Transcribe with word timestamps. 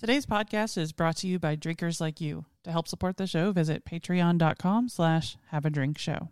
Today's 0.00 0.24
podcast 0.24 0.78
is 0.78 0.92
brought 0.92 1.18
to 1.18 1.26
you 1.26 1.38
by 1.38 1.56
drinkers 1.56 2.00
like 2.00 2.22
you. 2.22 2.46
To 2.64 2.72
help 2.72 2.88
support 2.88 3.18
the 3.18 3.26
show, 3.26 3.52
visit 3.52 3.84
patreon.com 3.84 4.88
slash 4.88 5.36
have 5.48 5.66
a 5.66 5.70
drink 5.70 5.98
show. 5.98 6.30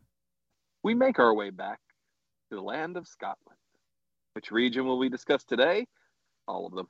We 0.82 0.94
make 0.94 1.18
our 1.18 1.34
way 1.34 1.50
back 1.50 1.78
to 2.48 2.56
the 2.56 2.62
land 2.62 2.96
of 2.96 3.06
Scotland. 3.06 3.58
Which 4.32 4.50
region 4.50 4.86
will 4.86 4.96
we 4.98 5.10
discuss 5.10 5.44
today? 5.44 5.86
All 6.46 6.66
of 6.66 6.74
them, 6.74 6.88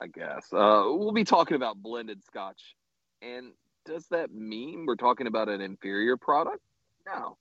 I 0.00 0.06
guess. 0.06 0.46
Uh, 0.52 0.84
we'll 0.94 1.10
be 1.10 1.24
talking 1.24 1.56
about 1.56 1.82
blended 1.82 2.22
scotch. 2.22 2.76
And 3.20 3.50
does 3.84 4.06
that 4.12 4.32
mean 4.32 4.84
we're 4.86 4.94
talking 4.94 5.26
about 5.26 5.48
an 5.48 5.60
inferior 5.60 6.16
product? 6.16 6.60
No. 7.04 7.36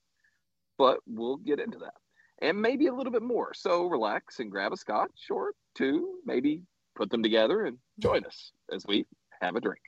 But 0.79 1.01
we'll 1.05 1.37
get 1.37 1.59
into 1.59 1.77
that. 1.77 1.93
And 2.41 2.59
maybe 2.59 2.87
a 2.87 2.95
little 2.95 3.13
bit 3.13 3.21
more. 3.21 3.53
So 3.53 3.85
relax 3.85 4.39
and 4.39 4.49
grab 4.49 4.73
a 4.73 4.77
scotch 4.77 5.27
or 5.29 5.51
two, 5.75 6.15
maybe 6.25 6.63
put 6.95 7.09
them 7.09 7.23
together 7.23 7.65
and 7.65 7.77
join 7.99 8.25
us 8.25 8.51
as 8.73 8.85
we 8.87 9.05
have 9.41 9.55
a 9.55 9.61
drink. 9.61 9.81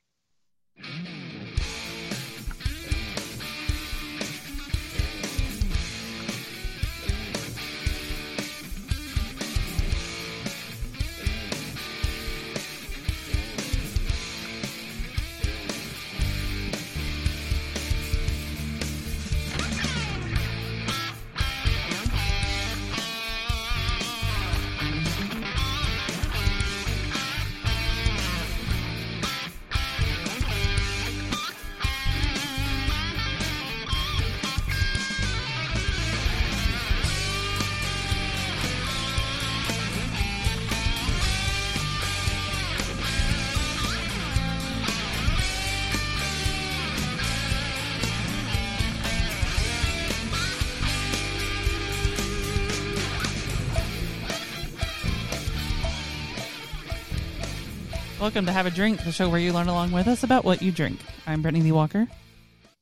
Welcome 58.27 58.45
to 58.47 58.51
Have 58.51 58.65
a 58.65 58.69
Drink, 58.71 59.01
the 59.05 59.11
show 59.13 59.29
where 59.29 59.39
you 59.39 59.53
learn 59.53 59.69
along 59.69 59.93
with 59.93 60.05
us 60.05 60.23
about 60.23 60.43
what 60.43 60.61
you 60.61 60.69
drink. 60.69 60.99
I'm 61.25 61.41
Brittany 61.41 61.63
Lee 61.63 61.71
Walker. 61.71 62.09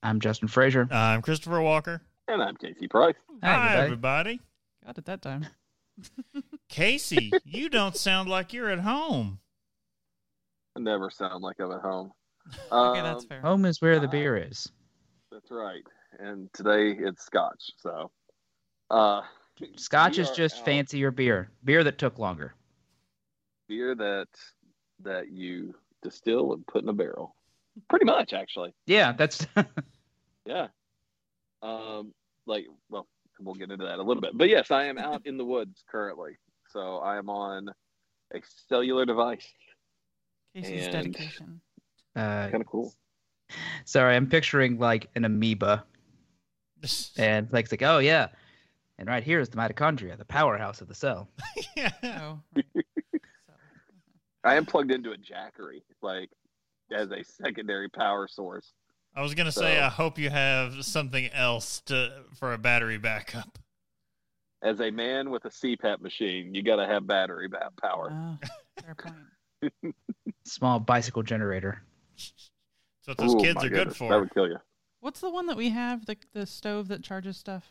I'm 0.01 0.19
Justin 0.19 0.47
Frazier. 0.47 0.87
I'm 0.89 1.21
Christopher 1.21 1.61
Walker. 1.61 2.01
And 2.27 2.41
I'm 2.41 2.55
Casey 2.55 2.87
Price. 2.87 3.13
Hi, 3.43 3.75
everybody. 3.77 4.41
Got 4.83 4.97
it 4.97 5.05
that 5.05 5.21
time. 5.21 5.45
Casey, 6.69 7.31
you 7.45 7.69
don't 7.69 7.95
sound 7.95 8.27
like 8.27 8.53
you're 8.53 8.71
at 8.71 8.79
home. 8.79 9.37
I 10.75 10.79
never 10.79 11.11
sound 11.11 11.43
like 11.43 11.57
I'm 11.59 11.71
at 11.73 11.81
home. 11.81 12.11
Okay, 12.71 13.01
that's 13.03 13.21
Um, 13.25 13.29
fair. 13.29 13.41
Home 13.41 13.65
is 13.65 13.79
where 13.79 13.99
the 13.99 14.07
Uh, 14.07 14.11
beer 14.11 14.37
is. 14.37 14.67
That's 15.31 15.51
right. 15.51 15.83
And 16.17 16.49
today 16.53 16.95
it's 16.99 17.23
scotch. 17.23 17.69
So, 17.77 18.09
uh, 18.89 19.21
Scotch 19.77 20.17
is 20.17 20.31
just 20.31 20.57
out 20.57 20.65
fancier 20.65 21.11
beer. 21.11 21.51
Beer 21.63 21.83
that 21.83 21.99
took 21.99 22.17
longer. 22.17 22.55
beer 23.67 23.93
that 23.95 24.27
that 25.05 25.31
you 25.31 25.73
distill 26.03 26.53
and 26.53 26.65
put 26.67 26.83
in 26.83 26.89
a 26.89 26.93
barrel. 26.93 27.35
Pretty 27.89 28.05
much, 28.05 28.33
actually. 28.33 28.73
Yeah, 28.85 29.13
that's 29.13 29.47
Yeah. 30.45 30.67
Um, 31.61 32.13
like, 32.45 32.65
well, 32.89 33.07
we'll 33.39 33.55
get 33.55 33.71
into 33.71 33.85
that 33.85 33.99
a 33.99 34.03
little 34.03 34.21
bit. 34.21 34.37
But 34.37 34.49
yes, 34.49 34.69
I 34.71 34.85
am 34.85 34.97
out 34.97 35.25
in 35.25 35.37
the 35.37 35.45
woods 35.45 35.83
currently. 35.89 36.37
So 36.69 36.97
I 36.97 37.17
am 37.17 37.29
on 37.29 37.69
a 38.33 38.39
cellular 38.67 39.05
device. 39.05 39.47
Casey's 40.55 40.83
and- 40.87 40.91
dedication. 41.13 41.61
uh, 42.15 42.49
Kind 42.49 42.61
of 42.61 42.67
cool. 42.67 42.93
sorry. 43.85 44.15
I'm 44.15 44.27
picturing 44.27 44.77
like 44.79 45.07
an 45.15 45.25
amoeba, 45.25 45.83
and 47.17 47.47
like 47.51 47.65
it's 47.65 47.71
like, 47.73 47.81
oh 47.83 47.97
yeah, 47.99 48.27
and 48.99 49.07
right 49.09 49.23
here 49.23 49.39
is 49.39 49.49
the 49.49 49.57
mitochondria, 49.57 50.17
the 50.17 50.25
powerhouse 50.25 50.81
of 50.81 50.87
the 50.87 50.95
cell. 50.95 51.27
yeah. 51.77 51.91
Oh, 52.03 52.39
right. 52.55 52.85
So, 54.45 54.51
I 54.51 54.55
am 54.55 54.65
plugged 54.65 54.91
into 54.91 55.11
a 55.11 55.17
jackery, 55.17 55.81
like 56.01 56.29
as 56.91 57.11
a 57.11 57.23
secondary 57.23 57.89
power 57.89 58.27
source. 58.27 58.73
I 59.15 59.21
was 59.21 59.33
gonna 59.33 59.51
say, 59.51 59.79
I 59.79 59.89
hope 59.89 60.17
you 60.19 60.29
have 60.29 60.83
something 60.85 61.29
else 61.31 61.81
to 61.87 62.23
for 62.35 62.53
a 62.53 62.57
battery 62.57 62.97
backup. 62.97 63.57
As 64.61 64.79
a 64.81 64.91
man 64.91 65.29
with 65.29 65.45
a 65.45 65.49
CPAP 65.49 66.01
machine, 66.01 66.53
you 66.55 66.63
got 66.63 66.77
to 66.77 66.87
have 66.87 67.05
battery 67.05 67.47
ba- 67.47 67.69
power. 67.81 68.09
oh, 68.11 68.37
fair 68.81 68.95
point. 69.83 69.93
Small 70.45 70.79
bicycle 70.79 71.23
generator. 71.23 71.81
That's 72.15 72.49
what 73.05 73.17
those 73.17 73.35
Ooh, 73.35 73.39
kids 73.39 73.63
are 73.63 73.69
goodness, 73.69 73.85
good 73.85 73.95
for. 73.97 74.11
That 74.11 74.19
would 74.21 74.33
kill 74.33 74.47
you. 74.47 74.57
What's 75.01 75.19
the 75.21 75.29
one 75.29 75.45
that 75.47 75.57
we 75.57 75.69
have? 75.69 76.05
The 76.07 76.17
the 76.33 76.45
stove 76.45 76.87
that 76.87 77.03
charges 77.03 77.37
stuff? 77.37 77.65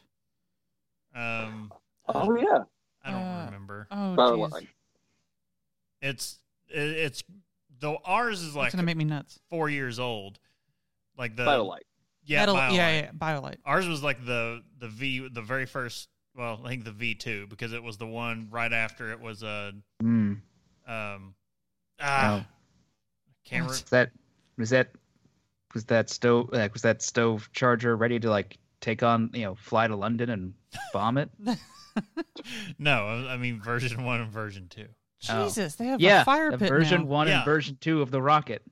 Um, 1.14 1.72
Oh 2.08 2.36
yeah, 2.36 2.58
I 3.04 3.10
don't 3.10 3.22
Uh, 3.22 3.44
remember. 3.46 3.88
Oh, 3.90 4.16
By 4.16 4.30
the 4.30 4.36
jeez. 4.36 4.52
way. 4.52 4.68
It's 6.00 6.34
it, 6.36 6.43
it's 6.68 7.22
though 7.80 7.98
ours 8.04 8.40
is 8.40 8.48
It's 8.48 8.56
like 8.56 8.72
gonna 8.72 8.82
make 8.84 8.96
me 8.96 9.04
nuts. 9.04 9.38
four 9.50 9.68
years 9.68 9.98
old. 9.98 10.38
Like 11.16 11.36
the 11.36 11.44
Vitalite. 11.44 11.82
yeah, 12.24 12.40
Metal- 12.40 12.56
Biolite. 12.56 12.76
yeah, 12.76 13.00
yeah, 13.00 13.10
Biolite. 13.12 13.58
Ours 13.64 13.86
was 13.86 14.02
like 14.02 14.24
the 14.24 14.62
the 14.78 14.88
V 14.88 15.28
the 15.28 15.42
very 15.42 15.66
first. 15.66 16.08
Well, 16.36 16.60
I 16.64 16.68
think 16.68 16.84
the 16.84 16.90
V 16.92 17.14
two 17.14 17.46
because 17.48 17.72
it 17.72 17.82
was 17.82 17.96
the 17.98 18.06
one 18.06 18.48
right 18.50 18.72
after 18.72 19.12
it 19.12 19.20
was 19.20 19.42
a 19.42 19.72
Mm. 20.02 20.40
um 20.88 21.34
ah 22.00 22.44
can't 23.44 23.66
Was 23.66 23.82
that 23.84 24.10
was 24.58 24.70
that 24.70 24.90
was 25.74 25.84
that 25.84 26.10
stove 26.10 26.48
like 26.52 26.72
was 26.72 26.82
that 26.82 27.02
stove 27.02 27.48
charger 27.52 27.96
ready 27.96 28.18
to 28.18 28.28
like 28.30 28.58
take 28.80 29.02
on 29.04 29.30
you 29.32 29.42
know 29.42 29.54
fly 29.54 29.86
to 29.86 29.94
London 29.94 30.30
and 30.30 30.54
bomb 30.92 31.18
it? 31.18 31.30
no, 32.78 33.06
I 33.06 33.34
I 33.34 33.36
mean 33.36 33.60
version 33.60 34.04
one 34.04 34.20
and 34.20 34.30
version 34.32 34.66
two. 34.68 34.86
Oh. 35.30 35.44
Jesus, 35.44 35.74
they 35.76 35.86
have 35.86 36.00
yeah, 36.00 36.22
a 36.22 36.24
fire 36.24 36.50
the 36.50 36.58
pit 36.58 36.68
version 36.68 37.02
now. 37.02 37.06
one 37.06 37.28
Yeah. 37.28 37.36
and 37.38 37.44
version 37.44 37.76
two 37.80 38.02
of 38.02 38.10
the 38.10 38.20
rocket. 38.22 38.62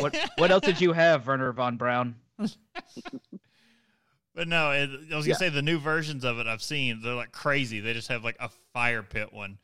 What 0.00 0.16
what 0.38 0.50
else 0.50 0.64
did 0.64 0.80
you 0.80 0.92
have, 0.92 1.26
Wernher 1.26 1.52
von 1.52 1.76
Braun? 1.76 2.16
But 4.34 4.48
no, 4.48 4.70
it, 4.70 4.88
I 5.12 5.16
was 5.16 5.26
gonna 5.26 5.26
Yeah. 5.26 5.34
say 5.36 5.48
the 5.50 5.60
new 5.62 5.78
versions 5.78 6.24
of 6.24 6.38
it 6.38 6.46
I've 6.46 6.62
seen. 6.62 7.02
They're 7.02 7.14
like 7.14 7.32
crazy. 7.32 7.80
They 7.80 7.92
just 7.92 8.08
have 8.08 8.24
like 8.24 8.36
a 8.40 8.48
fire 8.72 9.02
pit 9.02 9.30
one, 9.32 9.58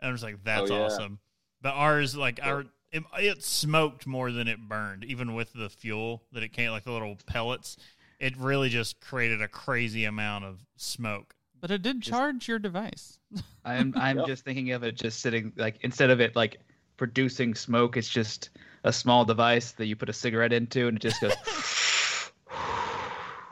and 0.00 0.08
I'm 0.08 0.14
just 0.14 0.24
like, 0.24 0.42
that's 0.42 0.70
Oh, 0.70 0.76
yeah. 0.76 0.84
awesome. 0.86 1.20
But 1.60 1.74
ours, 1.74 2.16
like 2.16 2.38
Yeah. 2.38 2.48
our, 2.52 2.64
it, 2.90 3.04
it 3.18 3.42
smoked 3.44 4.06
more 4.06 4.32
than 4.32 4.48
it 4.48 4.58
burned, 4.68 5.04
even 5.04 5.34
with 5.34 5.52
the 5.52 5.68
fuel 5.70 6.24
that 6.32 6.42
it 6.42 6.48
came, 6.52 6.72
like 6.72 6.82
the 6.84 6.90
little 6.90 7.16
pellets. 7.26 7.76
It 8.18 8.36
really 8.36 8.68
just 8.68 9.00
created 9.00 9.40
a 9.40 9.48
crazy 9.48 10.04
amount 10.04 10.44
of 10.46 10.60
smoke. 10.76 11.34
But 11.62 11.70
it 11.70 11.80
did 11.80 12.00
Just- 12.02 12.10
charge 12.10 12.48
your 12.48 12.58
device. 12.58 13.18
I'm 13.64 13.94
I'm 13.96 14.18
Yep. 14.18 14.26
just 14.26 14.44
thinking 14.44 14.72
of 14.72 14.82
it 14.82 14.96
just 14.96 15.20
sitting 15.20 15.52
like 15.56 15.78
instead 15.82 16.10
of 16.10 16.20
it 16.20 16.34
like 16.36 16.60
producing 16.98 17.54
smoke, 17.54 17.96
it's 17.96 18.08
just 18.08 18.50
a 18.84 18.92
small 18.92 19.24
device 19.24 19.70
that 19.72 19.86
you 19.86 19.94
put 19.96 20.08
a 20.08 20.12
cigarette 20.12 20.52
into 20.52 20.88
and 20.88 20.96
it 20.98 21.00
just 21.00 21.20
goes. 21.22 21.32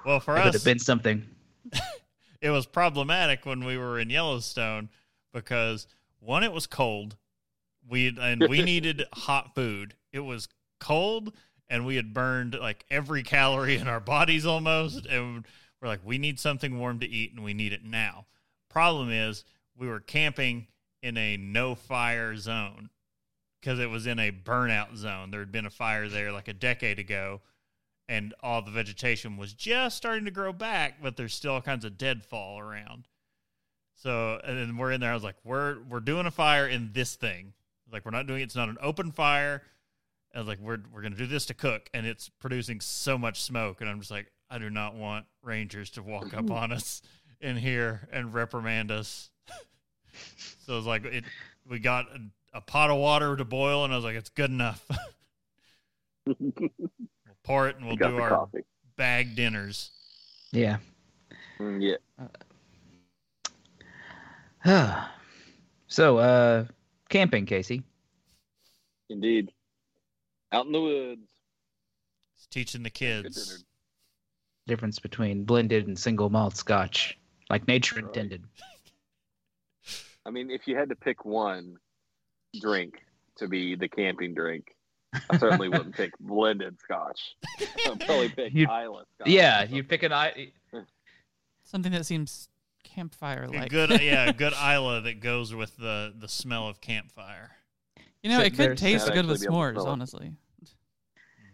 Well, 0.04 0.18
for 0.18 0.34
us, 0.36 0.40
it 0.40 0.44
would 0.46 0.54
have 0.54 0.64
been 0.64 0.78
something. 0.78 1.26
it 2.40 2.48
was 2.48 2.64
problematic 2.64 3.44
when 3.44 3.64
we 3.66 3.76
were 3.76 3.98
in 3.98 4.08
Yellowstone 4.08 4.88
because 5.32 5.86
one, 6.20 6.42
it 6.42 6.52
was 6.52 6.66
cold. 6.66 7.16
We 7.86 8.16
and 8.18 8.46
we 8.48 8.62
needed 8.72 9.04
hot 9.12 9.54
food. 9.54 9.94
It 10.10 10.20
was 10.20 10.48
cold, 10.80 11.34
and 11.68 11.84
we 11.84 11.96
had 11.96 12.14
burned 12.14 12.54
like 12.58 12.86
every 12.90 13.22
calorie 13.22 13.76
in 13.76 13.88
our 13.88 14.00
bodies 14.00 14.46
almost, 14.46 15.04
and 15.04 15.44
we're 15.80 15.88
like, 15.88 16.00
we 16.04 16.18
need 16.18 16.38
something 16.38 16.78
warm 16.78 16.98
to 17.00 17.08
eat, 17.08 17.32
and 17.32 17.44
we 17.44 17.54
need 17.54 17.72
it 17.72 17.84
now. 17.84 18.26
Problem 18.68 19.10
is, 19.10 19.44
we 19.76 19.88
were 19.88 20.00
camping 20.00 20.66
in 21.02 21.16
a 21.16 21.36
no 21.36 21.74
fire 21.74 22.36
zone 22.36 22.90
because 23.60 23.78
it 23.78 23.90
was 23.90 24.06
in 24.06 24.18
a 24.18 24.30
burnout 24.30 24.96
zone. 24.96 25.30
There 25.30 25.40
had 25.40 25.52
been 25.52 25.66
a 25.66 25.70
fire 25.70 26.08
there 26.08 26.32
like 26.32 26.48
a 26.48 26.52
decade 26.52 26.98
ago, 26.98 27.40
and 28.08 28.34
all 28.42 28.62
the 28.62 28.70
vegetation 28.70 29.36
was 29.36 29.52
just 29.52 29.96
starting 29.96 30.24
to 30.24 30.30
grow 30.30 30.52
back, 30.52 31.02
but 31.02 31.16
there's 31.16 31.34
still 31.34 31.54
all 31.54 31.62
kinds 31.62 31.84
of 31.84 31.96
deadfall 31.96 32.58
around. 32.58 33.06
So, 33.94 34.40
and 34.44 34.58
then 34.58 34.76
we're 34.76 34.92
in 34.92 35.00
there. 35.00 35.10
I 35.10 35.14
was 35.14 35.24
like, 35.24 35.36
we're 35.44 35.78
we're 35.88 36.00
doing 36.00 36.26
a 36.26 36.30
fire 36.30 36.66
in 36.66 36.90
this 36.92 37.16
thing. 37.16 37.52
Like, 37.92 38.04
we're 38.04 38.12
not 38.12 38.26
doing 38.26 38.42
it's 38.42 38.56
not 38.56 38.68
an 38.68 38.78
open 38.80 39.12
fire. 39.12 39.62
I 40.34 40.38
was 40.38 40.48
like, 40.48 40.60
we're 40.60 40.78
we're 40.92 41.02
gonna 41.02 41.16
do 41.16 41.26
this 41.26 41.46
to 41.46 41.54
cook, 41.54 41.90
and 41.92 42.06
it's 42.06 42.28
producing 42.28 42.80
so 42.80 43.18
much 43.18 43.42
smoke, 43.42 43.80
and 43.80 43.90
I'm 43.90 43.98
just 43.98 44.10
like, 44.10 44.30
I 44.50 44.58
do 44.58 44.68
not 44.68 44.94
want 44.94 45.26
rangers 45.42 45.90
to 45.90 46.02
walk 46.02 46.34
up 46.34 46.50
on 46.50 46.72
us 46.72 47.02
in 47.40 47.56
here 47.56 48.08
and 48.12 48.34
reprimand 48.34 48.90
us. 48.90 49.30
so 50.66 50.76
it's 50.76 50.86
like 50.86 51.04
it. 51.04 51.24
We 51.68 51.78
got 51.78 52.06
a 52.52 52.60
pot 52.60 52.90
of 52.90 52.98
water 52.98 53.36
to 53.36 53.44
boil, 53.44 53.84
and 53.84 53.92
I 53.92 53.96
was 53.96 54.04
like, 54.04 54.16
it's 54.16 54.30
good 54.30 54.50
enough. 54.50 54.84
we'll 56.26 56.62
pour 57.44 57.68
it, 57.68 57.76
and 57.76 57.86
we'll 57.86 57.96
do 57.96 58.18
our 58.18 58.30
coffee. 58.30 58.64
bag 58.96 59.36
dinners. 59.36 59.92
Yeah. 60.50 60.78
Mm, 61.60 61.96
yeah. 64.64 65.06
so, 65.86 66.18
uh, 66.18 66.64
camping, 67.08 67.46
Casey. 67.46 67.84
Indeed. 69.08 69.52
Out 70.52 70.66
in 70.66 70.72
the 70.72 70.80
woods. 70.80 71.30
It's 72.36 72.46
teaching 72.46 72.82
the 72.82 72.90
Good 72.90 73.24
kids. 73.24 73.64
Dinner. 74.70 74.76
Difference 74.76 74.98
between 74.98 75.44
blended 75.44 75.86
and 75.88 75.98
single 75.98 76.30
malt 76.30 76.56
scotch, 76.56 77.18
like 77.48 77.66
nature 77.66 77.96
Right. 77.96 78.04
intended. 78.04 78.44
I 80.26 80.30
mean, 80.30 80.50
if 80.50 80.66
you 80.66 80.76
had 80.76 80.88
to 80.90 80.96
pick 80.96 81.24
one 81.24 81.76
drink 82.60 82.94
to 83.36 83.48
be 83.48 83.74
the 83.74 83.88
camping 83.88 84.34
drink, 84.34 84.66
I 85.30 85.38
certainly 85.38 85.68
wouldn't 85.68 85.94
pick 85.94 86.12
blended 86.20 86.78
scotch. 86.80 87.20
I'd 87.86 88.00
probably 88.00 88.28
pick 88.28 88.52
You'd- 88.52 88.70
Islay 88.70 89.02
scotch. 89.14 89.28
Yeah, 89.28 89.64
you 89.64 89.82
pick 89.82 90.02
an 90.02 90.12
eye. 90.12 90.52
Something 91.64 91.92
that 91.92 92.04
seems 92.06 92.48
campfire 92.84 93.46
like. 93.48 93.70
good, 93.70 93.90
yeah, 94.02 94.32
good 94.32 94.52
Islay 94.52 95.00
that 95.02 95.20
goes 95.20 95.54
with 95.54 95.76
the 95.76 96.12
the 96.18 96.28
smell 96.28 96.68
of 96.68 96.80
campfire. 96.80 97.50
you 98.22 98.30
know, 98.30 98.38
So 98.38 98.44
it 98.44 98.56
could 98.56 98.76
taste 98.76 99.06
good 99.12 99.26
with 99.26 99.36
actually 99.42 99.46
be 99.48 99.54
able 99.54 99.62
to 99.62 99.72
s'mores, 99.72 99.72
smell 99.74 99.86
it. 99.86 99.90
honestly. 99.90 100.32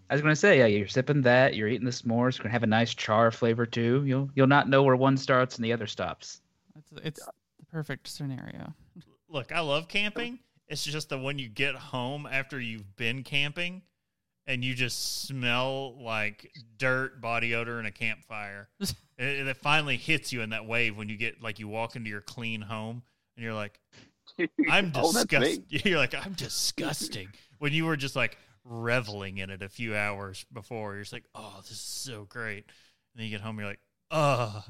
I 0.08 0.14
was 0.14 0.22
gonna 0.22 0.36
say, 0.36 0.58
yeah, 0.58 0.66
you're 0.66 0.88
sipping 0.88 1.22
that, 1.22 1.54
you're 1.54 1.68
eating 1.68 1.84
the 1.84 1.90
s'mores, 1.90 2.28
it's 2.28 2.38
gonna 2.38 2.50
have 2.50 2.62
a 2.62 2.68
nice 2.68 2.94
char 2.94 3.30
flavor 3.30 3.66
too. 3.66 4.02
You'll 4.06 4.30
you'll 4.34 4.46
not 4.46 4.68
know 4.68 4.82
where 4.82 4.96
one 4.96 5.16
starts 5.16 5.56
and 5.56 5.64
the 5.64 5.72
other 5.72 5.86
stops. 5.86 6.40
It's, 6.76 6.92
it's 7.04 7.26
the 7.58 7.64
perfect 7.70 8.08
scenario. 8.08 8.72
Look, 9.28 9.52
I 9.52 9.60
love 9.60 9.88
camping. 9.88 10.38
It's 10.68 10.84
just 10.84 11.08
that 11.10 11.18
when 11.18 11.38
you 11.38 11.48
get 11.48 11.74
home 11.74 12.26
after 12.30 12.60
you've 12.60 12.96
been 12.96 13.22
camping 13.22 13.82
and 14.46 14.64
you 14.64 14.74
just 14.74 15.26
smell 15.26 16.00
like 16.02 16.52
dirt, 16.78 17.20
body 17.20 17.54
odor, 17.54 17.78
and 17.78 17.86
a 17.86 17.92
campfire, 17.92 18.68
it, 18.80 18.94
it 19.18 19.56
finally 19.56 19.96
hits 19.96 20.32
you 20.32 20.42
in 20.42 20.50
that 20.50 20.66
wave 20.66 20.96
when 20.96 21.08
you 21.08 21.16
get 21.16 21.42
like 21.42 21.58
you 21.58 21.68
walk 21.68 21.96
into 21.96 22.10
your 22.10 22.20
clean 22.20 22.60
home 22.60 23.02
and 23.36 23.44
you're 23.44 23.54
like, 23.54 23.80
I'm 24.70 24.92
oh, 24.94 25.12
disgusting. 25.12 25.64
me. 25.70 25.80
You're 25.84 25.98
like, 25.98 26.14
I'm 26.14 26.32
disgusting. 26.32 27.28
when 27.58 27.72
you 27.72 27.84
were 27.84 27.96
just 27.96 28.16
like 28.16 28.36
reveling 28.68 29.38
in 29.38 29.50
it 29.50 29.62
a 29.62 29.68
few 29.68 29.94
hours 29.96 30.44
before, 30.52 30.94
you're 30.94 31.02
just 31.02 31.12
like, 31.12 31.24
oh, 31.34 31.56
this 31.62 31.70
is 31.70 31.80
so 31.80 32.24
great. 32.28 32.64
And 32.66 33.16
then 33.16 33.24
you 33.26 33.30
get 33.30 33.40
home, 33.40 33.58
you're 33.58 33.68
like, 33.68 33.80
ugh. 34.10 34.62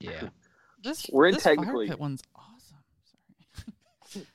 Yeah. 0.00 0.28
This 0.84 1.06
We're 1.12 1.28
in 1.28 1.34
this 1.34 1.44
fire 1.44 1.54
technically- 1.54 1.86
pit 1.88 2.00
one's 2.00 2.22
awesome. 2.34 2.78
Sorry. 4.08 4.26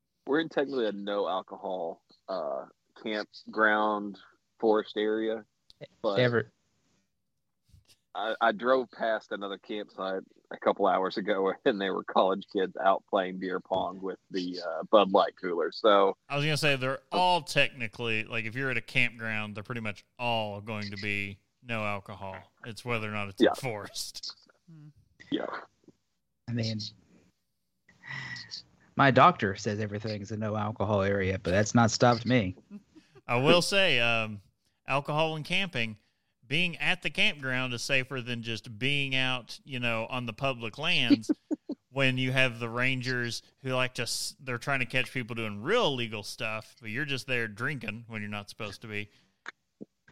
We're 0.26 0.40
in 0.40 0.48
technically 0.48 0.86
a 0.86 0.92
no 0.92 1.28
alcohol 1.28 2.00
uh, 2.26 2.64
campground 3.02 4.18
forest 4.58 4.94
area, 4.96 5.44
but 6.02 6.18
Ever 6.18 6.50
I, 8.14 8.34
I 8.40 8.52
drove 8.52 8.90
past 8.90 9.32
another 9.32 9.58
campsite 9.58 10.22
a 10.52 10.56
couple 10.56 10.86
hours 10.86 11.16
ago, 11.16 11.52
and 11.64 11.80
they 11.80 11.90
were 11.90 12.02
college 12.04 12.44
kids 12.52 12.76
out 12.84 13.02
playing 13.08 13.38
beer 13.38 13.60
pong 13.60 14.00
with 14.02 14.18
the 14.30 14.58
uh, 14.66 14.82
Bud 14.90 15.12
Light 15.12 15.32
cooler. 15.40 15.70
So 15.72 16.16
I 16.28 16.36
was 16.36 16.44
gonna 16.44 16.56
say 16.56 16.76
they're 16.76 17.00
all 17.12 17.42
technically 17.42 18.24
like 18.24 18.44
if 18.44 18.54
you're 18.54 18.70
at 18.70 18.76
a 18.76 18.80
campground, 18.82 19.54
they're 19.54 19.62
pretty 19.62 19.80
much 19.80 20.04
all 20.18 20.60
going 20.60 20.90
to 20.90 20.96
be 20.96 21.38
no 21.66 21.84
alcohol. 21.84 22.36
It's 22.66 22.84
whether 22.84 23.08
or 23.08 23.12
not 23.12 23.28
it's 23.28 23.40
Yeah. 23.42 23.50
enforced. 23.50 24.34
yeah, 25.30 25.46
I 26.48 26.52
mean 26.52 26.78
my 28.96 29.10
doctor 29.10 29.54
says 29.56 29.80
everything's 29.80 30.30
a 30.30 30.36
no 30.36 30.56
alcohol 30.56 31.02
area, 31.02 31.38
but 31.42 31.52
that's 31.52 31.74
not 31.74 31.90
stopped 31.90 32.26
me. 32.26 32.56
I 33.26 33.36
will 33.36 33.62
say, 33.62 34.00
um, 34.00 34.40
alcohol 34.88 35.36
and 35.36 35.44
camping, 35.44 35.96
being 36.50 36.76
at 36.78 37.00
the 37.00 37.08
campground 37.08 37.72
is 37.72 37.80
safer 37.80 38.20
than 38.20 38.42
just 38.42 38.78
being 38.78 39.14
out, 39.14 39.58
you 39.64 39.80
know, 39.80 40.06
on 40.10 40.26
the 40.26 40.32
public 40.34 40.76
lands. 40.76 41.30
when 41.92 42.18
you 42.18 42.32
have 42.32 42.60
the 42.60 42.68
rangers 42.68 43.42
who 43.62 43.70
like 43.70 43.94
to 43.94 44.06
they're 44.44 44.58
trying 44.58 44.80
to 44.80 44.86
catch 44.86 45.12
people 45.12 45.34
doing 45.34 45.62
real 45.62 45.86
illegal 45.86 46.22
stuff, 46.22 46.76
but 46.80 46.90
you're 46.90 47.04
just 47.04 47.26
there 47.26 47.48
drinking 47.48 48.04
when 48.08 48.20
you're 48.20 48.30
not 48.30 48.48
supposed 48.48 48.80
to 48.82 48.86
be. 48.86 49.08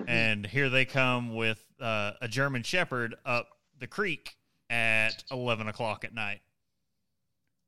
And 0.07 0.47
here 0.47 0.69
they 0.69 0.85
come 0.85 1.35
with 1.35 1.65
uh, 1.81 2.13
a 2.21 2.29
German 2.29 2.63
Shepherd 2.63 3.17
up 3.25 3.49
the 3.79 3.87
creek 3.87 4.37
at 4.71 5.25
11 5.31 5.69
o'clock 5.69 6.05
at 6.05 6.15
night. 6.15 6.41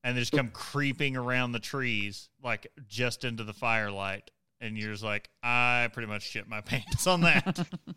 And 0.02 0.16
they 0.16 0.20
just 0.20 0.32
come 0.32 0.50
creeping 0.50 1.16
around 1.16 1.52
the 1.52 1.58
trees, 1.58 2.31
like 2.43 2.69
just 2.88 3.25
into 3.25 3.44
the 3.44 3.52
firelight. 3.52 4.31
And 4.61 4.76
you're 4.78 4.93
just 4.93 5.05
like, 5.05 5.28
I 5.43 5.88
pretty 5.93 6.08
much 6.08 6.23
shit 6.23 6.49
my 6.49 6.61
pants 6.62 7.06
on 7.06 7.23
that. 7.23 7.66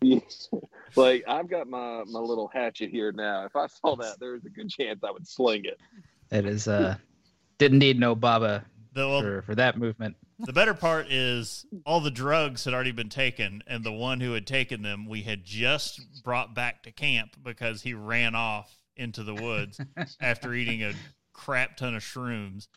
like 0.96 1.24
I've 1.26 1.48
got 1.48 1.68
my 1.68 2.04
my 2.06 2.20
little 2.20 2.48
hatchet 2.52 2.90
here 2.90 3.12
now. 3.12 3.44
If 3.44 3.56
I 3.56 3.66
saw 3.66 3.96
that, 3.96 4.18
there's 4.20 4.44
a 4.44 4.50
good 4.50 4.70
chance 4.70 5.00
I 5.04 5.10
would 5.10 5.26
sling 5.26 5.64
it. 5.64 5.78
It 6.30 6.46
is 6.46 6.68
uh 6.68 6.96
didn't 7.58 7.78
need 7.78 7.98
no 7.98 8.14
baba 8.14 8.64
the, 8.94 9.08
well, 9.08 9.20
for, 9.20 9.42
for 9.42 9.54
that 9.56 9.76
movement. 9.78 10.16
the 10.38 10.52
better 10.52 10.74
part 10.74 11.10
is 11.10 11.66
all 11.84 12.00
the 12.00 12.10
drugs 12.10 12.64
had 12.64 12.74
already 12.74 12.92
been 12.92 13.08
taken, 13.08 13.62
and 13.66 13.84
the 13.84 13.92
one 13.92 14.20
who 14.20 14.32
had 14.32 14.46
taken 14.46 14.82
them, 14.82 15.06
we 15.06 15.22
had 15.22 15.44
just 15.44 16.00
brought 16.22 16.54
back 16.54 16.82
to 16.84 16.92
camp 16.92 17.36
because 17.42 17.82
he 17.82 17.94
ran 17.94 18.34
off 18.34 18.78
into 18.96 19.22
the 19.22 19.34
woods 19.34 19.80
after 20.20 20.54
eating 20.54 20.82
a 20.82 20.92
crap 21.32 21.76
ton 21.76 21.94
of 21.94 22.02
shrooms. 22.02 22.68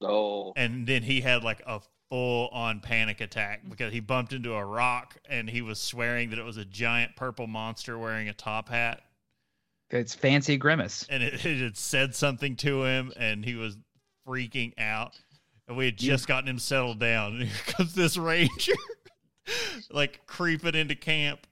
Oh, 0.00 0.52
and 0.56 0.86
then 0.86 1.02
he 1.02 1.20
had 1.20 1.42
like 1.42 1.62
a 1.66 1.80
full 2.10 2.48
on 2.48 2.80
panic 2.80 3.20
attack 3.20 3.62
because 3.68 3.92
he 3.92 4.00
bumped 4.00 4.32
into 4.32 4.54
a 4.54 4.64
rock 4.64 5.16
and 5.28 5.50
he 5.50 5.60
was 5.62 5.80
swearing 5.80 6.30
that 6.30 6.38
it 6.38 6.44
was 6.44 6.56
a 6.56 6.64
giant 6.64 7.16
purple 7.16 7.46
monster 7.46 7.98
wearing 7.98 8.28
a 8.28 8.32
top 8.34 8.68
hat 8.68 9.02
It's 9.90 10.14
fancy 10.14 10.56
grimace. 10.56 11.04
and 11.10 11.22
it, 11.22 11.34
it 11.44 11.60
had 11.60 11.76
said 11.76 12.14
something 12.14 12.54
to 12.56 12.84
him 12.84 13.12
and 13.16 13.44
he 13.44 13.54
was 13.56 13.76
freaking 14.26 14.72
out 14.78 15.18
and 15.66 15.76
we 15.76 15.84
had 15.86 15.96
just 15.96 16.28
gotten 16.28 16.48
him 16.48 16.58
settled 16.60 17.00
down 17.00 17.32
and 17.36 17.42
here 17.44 17.74
comes 17.74 17.94
this 17.94 18.16
ranger 18.16 18.72
like 19.90 20.24
creeping 20.26 20.74
into 20.74 20.94
camp 20.94 21.46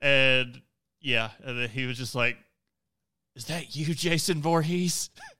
and 0.00 0.60
yeah 1.00 1.30
and 1.44 1.58
then 1.58 1.68
he 1.68 1.86
was 1.86 1.98
just 1.98 2.14
like 2.14 2.36
is 3.36 3.46
that 3.46 3.74
you 3.74 3.92
jason 3.94 4.40
Voorhees? 4.40 5.10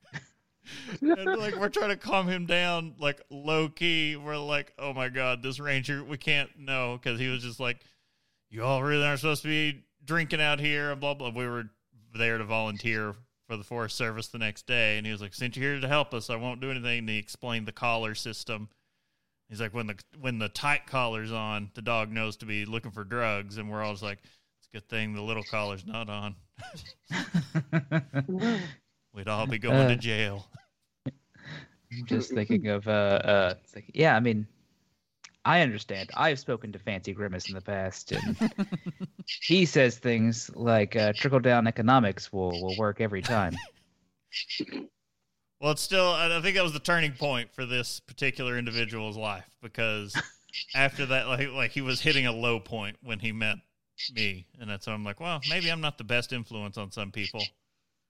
and 1.01 1.39
like 1.39 1.57
we're 1.57 1.69
trying 1.69 1.91
to 1.91 1.97
calm 1.97 2.29
him 2.29 2.47
down 2.47 2.95
like 2.99 3.21
low 3.31 3.69
key 3.69 4.17
we're 4.17 4.37
like 4.37 4.73
oh 4.79 4.93
my 4.93 5.09
god 5.09 5.43
this 5.43 5.61
ranger 5.61 6.03
we 6.03 6.17
can't 6.17 6.51
know 6.59 6.99
because 7.01 7.19
he 7.19 7.29
was 7.29 7.43
just 7.43 7.61
like 7.61 7.81
you 8.51 8.63
all 8.63 8.83
really 8.83 9.05
aren't 9.05 9.21
supposed 9.21 9.43
to 9.43 9.49
be 9.49 9.85
drinking 10.05 10.41
out 10.41 10.61
here 10.61 10.93
and 10.93 11.01
blah 11.01 11.15
blah. 11.15 11.31
We 11.31 11.47
were 11.47 11.65
there 12.15 12.39
to 12.39 12.45
volunteer 12.45 13.15
for 13.49 13.57
the 13.57 13.65
forest 13.65 13.97
service 13.97 14.29
the 14.29 14.39
next 14.39 14.67
day 14.67 14.97
and 14.97 15.05
he 15.05 15.13
was 15.13 15.21
like 15.21 15.35
since 15.35 15.57
you're 15.57 15.73
here 15.73 15.81
to 15.81 15.89
help 15.89 16.15
us 16.15 16.31
i 16.31 16.37
won't 16.37 16.61
do 16.61 16.71
anything. 16.71 17.01
And 17.01 17.09
he 17.09 17.19
explained 17.19 17.67
the 17.67 17.73
collar 17.73 18.15
system. 18.15 18.69
He's 19.49 19.61
like 19.61 19.75
when 19.75 19.89
the 19.89 19.97
when 20.21 20.39
the 20.39 20.49
tight 20.49 20.87
collar's 20.87 21.33
on 21.33 21.71
the 21.75 21.83
dog 21.83 22.11
knows 22.11 22.37
to 22.39 22.47
be 22.47 22.65
looking 22.65 22.91
for 22.93 23.05
drugs 23.05 23.59
and 23.59 23.71
we're 23.71 23.83
all 23.83 23.93
just 23.93 24.03
like 24.03 24.19
it's 24.23 24.69
a 24.73 24.77
good 24.77 24.89
thing 24.89 25.15
the 25.15 25.23
little 25.23 25.45
collar's 25.45 25.85
not 25.85 26.09
on 26.09 26.37
we'd 29.15 29.29
all 29.29 29.47
be 29.47 29.59
going 29.59 29.89
to 29.89 29.95
Uh, 29.95 29.97
jail 29.97 30.47
just 32.07 32.33
thinking 32.33 32.69
of 32.69 32.87
uh 32.89 32.91
uh 32.91 33.55
like, 33.75 33.91
yeah 33.95 34.17
i 34.17 34.21
mean 34.21 34.47
i 35.45 35.61
understand 35.61 36.11
i've 36.15 36.39
spoken 36.39 36.73
to 36.73 36.79
fancy 36.79 37.13
grimace 37.13 37.49
in 37.49 37.55
the 37.55 37.61
past 37.61 38.13
and 38.13 38.37
he 39.43 39.65
says 39.65 39.99
things 39.99 40.51
like 40.55 40.97
uh, 40.97 41.13
trickle 41.13 41.41
down 41.41 41.67
economics 41.67 42.33
will 42.33 42.61
will 42.61 42.77
work 42.77 43.01
every 43.01 43.23
time 43.23 43.57
Well, 45.61 45.73
it's 45.73 45.83
still. 45.83 46.11
I 46.11 46.41
think 46.43 46.57
that 46.57 46.63
was 46.63 46.75
the 46.75 46.79
turning 46.79 47.13
point 47.13 47.55
for 47.55 47.65
this 47.65 47.99
particular 48.01 48.59
individual's 48.59 49.17
life 49.17 49.49
because 49.63 50.21
after 50.75 51.07
that, 51.07 51.27
like, 51.27 51.49
like 51.53 51.71
he 51.71 51.81
was 51.81 52.01
hitting 52.01 52.27
a 52.27 52.33
low 52.33 52.61
point 52.61 52.99
when 53.03 53.19
he 53.19 53.33
met 53.33 53.57
me, 54.13 54.47
and 54.61 54.69
that's 54.69 54.87
when 54.87 54.95
I'm 54.95 55.05
like, 55.05 55.21
well, 55.21 55.41
maybe 55.49 55.71
I'm 55.71 55.81
not 55.81 55.97
the 55.97 56.05
best 56.05 56.35
influence 56.35 56.77
on 56.77 56.91
some 56.91 57.11
people 57.11 57.41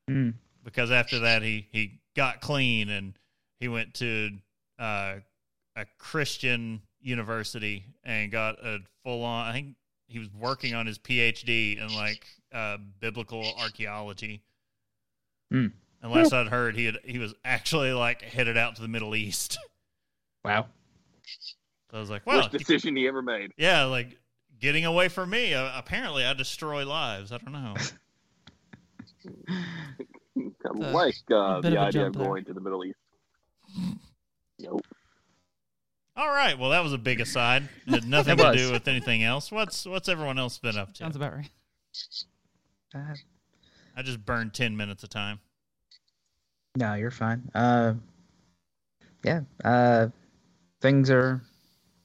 Hmm. 0.08 0.30
Because 0.64 0.90
after 0.90 1.20
that, 1.20 1.42
he 1.42 1.68
he 1.70 2.00
got 2.16 2.40
clean 2.40 2.88
and 2.88 3.14
he 3.60 3.68
went 3.68 3.94
to 3.94 4.30
uh, 4.78 5.16
a 5.76 5.86
Christian 5.98 6.82
university 7.00 7.84
and 8.02 8.32
got 8.32 8.58
a 8.64 8.78
full 9.04 9.22
on. 9.22 9.46
I 9.46 9.52
think 9.52 9.76
he 10.06 10.18
was 10.18 10.28
working 10.32 10.74
on 10.74 10.86
his 10.86 10.98
PhD 10.98 11.80
in 11.80 11.94
like 11.94 12.26
uh, 12.52 12.78
biblical 13.00 13.44
archaeology. 13.58 14.42
And 16.02 16.12
last 16.12 16.32
I'd 16.32 16.48
heard, 16.48 16.76
he 16.76 16.86
had 16.86 16.98
he 17.04 17.18
was 17.18 17.34
actually 17.44 17.92
like 17.92 18.22
headed 18.22 18.56
out 18.56 18.76
to 18.76 18.82
the 18.82 18.88
Middle 18.88 19.14
East. 19.14 19.58
wow 20.44 20.66
So 21.90 21.96
I 21.96 22.00
was 22.00 22.10
like, 22.10 22.26
well, 22.26 22.38
worst 22.38 22.52
decision 22.52 22.96
he 22.96 23.06
ever 23.08 23.22
made. 23.22 23.52
yeah, 23.56 23.84
like 23.84 24.18
getting 24.60 24.84
away 24.84 25.08
from 25.08 25.30
me. 25.30 25.54
Uh, 25.54 25.70
apparently, 25.74 26.24
I 26.24 26.32
destroy 26.34 26.86
lives. 26.86 27.32
I 27.32 27.38
don't 27.38 27.52
know. 27.52 27.74
I 30.36 30.42
a- 30.66 30.72
like 30.72 31.14
uh, 31.30 31.60
the 31.60 31.68
of 31.68 31.76
idea 31.78 31.84
of 31.84 31.92
jump 31.92 32.16
there. 32.16 32.26
going 32.26 32.44
to 32.44 32.52
the 32.54 32.60
Middle 32.60 32.84
East. 32.84 32.98
Nope. 34.60 34.86
All 36.16 36.28
right. 36.28 36.58
Well, 36.58 36.70
that 36.70 36.82
was 36.82 36.92
a 36.92 36.98
big 36.98 37.20
aside. 37.20 37.68
Had 37.88 38.04
nothing 38.08 38.36
to 38.36 38.52
do 38.52 38.72
with 38.72 38.86
anything 38.88 39.22
else. 39.24 39.50
What's 39.50 39.84
what's 39.86 40.08
everyone 40.08 40.38
else 40.38 40.58
been 40.58 40.76
up 40.76 40.92
to? 40.94 40.98
Sounds 40.98 41.16
about 41.16 41.34
right. 41.34 41.50
Uh, 42.94 43.14
I 43.96 44.02
just 44.02 44.24
burned 44.24 44.54
ten 44.54 44.76
minutes 44.76 45.02
of 45.02 45.08
time. 45.10 45.40
no, 46.76 46.94
you're 46.94 47.10
fine. 47.10 47.50
Uh, 47.54 47.94
yeah. 49.24 49.40
Uh, 49.64 50.08
things 50.80 51.10
are 51.10 51.42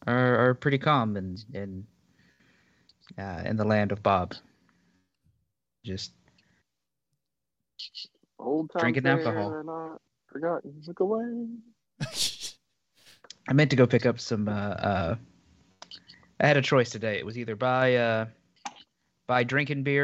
are, 0.08 0.50
are 0.50 0.54
pretty 0.56 0.78
calm 0.80 1.16
in 1.18 1.38
in 1.54 1.86
uh, 3.18 3.42
in 3.46 3.58
the 3.58 3.66
land 3.66 3.92
of 3.92 4.02
Bob. 4.02 4.34
Just 5.86 6.12
Old 8.40 8.72
times 8.72 8.82
Drinking 8.82 9.06
alcohol. 9.06 9.52
are 9.52 9.64
not 9.64 10.02
forgotten. 10.28 10.74
Look 10.88 11.02
away. 11.02 11.48
I 13.48 13.54
meant 13.54 13.70
to 13.72 13.76
go 13.76 13.86
pick 13.86 14.06
up 14.06 14.20
some. 14.20 14.48
Uh, 14.48 14.52
uh, 14.52 15.16
I 16.40 16.48
had 16.48 16.58
a 16.58 16.62
choice 16.62 16.90
today. 16.90 17.18
It 17.18 17.26
was 17.26 17.38
either 17.38 17.56
buy 17.56 17.96
uh, 17.96 18.26
buy 19.28 19.44
drinking 19.44 19.84
beer 19.84 20.04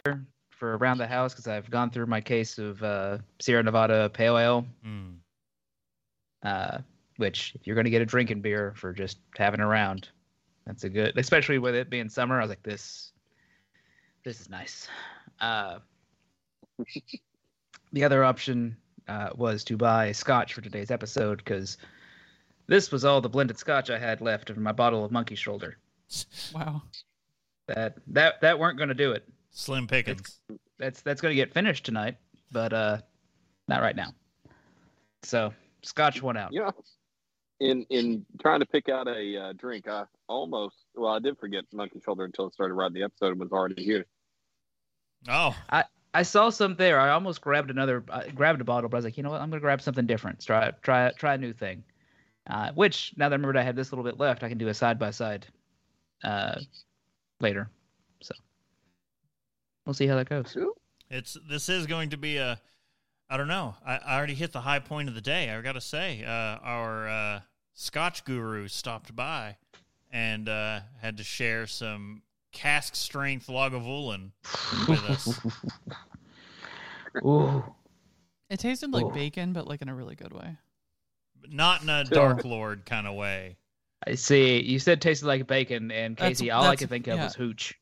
for 0.50 0.78
around 0.78 0.98
the 0.98 1.08
house 1.08 1.34
because 1.34 1.48
I've 1.48 1.70
gone 1.70 1.90
through 1.92 2.08
my 2.08 2.20
case 2.20 2.58
of 2.58 2.82
uh, 2.84 3.20
Sierra 3.40 3.64
Nevada 3.64 4.10
Pale 4.10 4.38
Ale. 4.38 4.66
Hmm. 4.84 5.12
Uh, 6.44 6.80
which, 7.18 7.54
if 7.56 7.66
you're 7.66 7.76
gonna 7.76 7.90
get 7.90 8.02
a 8.02 8.06
drinking 8.06 8.42
beer 8.42 8.74
for 8.76 8.92
just 8.92 9.20
having 9.38 9.62
around, 9.62 10.10
that's 10.66 10.84
a 10.84 10.90
good. 10.90 11.18
Especially 11.18 11.60
with 11.60 11.76
it 11.76 11.90
being 11.90 12.10
summer, 12.10 12.38
I 12.38 12.42
was 12.42 12.50
like, 12.50 12.64
this, 12.64 13.12
this 14.26 14.42
is 14.42 14.50
nice. 14.50 14.90
Uh, 15.40 15.80
the 17.96 18.04
other 18.04 18.26
option 18.26 18.76
uh, 19.08 19.30
was 19.36 19.64
to 19.64 19.78
buy 19.78 20.12
scotch 20.12 20.54
for 20.54 20.60
today's 20.60 20.92
episode 20.92 21.38
because 21.38 21.78
this 22.68 22.92
was 22.92 23.06
all 23.06 23.22
the 23.22 23.30
blended 23.30 23.58
scotch 23.58 23.90
I 23.90 23.98
had 23.98 24.20
left 24.20 24.50
of 24.50 24.58
my 24.58 24.74
bottle 24.74 25.06
of 25.06 25.12
Monkey 25.12 25.36
Shoulder. 25.36 25.78
Wow. 26.54 26.84
That 27.68 27.96
that 28.08 28.42
that 28.42 28.60
weren't 28.60 28.78
going 28.78 28.90
to 28.90 28.96
do 28.96 29.14
it. 29.14 29.24
Slim 29.50 29.88
pickings. 29.88 30.42
That's 30.78 31.02
that's 31.02 31.22
going 31.22 31.32
to 31.32 31.36
get 31.36 31.54
finished 31.54 31.86
tonight, 31.86 32.18
but 32.52 32.74
uh, 32.74 32.98
not 33.70 33.82
right 33.82 33.96
now. 33.96 34.14
So 35.24 35.54
scotch 35.82 36.22
went 36.22 36.38
out. 36.38 36.52
Yeah. 36.52 36.72
in 37.62 37.86
in 37.90 38.26
trying 38.42 38.60
to 38.60 38.66
pick 38.66 38.90
out 38.90 39.08
a 39.08 39.38
uh, 39.38 39.54
drink, 39.54 39.88
I 39.88 40.04
almost 40.28 40.76
well, 40.96 41.14
I 41.14 41.20
did 41.20 41.40
forget 41.40 41.64
Monkey 41.72 42.02
Shoulder 42.04 42.26
until 42.26 42.48
I 42.48 42.50
started 42.50 42.74
writing 42.74 42.96
the 42.96 43.04
episode 43.04 43.32
and 43.32 43.40
was 43.40 43.54
already 43.54 43.82
here. 43.84 44.06
Oh, 45.30 45.56
I 45.70 45.86
saw 46.24 46.50
some 46.50 46.76
there. 46.76 47.00
I 47.00 47.10
almost 47.10 47.42
grabbed 47.42 47.70
another, 47.70 48.04
uh, 48.10 48.24
grabbed 48.34 48.62
a 48.62 48.64
bottle, 48.64 48.90
but 48.90 48.98
I 48.98 49.00
was 49.00 49.06
like, 49.06 49.18
you 49.18 49.24
know 49.24 49.32
what? 49.32 49.42
I'm 49.42 49.50
gonna 49.50 49.60
grab 49.60 49.82
something 49.82 50.06
different. 50.06 50.46
Try, 50.46 50.72
try, 50.82 51.12
try 51.18 51.36
a 51.36 51.38
new 51.38 51.54
thing. 51.54 51.84
Uh, 52.48 52.72
which 52.74 53.14
now 53.18 53.28
that 53.28 53.34
I 53.34 53.38
remembered 53.38 53.58
I 53.58 53.64
have 53.64 53.76
this 53.76 53.92
little 53.92 54.06
bit 54.06 54.20
left, 54.20 54.44
I 54.44 54.50
can 54.50 54.58
do 54.58 54.68
a 54.68 54.74
side 54.74 55.00
by 55.00 55.12
side, 55.12 55.48
uh, 56.24 56.60
later. 57.40 57.70
So 58.22 58.36
we'll 59.86 59.94
see 59.94 60.08
how 60.08 60.16
that 60.16 60.30
goes. 60.30 60.56
it's 61.10 61.38
this 61.50 61.70
is 61.70 61.88
going 61.88 62.12
to 62.12 62.18
be 62.18 62.38
a. 62.38 62.60
I 63.30 63.38
don't 63.38 63.48
know. 63.48 63.76
I, 63.84 63.98
I 63.98 64.18
already 64.18 64.36
hit 64.36 64.52
the 64.52 64.62
high 64.62 64.80
point 64.80 65.10
of 65.10 65.16
the 65.16 65.22
day. 65.22 65.50
I 65.50 65.60
got 65.62 65.72
to 65.72 65.82
say, 65.82 66.24
uh, 66.24 66.30
our 66.62 67.08
uh, 67.08 67.40
Scotch 67.74 68.24
guru 68.24 68.68
stopped 68.68 69.16
by 69.16 69.58
and 70.12 70.48
uh, 70.48 70.80
had 71.02 71.18
to 71.18 71.24
share 71.24 71.68
some 71.68 72.22
cask 72.56 72.96
strength 72.96 73.48
Lagavulin 73.48 74.32
with 74.88 75.04
us. 75.04 75.40
Ooh, 77.24 77.64
It 78.50 78.60
tasted 78.60 78.92
like 78.92 79.06
Oh. 79.06 79.10
bacon, 79.12 79.54
but 79.54 79.68
like 79.68 79.82
in 79.82 79.90
a 79.90 79.96
really 79.96 80.16
good 80.16 80.34
way. 80.34 80.58
But 81.42 81.52
not 81.54 81.84
in 81.84 81.90
a 81.90 82.04
Dark 82.04 82.44
Lord 82.46 82.86
kind 82.86 83.08
of 83.08 83.16
way. 83.16 83.58
I 84.08 84.16
see. 84.16 84.62
You 84.62 84.80
said 84.80 85.02
tasted 85.02 85.26
like 85.26 85.48
bacon, 85.48 85.92
and 85.92 86.16
That's- 86.18 86.40
Casey, 86.40 86.52
all 86.52 86.62
I 86.64 86.66
that's- 86.66 86.80
could 86.80 86.90
think 86.90 87.08
of 87.08 87.18
yeah. 87.18 87.24
was 87.26 87.36
hooch. 87.36 87.76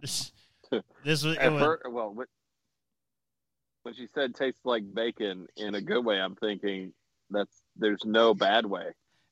This, 0.00 0.32
this 1.04 1.24
was, 1.24 1.34
it 1.36 1.40
At 1.40 1.52
was 1.52 1.62
first, 1.62 1.82
well, 1.90 2.12
when- 2.14 2.26
when 3.82 3.94
she 3.94 4.06
said 4.14 4.34
tastes 4.34 4.60
like 4.64 4.82
bacon 4.94 5.46
in 5.56 5.74
a 5.74 5.80
good 5.80 6.04
way, 6.04 6.20
I'm 6.20 6.34
thinking 6.36 6.92
that's 7.30 7.62
there's 7.76 8.04
no 8.04 8.34
bad 8.34 8.66
way. 8.66 8.86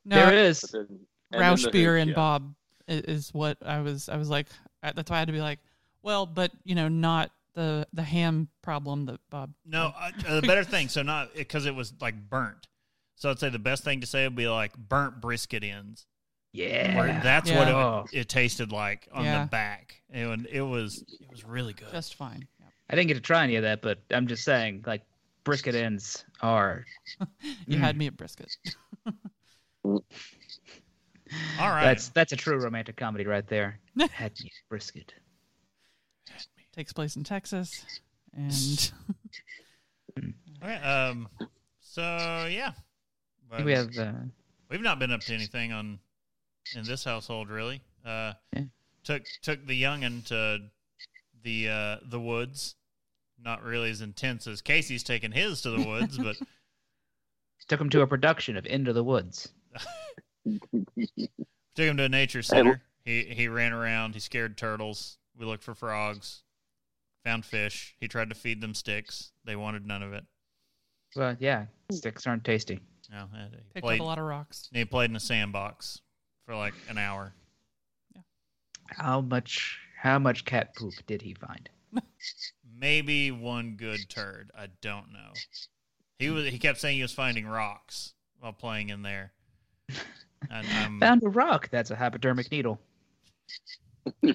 No, 0.04 0.16
there 0.16 0.33
it 0.33 0.38
is. 0.38 0.61
But 0.62 0.73
then, 0.73 0.87
and 1.33 1.40
then 1.42 1.52
Roush 1.56 1.64
the 1.64 1.71
beer 1.71 1.95
hooch, 1.97 2.02
and 2.02 2.11
yeah. 2.11 2.14
Bob 2.16 2.54
i- 2.88 2.92
is 2.92 3.35
what 3.35 3.59
I 3.64 3.80
was. 3.80 4.09
I 4.09 4.16
was 4.16 4.30
like, 4.30 4.47
I- 4.50 4.65
that's 4.95 5.11
why 5.11 5.16
I 5.16 5.19
had 5.21 5.28
to 5.28 5.33
be 5.33 5.40
like, 5.40 5.59
well, 6.02 6.26
but 6.26 6.52
you 6.64 6.75
know, 6.75 6.88
not 6.88 7.31
the 7.55 7.87
the 7.93 8.02
ham 8.02 8.49
problem 8.62 9.07
that 9.07 9.19
Bob. 9.31 9.52
no 9.64 9.93
uh, 9.99 10.11
uh, 10.28 10.40
the 10.40 10.47
better 10.47 10.62
thing. 10.64 10.88
So 10.88 11.02
not 11.02 11.35
because 11.35 11.66
it 11.66 11.75
was 11.75 11.93
like 12.00 12.14
burnt. 12.31 12.69
So 13.14 13.31
I'd 13.31 13.38
say 13.38 13.49
the 13.49 13.59
best 13.59 13.83
thing 13.83 14.02
to 14.02 14.07
say 14.07 14.25
would 14.25 14.37
be 14.37 14.47
like 14.49 14.76
burnt 14.76 15.21
brisket 15.23 15.64
ends. 15.64 16.07
Yeah. 16.52 16.97
Where 16.97 17.07
that's 17.23 17.50
what 17.50 17.66
Yeah. 17.69 18.05
it, 18.12 18.21
it 18.21 18.28
tasted 18.28 18.73
like 18.73 19.09
on 19.12 19.25
Yeah. 19.25 19.45
the 19.45 19.49
back. 19.49 20.02
And 20.11 20.47
it 20.47 20.61
was 20.62 21.02
it 21.21 21.31
was 21.31 21.45
really 21.45 21.73
good. 21.73 21.90
Just 21.93 22.14
fine. 22.14 22.47
Yeah. 22.61 22.66
I 22.90 22.95
didn't 22.95 23.09
get 23.09 23.14
to 23.14 23.21
try 23.21 23.43
any 23.45 23.57
of 23.57 23.62
that, 23.62 23.81
but 23.83 23.99
I'm 24.11 24.26
just 24.26 24.45
saying, 24.45 24.85
like 24.87 25.02
brisket 25.45 25.75
ends 25.75 26.25
are. 26.43 26.85
You 27.66 27.78
Mm. 27.78 27.81
had 27.81 27.97
me 27.97 28.07
at 28.07 28.16
brisket. 28.16 28.55
All 31.59 31.68
right. 31.71 31.85
That's 31.85 32.09
that's 32.11 32.33
a 32.33 32.37
true 32.37 32.59
romantic 32.59 32.97
comedy 32.97 33.26
right 33.26 33.47
there. 33.47 33.78
Had 34.12 34.33
me 34.42 34.50
brisket. 34.68 35.14
Takes 36.73 36.92
place 36.92 37.16
in 37.16 37.25
Texas, 37.25 37.85
and 38.35 38.92
okay. 40.62 40.75
Um. 40.76 41.28
So 41.80 42.02
yeah, 42.50 42.73
think 43.50 43.64
we 43.64 43.73
have. 43.73 43.97
Uh, 43.97 44.12
We've 44.68 44.83
not 44.83 44.99
been 44.99 45.11
up 45.12 45.21
to 45.23 45.33
anything 45.35 45.73
on 45.73 45.99
in 46.75 46.85
this 46.85 47.02
household 47.04 47.49
really. 47.49 47.80
Uh, 48.04 48.35
Yeah. 48.54 48.64
took 49.04 49.23
took 49.42 49.66
the 49.66 49.80
youngin 49.80 50.25
to 50.26 50.59
the 51.42 51.68
uh, 51.68 51.97
the 52.11 52.21
woods. 52.21 52.75
Not 53.42 53.62
really 53.62 53.90
as 53.90 54.00
intense 54.00 54.47
as 54.47 54.61
Casey's 54.61 55.02
taking 55.02 55.30
his 55.33 55.62
to 55.62 55.71
the 55.71 55.87
woods, 55.87 56.18
but 56.18 56.37
took 57.68 57.80
him 57.80 57.90
to 57.90 58.00
a 58.02 58.06
production 58.06 58.56
of 58.56 58.66
Into 58.66 58.92
the 58.92 59.04
Woods. 59.04 59.49
Took 60.46 61.84
him 61.84 61.96
to 61.96 62.04
a 62.04 62.08
nature 62.08 62.42
center. 62.42 62.82
He 63.04 63.24
he 63.24 63.48
ran 63.48 63.72
around. 63.72 64.14
He 64.14 64.20
scared 64.20 64.56
turtles. 64.56 65.18
We 65.38 65.46
looked 65.46 65.62
for 65.62 65.74
frogs. 65.74 66.42
Found 67.24 67.44
fish. 67.44 67.94
He 68.00 68.08
tried 68.08 68.28
to 68.28 68.34
feed 68.34 68.60
them 68.60 68.74
sticks. 68.74 69.32
They 69.44 69.56
wanted 69.56 69.86
none 69.86 70.02
of 70.02 70.12
it. 70.12 70.24
Well, 71.14 71.36
yeah, 71.38 71.66
sticks 71.90 72.26
aren't 72.26 72.44
tasty. 72.44 72.80
No, 73.10 73.26
he 73.32 73.58
picked 73.74 73.84
played. 73.84 74.00
up 74.00 74.04
a 74.04 74.08
lot 74.08 74.18
of 74.18 74.24
rocks. 74.24 74.68
He 74.72 74.84
played 74.84 75.10
in 75.10 75.16
a 75.16 75.20
sandbox 75.20 76.00
for 76.44 76.56
like 76.56 76.74
an 76.88 76.98
hour. 76.98 77.32
How 78.88 79.20
much? 79.20 79.78
How 79.98 80.18
much 80.18 80.44
cat 80.44 80.74
poop 80.76 80.94
did 81.06 81.22
he 81.22 81.34
find? 81.34 81.68
maybe 82.78 83.30
one 83.30 83.76
good 83.76 84.08
turd. 84.08 84.50
I 84.56 84.68
don't 84.80 85.12
know. 85.12 85.32
He 86.18 86.30
was. 86.30 86.46
He 86.46 86.58
kept 86.58 86.80
saying 86.80 86.96
he 86.96 87.02
was 87.02 87.12
finding 87.12 87.46
rocks 87.46 88.14
while 88.40 88.52
playing 88.52 88.90
in 88.90 89.02
there. 89.02 89.32
And 90.50 90.66
um, 90.87 91.00
Found 91.00 91.23
a 91.25 91.28
rock. 91.28 91.69
That's 91.71 91.90
a 91.90 91.97
hypodermic 91.97 92.50
needle. 92.50 92.78
no, 94.23 94.33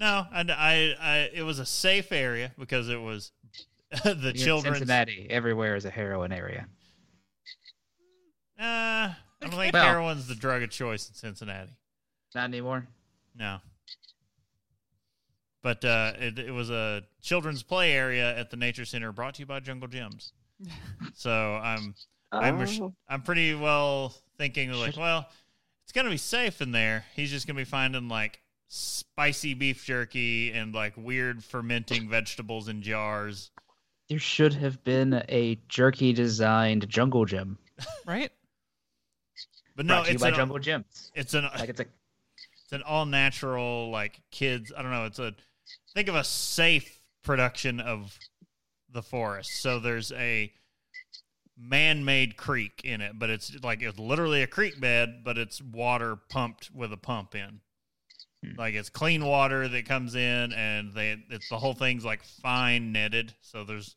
I, 0.00 0.44
I, 0.48 0.94
I, 1.00 1.30
it 1.34 1.42
was 1.42 1.58
a 1.58 1.66
safe 1.66 2.12
area 2.12 2.52
because 2.58 2.88
it 2.88 3.00
was 3.00 3.32
the 4.04 4.16
You're 4.22 4.32
children's. 4.32 4.78
Cincinnati. 4.78 5.26
Everywhere 5.30 5.76
is 5.76 5.84
a 5.84 5.90
heroin 5.90 6.32
area. 6.32 6.66
Uh, 8.58 8.62
I 8.62 9.16
don't 9.40 9.50
think 9.52 9.72
Well- 9.72 9.86
heroin's 9.88 10.26
the 10.26 10.34
drug 10.34 10.62
of 10.62 10.70
choice 10.70 11.08
in 11.08 11.14
Cincinnati. 11.14 11.72
Not 12.34 12.44
anymore. 12.44 12.86
No. 13.36 13.58
But 15.62 15.84
uh, 15.84 16.12
it, 16.18 16.38
it 16.38 16.50
was 16.52 16.68
a 16.70 17.02
children's 17.22 17.62
play 17.62 17.92
area 17.92 18.36
at 18.36 18.50
the 18.50 18.56
nature 18.56 18.84
center, 18.84 19.12
brought 19.12 19.34
to 19.36 19.40
you 19.42 19.46
by 19.46 19.60
Jungle 19.60 19.88
Gyms. 19.88 20.32
so 21.14 21.30
I'm 21.62 21.94
I'm 22.32 22.60
Oh. 22.80 22.92
I'm 23.08 23.22
pretty 23.22 23.54
well 23.54 24.14
thinking 24.36 24.70
like, 24.72 24.96
well, 24.96 25.28
it's 25.84 25.92
gonna 25.92 26.10
be 26.10 26.16
safe 26.16 26.60
in 26.60 26.72
there. 26.72 27.04
He's 27.14 27.30
just 27.30 27.46
gonna 27.46 27.58
be 27.58 27.64
finding 27.64 28.08
like 28.08 28.40
spicy 28.68 29.54
beef 29.54 29.84
jerky 29.84 30.52
and 30.52 30.74
like 30.74 30.94
weird 30.96 31.44
fermenting 31.44 32.08
vegetables 32.08 32.68
in 32.68 32.82
jars. 32.82 33.50
There 34.08 34.18
should 34.18 34.54
have 34.54 34.84
been 34.84 35.22
a 35.28 35.58
jerky 35.68 36.12
designed 36.12 36.88
jungle 36.88 37.24
gym. 37.24 37.58
Right? 38.06 38.30
But 39.76 39.86
no, 39.86 39.94
brought 39.94 40.04
to 40.04 40.10
you 40.10 40.14
it's 40.14 40.22
by 40.22 40.28
an, 40.28 40.34
Jungle 40.34 40.58
Gyms. 40.58 41.10
it's 41.14 41.34
an 41.34 41.48
Like 41.58 41.68
it's 41.68 41.80
a 41.80 41.86
it's 42.64 42.72
an 42.72 42.82
all 42.82 43.06
natural 43.06 43.90
like 43.90 44.20
kids. 44.30 44.72
I 44.76 44.82
don't 44.82 44.90
know. 44.90 45.06
It's 45.06 45.18
a 45.18 45.34
think 45.94 46.08
of 46.08 46.14
a 46.14 46.24
safe 46.24 47.00
production 47.22 47.80
of 47.80 48.16
the 48.92 49.02
forest. 49.02 49.60
So 49.60 49.80
there's 49.80 50.12
a 50.12 50.52
man-made 51.56 52.36
creek 52.36 52.80
in 52.84 53.00
it, 53.00 53.12
but 53.18 53.30
it's 53.30 53.52
like 53.62 53.82
it's 53.82 53.98
literally 53.98 54.42
a 54.42 54.46
creek 54.46 54.80
bed, 54.80 55.22
but 55.24 55.38
it's 55.38 55.62
water 55.62 56.16
pumped 56.28 56.70
with 56.74 56.92
a 56.92 56.96
pump 56.96 57.34
in. 57.34 57.60
Hmm. 58.44 58.58
Like 58.58 58.74
it's 58.74 58.88
clean 58.88 59.24
water 59.24 59.68
that 59.68 59.86
comes 59.86 60.14
in, 60.14 60.52
and 60.52 60.92
they 60.92 61.16
it's 61.30 61.48
the 61.48 61.58
whole 61.58 61.74
thing's 61.74 62.04
like 62.04 62.22
fine 62.24 62.92
netted, 62.92 63.34
so 63.40 63.64
there's 63.64 63.96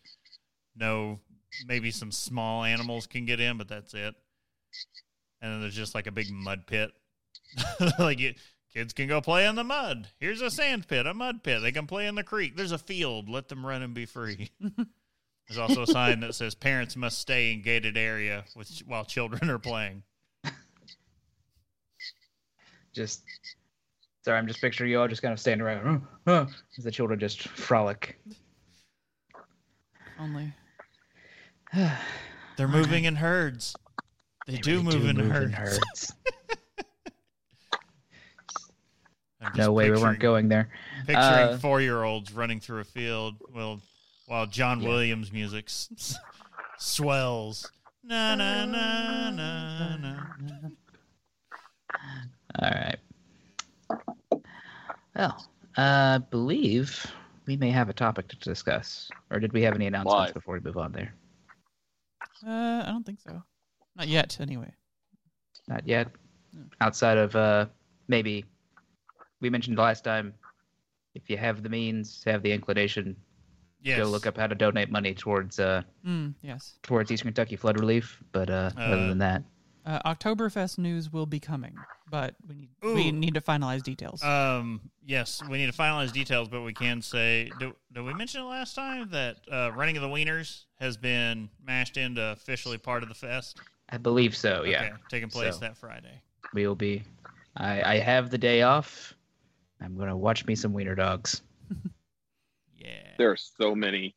no 0.76 1.20
maybe 1.66 1.92
some 1.92 2.12
small 2.12 2.64
animals 2.64 3.08
can 3.08 3.26
get 3.26 3.40
in, 3.40 3.58
but 3.58 3.68
that's 3.68 3.94
it. 3.94 4.14
and 5.42 5.54
then 5.54 5.62
there's 5.62 5.76
just 5.76 5.96
like 5.96 6.08
a 6.08 6.12
big 6.12 6.30
mud 6.32 6.68
pit. 6.68 6.92
like 8.00 8.20
you, 8.20 8.34
kids 8.74 8.94
can 8.94 9.08
go 9.08 9.22
play 9.22 9.48
in 9.48 9.56
the 9.56 9.64
mud. 9.64 10.10
Here's 10.20 10.42
a 10.42 10.52
sand 10.52 10.88
pit, 10.88 11.08
a 11.08 11.14
mud 11.14 11.44
pit. 11.44 11.62
They 11.62 11.72
can 11.72 11.88
play 11.88 12.08
in 12.08 12.16
the 12.16 12.24
creek. 12.24 12.56
There's 12.56 12.72
a 12.72 12.78
field. 12.78 13.30
Let 13.30 13.48
them 13.48 13.66
run 13.66 13.82
and 13.82 13.94
be 13.94 14.06
free. 14.06 14.52
There's 15.48 15.58
also 15.58 15.84
a 15.84 15.88
sign 15.88 16.20
that 16.22 16.36
says 16.36 16.56
parents 16.56 16.96
must 16.96 17.20
stay 17.20 17.54
in 17.54 17.62
gated 17.62 17.96
area 17.98 18.44
with, 18.56 18.82
while 18.86 19.06
children 19.06 19.50
are 19.50 19.60
playing. 19.60 20.04
Just 22.94 23.24
sorry, 24.26 24.38
I'm 24.40 24.48
just 24.48 24.60
picturing 24.60 24.90
you 24.90 25.00
all 25.00 25.08
just 25.08 25.22
kind 25.22 25.32
of 25.32 25.40
standing 25.40 25.66
around 25.66 26.02
"Huh, 26.26 26.46
huh," 26.46 26.52
as 26.78 26.84
the 26.84 26.92
children 26.92 27.20
just 27.20 27.48
frolic. 27.48 28.20
Only. 30.20 30.52
They're 32.58 32.68
moving 32.68 33.06
in 33.06 33.16
herds. 33.16 33.76
They, 34.48 34.58
do 34.58 34.82
really 34.82 34.98
move, 34.98 35.10
in, 35.10 35.18
move 35.18 35.32
herds. 35.32 35.54
herds. 35.54 36.14
No 39.56 39.72
way, 39.72 39.90
we 39.90 39.98
weren't 39.98 40.20
going 40.20 40.50
there. 40.50 40.70
Picturing 41.06 41.18
Uh, 41.20 41.58
four-year-olds 41.60 42.34
running 42.34 42.60
through 42.60 42.80
a 42.80 42.84
field 42.84 43.36
while 43.52 43.80
while 44.28 44.46
John 44.46 44.82
Yeah. 44.82 44.90
Williams 44.90 45.32
music 45.32 45.66
s- 45.68 45.90
s- 45.98 46.20
swells. 46.78 47.72
Na 48.04 48.36
na 48.36 48.66
na 48.66 49.30
na 49.32 49.96
na. 49.98 50.70
All 52.60 52.72
right. 52.72 53.00
Well, 55.16 55.50
I 55.78 56.20
believe 56.20 57.06
we 57.48 57.58
may 57.58 57.72
have 57.72 57.90
a 57.90 57.94
topic 57.94 58.28
to 58.30 58.36
discuss. 58.38 59.10
Or 59.32 59.40
did 59.40 59.54
we 59.54 59.62
have 59.64 59.74
any 59.76 59.88
announcements 59.88 60.28
Live. 60.28 60.34
before 60.34 60.54
we 60.56 60.60
move 60.62 60.78
on 60.78 60.92
there? 60.92 61.14
Uh, 62.46 62.84
I 62.86 62.90
don't 62.92 63.06
think 63.06 63.20
so. 63.22 63.42
Not 63.96 64.08
yet, 64.08 64.38
anyway. 64.40 64.72
Not 65.68 65.88
yet. 65.88 66.10
No. 66.54 66.64
Outside 66.82 67.18
of 67.18 67.36
uh, 67.36 67.66
maybe 68.08 68.46
we 69.42 69.50
mentioned 69.50 69.78
last 69.78 70.04
time, 70.04 70.34
if 71.16 71.30
you 71.30 71.38
have 71.38 71.64
the 71.64 71.70
means, 71.70 72.24
have 72.26 72.44
the 72.44 72.52
inclination, 72.52 73.16
Yes. 73.82 74.00
go 74.00 74.06
look 74.10 74.26
up 74.26 74.36
how 74.38 74.48
to 74.48 74.56
donate 74.56 74.90
money 74.92 75.14
towards 75.14 75.60
uh, 75.60 75.84
Mm, 76.06 76.34
yes. 76.42 76.78
towards 76.84 77.12
Eastern 77.12 77.28
Kentucky 77.28 77.56
flood 77.56 77.80
relief. 77.80 78.22
But 78.32 78.50
uh, 78.50 78.72
other 78.78 78.96
Uh, 79.04 79.08
than 79.08 79.18
that, 79.20 79.44
Uh, 79.86 80.14
Oktoberfest 80.14 80.78
news 80.78 81.14
will 81.14 81.26
be 81.26 81.40
coming, 81.40 81.74
but 82.10 82.36
we 82.48 82.56
need 82.56 82.70
we 82.84 83.12
need 83.12 83.34
to 83.36 83.42
finalize 83.42 83.82
details. 83.84 84.22
Um. 84.24 84.82
Yes, 85.06 85.42
we 85.50 85.58
need 85.58 85.72
to 85.72 85.78
finalize 85.78 86.12
details, 86.12 86.50
but 86.50 86.62
we 86.64 86.74
can 86.74 87.02
say. 87.02 87.50
Do, 87.60 87.74
did 87.94 88.04
we 88.04 88.14
mention 88.14 88.42
it 88.42 88.46
last 88.46 88.76
time 88.76 89.10
that 89.12 89.38
uh, 89.50 89.72
running 89.74 89.96
of 89.96 90.02
the 90.04 90.10
wieners 90.10 90.66
has 90.82 90.98
been 90.98 91.50
mashed 91.66 91.96
into 91.96 92.22
officially 92.22 92.78
part 92.78 93.04
of 93.04 93.10
the 93.10 93.16
fest? 93.16 93.62
I 93.90 93.98
believe 93.98 94.36
so. 94.36 94.64
Yeah, 94.66 94.82
Okay, 94.82 94.94
taking 95.08 95.30
place 95.30 95.54
So. 95.54 95.60
that 95.62 95.78
Friday. 95.78 96.22
we 96.54 96.68
will 96.68 96.76
be. 96.76 97.04
I, 97.56 97.94
I 97.94 98.00
have 98.00 98.30
the 98.30 98.38
day 98.38 98.64
off. 98.64 99.14
I'm 99.80 99.96
gonna 99.96 100.18
watch 100.18 100.46
me 100.46 100.56
some 100.56 100.74
wiener 100.74 100.96
dogs. 100.96 101.42
Yeah. 102.78 103.10
There 103.18 103.32
are 103.32 103.38
so 103.38 103.76
many 103.76 104.16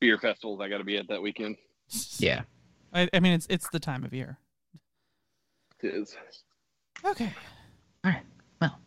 beer 0.00 0.18
festivals 0.18 0.60
I 0.60 0.68
got 0.68 0.78
to 0.78 0.84
be 0.84 0.96
at 0.96 1.08
that 1.08 1.20
weekend. 1.22 1.56
Yeah. 2.18 2.42
I, 2.92 3.08
I 3.12 3.20
mean, 3.20 3.32
it's 3.32 3.46
it's 3.50 3.68
the 3.68 3.80
time 3.80 4.04
of 4.04 4.12
year. 4.12 4.38
It 5.82 5.94
is. 5.94 6.16
Okay. 7.04 7.32
All 8.04 8.10
right. 8.10 8.22
Well, 8.60 8.78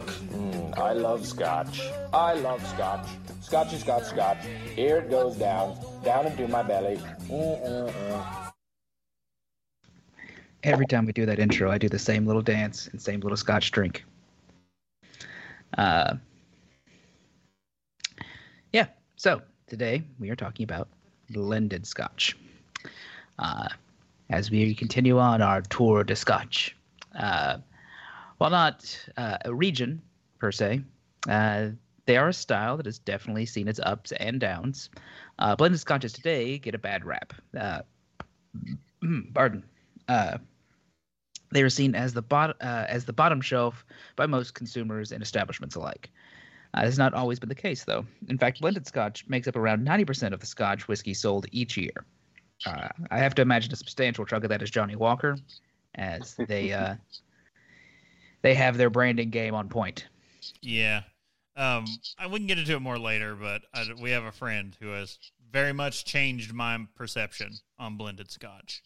Mm, 0.00 0.78
I 0.78 0.92
love 0.92 1.26
scotch. 1.26 1.82
I 2.12 2.34
love 2.34 2.66
scotch. 2.68 3.06
Scotchy 3.42 3.78
scotch 3.78 4.04
scotch. 4.04 4.38
Here 4.74 4.98
it 4.98 5.10
goes 5.10 5.36
down, 5.36 5.78
down 6.04 6.26
into 6.26 6.48
my 6.48 6.62
belly. 6.62 6.96
Mm-mm-mm. 7.28 8.52
every 10.62 10.86
time 10.86 11.06
we 11.06 11.12
do 11.12 11.26
that 11.26 11.38
intro, 11.38 11.70
I 11.70 11.78
do 11.78 11.88
the 11.88 11.98
same 11.98 12.26
little 12.26 12.42
dance 12.42 12.88
and 12.88 13.00
same 13.00 13.20
little 13.20 13.36
scotch 13.36 13.70
drink. 13.70 14.04
Uh, 15.76 16.14
yeah. 16.14 16.16
So 19.20 19.42
today 19.66 20.02
we 20.18 20.30
are 20.30 20.34
talking 20.34 20.64
about 20.64 20.88
blended 21.28 21.86
scotch. 21.86 22.38
Uh, 23.38 23.68
as 24.30 24.50
we 24.50 24.74
continue 24.74 25.18
on 25.18 25.42
our 25.42 25.60
tour 25.60 26.04
de 26.04 26.16
scotch, 26.16 26.74
uh, 27.18 27.58
while 28.38 28.48
not 28.48 29.10
uh, 29.18 29.36
a 29.44 29.52
region 29.52 30.00
per 30.38 30.50
se, 30.50 30.80
uh, 31.28 31.66
they 32.06 32.16
are 32.16 32.28
a 32.28 32.32
style 32.32 32.78
that 32.78 32.86
has 32.86 32.98
definitely 32.98 33.44
seen 33.44 33.68
its 33.68 33.78
ups 33.80 34.12
and 34.12 34.40
downs. 34.40 34.88
Uh, 35.38 35.54
blended 35.54 35.80
scotches 35.80 36.14
today 36.14 36.56
get 36.56 36.74
a 36.74 36.78
bad 36.78 37.04
rap. 37.04 37.34
Uh, 37.54 37.82
pardon. 39.34 39.62
They 41.52 41.62
are 41.62 41.68
seen 41.68 41.94
as 41.94 42.14
the 42.14 42.22
bot- 42.22 42.56
as 42.62 43.04
the 43.04 43.12
bottom 43.12 43.42
shelf 43.42 43.84
by 44.16 44.24
most 44.24 44.54
consumers 44.54 45.12
and 45.12 45.22
establishments 45.22 45.74
alike. 45.74 46.08
Uh, 46.72 46.82
has 46.82 46.98
not 46.98 47.14
always 47.14 47.38
been 47.40 47.48
the 47.48 47.54
case, 47.54 47.84
though. 47.84 48.06
In 48.28 48.38
fact, 48.38 48.60
blended 48.60 48.86
Scotch 48.86 49.26
makes 49.26 49.48
up 49.48 49.56
around 49.56 49.86
90% 49.86 50.32
of 50.32 50.40
the 50.40 50.46
Scotch 50.46 50.86
whiskey 50.86 51.14
sold 51.14 51.46
each 51.50 51.76
year. 51.76 52.04
Uh, 52.64 52.88
I 53.10 53.18
have 53.18 53.34
to 53.36 53.42
imagine 53.42 53.72
a 53.72 53.76
substantial 53.76 54.24
chunk 54.24 54.44
of 54.44 54.50
that 54.50 54.62
is 54.62 54.70
Johnnie 54.70 54.96
Walker, 54.96 55.36
as 55.94 56.36
they 56.36 56.72
uh, 56.72 56.94
they 58.42 58.54
have 58.54 58.76
their 58.76 58.90
branding 58.90 59.30
game 59.30 59.54
on 59.54 59.68
point. 59.68 60.06
Yeah. 60.62 61.02
Um, 61.56 61.84
I, 62.18 62.26
wouldn't 62.26 62.48
get 62.48 62.58
into 62.58 62.74
it 62.74 62.80
more 62.80 62.98
later, 62.98 63.34
but 63.34 63.62
I, 63.74 63.84
we 64.00 64.10
have 64.12 64.24
a 64.24 64.32
friend 64.32 64.74
who 64.80 64.88
has 64.88 65.18
very 65.50 65.72
much 65.72 66.04
changed 66.04 66.52
my 66.52 66.86
perception 66.94 67.52
on 67.78 67.96
blended 67.96 68.30
scotch. 68.30 68.82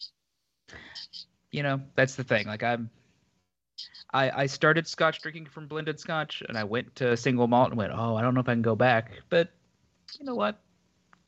You 1.51 1.63
know, 1.63 1.81
that's 1.95 2.15
the 2.15 2.23
thing. 2.23 2.47
Like 2.47 2.63
I'm, 2.63 2.89
I 4.13 4.29
I 4.43 4.45
started 4.45 4.87
Scotch 4.87 5.21
drinking 5.21 5.47
from 5.47 5.67
blended 5.67 5.99
Scotch, 5.99 6.41
and 6.47 6.57
I 6.57 6.63
went 6.63 6.95
to 6.97 7.15
single 7.17 7.47
malt 7.47 7.69
and 7.69 7.77
went, 7.77 7.91
oh, 7.93 8.15
I 8.15 8.21
don't 8.21 8.33
know 8.33 8.39
if 8.41 8.49
I 8.49 8.53
can 8.53 8.61
go 8.61 8.75
back. 8.75 9.11
But 9.29 9.49
you 10.19 10.25
know 10.25 10.35
what? 10.35 10.61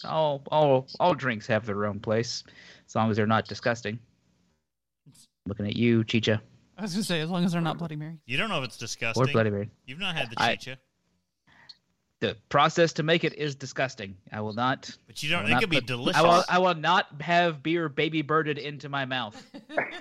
All 0.05 0.43
all 0.51 0.87
all 0.99 1.13
drinks 1.15 1.47
have 1.47 1.65
their 1.65 1.85
own 1.85 1.99
place, 1.99 2.43
as 2.87 2.95
long 2.95 3.09
as 3.09 3.17
they're 3.17 3.25
not 3.27 3.47
disgusting. 3.47 3.99
Looking 5.45 5.65
at 5.67 5.75
you, 5.75 6.03
Chicha, 6.03 6.41
I 6.77 6.81
was 6.83 6.93
gonna 6.93 7.03
say 7.03 7.21
as 7.21 7.29
long 7.29 7.43
as 7.45 7.51
they're 7.53 7.61
not 7.61 7.77
Bloody 7.77 7.95
Mary. 7.95 8.17
You 8.25 8.37
don't 8.37 8.49
know 8.49 8.59
if 8.59 8.65
it's 8.65 8.77
disgusting. 8.77 9.23
or 9.23 9.31
Bloody 9.31 9.49
Mary. 9.49 9.69
You've 9.85 9.99
not 9.99 10.15
had 10.15 10.29
the 10.29 10.35
I- 10.41 10.55
chicha, 10.55 10.77
The 12.19 12.35
process 12.49 12.93
to 12.93 13.03
make 13.03 13.23
it 13.23 13.33
is 13.33 13.55
disgusting. 13.55 14.15
I 14.31 14.41
will 14.41 14.53
not. 14.53 14.89
but 15.07 15.21
you 15.23 15.29
I 15.29 15.31
don't. 15.31 15.43
will 15.43 15.49
It 15.49 15.53
not 15.53 15.61
could 15.61 15.69
be 15.69 15.81
delicious. 15.81 16.21
I 16.21 16.23
will. 16.23 16.43
I 16.49 16.59
will 16.59 16.75
not 16.75 17.21
have 17.21 17.63
beer 17.63 17.89
baby 17.89 18.21
birded 18.21 18.57
into 18.57 18.87
my 18.89 19.05
mouth. 19.05 19.41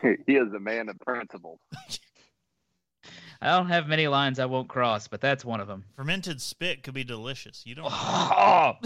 he 0.26 0.34
is 0.34 0.52
a 0.54 0.60
man 0.60 0.88
of 0.88 0.98
principle. 1.00 1.58
I 3.40 3.56
don't 3.56 3.68
have 3.68 3.86
many 3.88 4.08
lines 4.08 4.38
I 4.38 4.46
won't 4.46 4.68
cross, 4.68 5.08
but 5.08 5.20
that's 5.20 5.44
one 5.44 5.60
of 5.60 5.68
them. 5.68 5.84
Fermented 5.96 6.40
spit 6.40 6.82
could 6.82 6.94
be 6.94 7.04
delicious. 7.04 7.62
You 7.66 7.74
don't. 7.76 7.92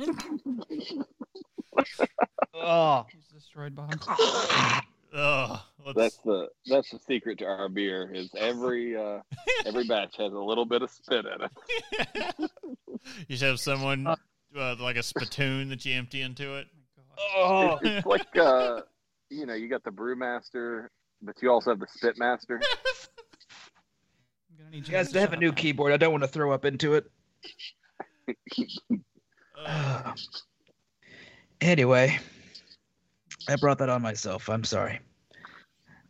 Oh, 0.00 0.04
oh. 2.54 3.06
He's 3.12 3.26
destroyed 3.34 3.74
Bob. 3.74 3.94
Ugh. 5.14 5.60
let's- 5.84 5.96
That's 5.96 6.16
the 6.18 6.48
that's 6.66 6.90
the 6.90 6.98
secret 6.98 7.38
to 7.38 7.46
our 7.46 7.68
beer. 7.68 8.10
Is 8.12 8.30
every 8.36 8.94
uh, 8.96 9.20
every 9.66 9.84
batch 9.86 10.16
has 10.18 10.32
a 10.32 10.38
little 10.38 10.66
bit 10.66 10.82
of 10.82 10.90
spit 10.90 11.24
in 11.26 11.42
it. 11.42 12.50
you 13.28 13.36
should 13.36 13.48
have 13.48 13.60
someone 13.60 14.06
uh, 14.06 14.16
like 14.78 14.96
a 14.96 15.02
spittoon 15.02 15.70
that 15.70 15.84
you 15.84 15.94
empty 15.96 16.20
into 16.22 16.56
it. 16.56 16.66
Oh. 17.18 17.78
It's 17.82 18.06
like 18.06 18.36
uh, 18.36 18.82
you 19.30 19.46
know, 19.46 19.54
you 19.54 19.68
got 19.68 19.82
the 19.82 19.90
brewmaster, 19.90 20.88
but 21.22 21.40
you 21.42 21.50
also 21.50 21.70
have 21.70 21.80
the 21.80 21.86
spit 21.90 22.16
master. 24.70 24.76
I'm 24.76 24.82
gonna 24.82 24.86
You 24.86 24.92
guys 24.92 25.12
to 25.12 25.20
have 25.20 25.32
a 25.32 25.36
new 25.36 25.50
up. 25.50 25.56
keyboard. 25.56 25.92
I 25.92 25.96
don't 25.96 26.12
want 26.12 26.24
to 26.24 26.28
throw 26.28 26.52
up 26.52 26.64
into 26.64 26.94
it. 26.94 27.10
Ugh. 29.64 30.18
anyway, 31.60 32.18
I 33.48 33.56
brought 33.56 33.78
that 33.78 33.88
on 33.88 34.02
myself. 34.02 34.48
I'm 34.48 34.64
sorry. 34.64 35.00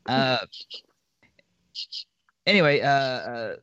Uh, 0.06 0.38
anyway, 2.46 2.80
uh, 2.80 2.88
uh, 2.88 3.56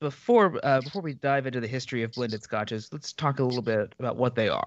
before 0.00 0.58
uh, 0.62 0.80
before 0.80 1.02
we 1.02 1.14
dive 1.14 1.46
into 1.46 1.60
the 1.60 1.68
history 1.68 2.02
of 2.02 2.12
blended 2.12 2.42
scotches, 2.42 2.92
let's 2.92 3.12
talk 3.12 3.38
a 3.38 3.44
little 3.44 3.62
bit 3.62 3.94
about 3.98 4.16
what 4.16 4.34
they 4.34 4.48
are. 4.48 4.64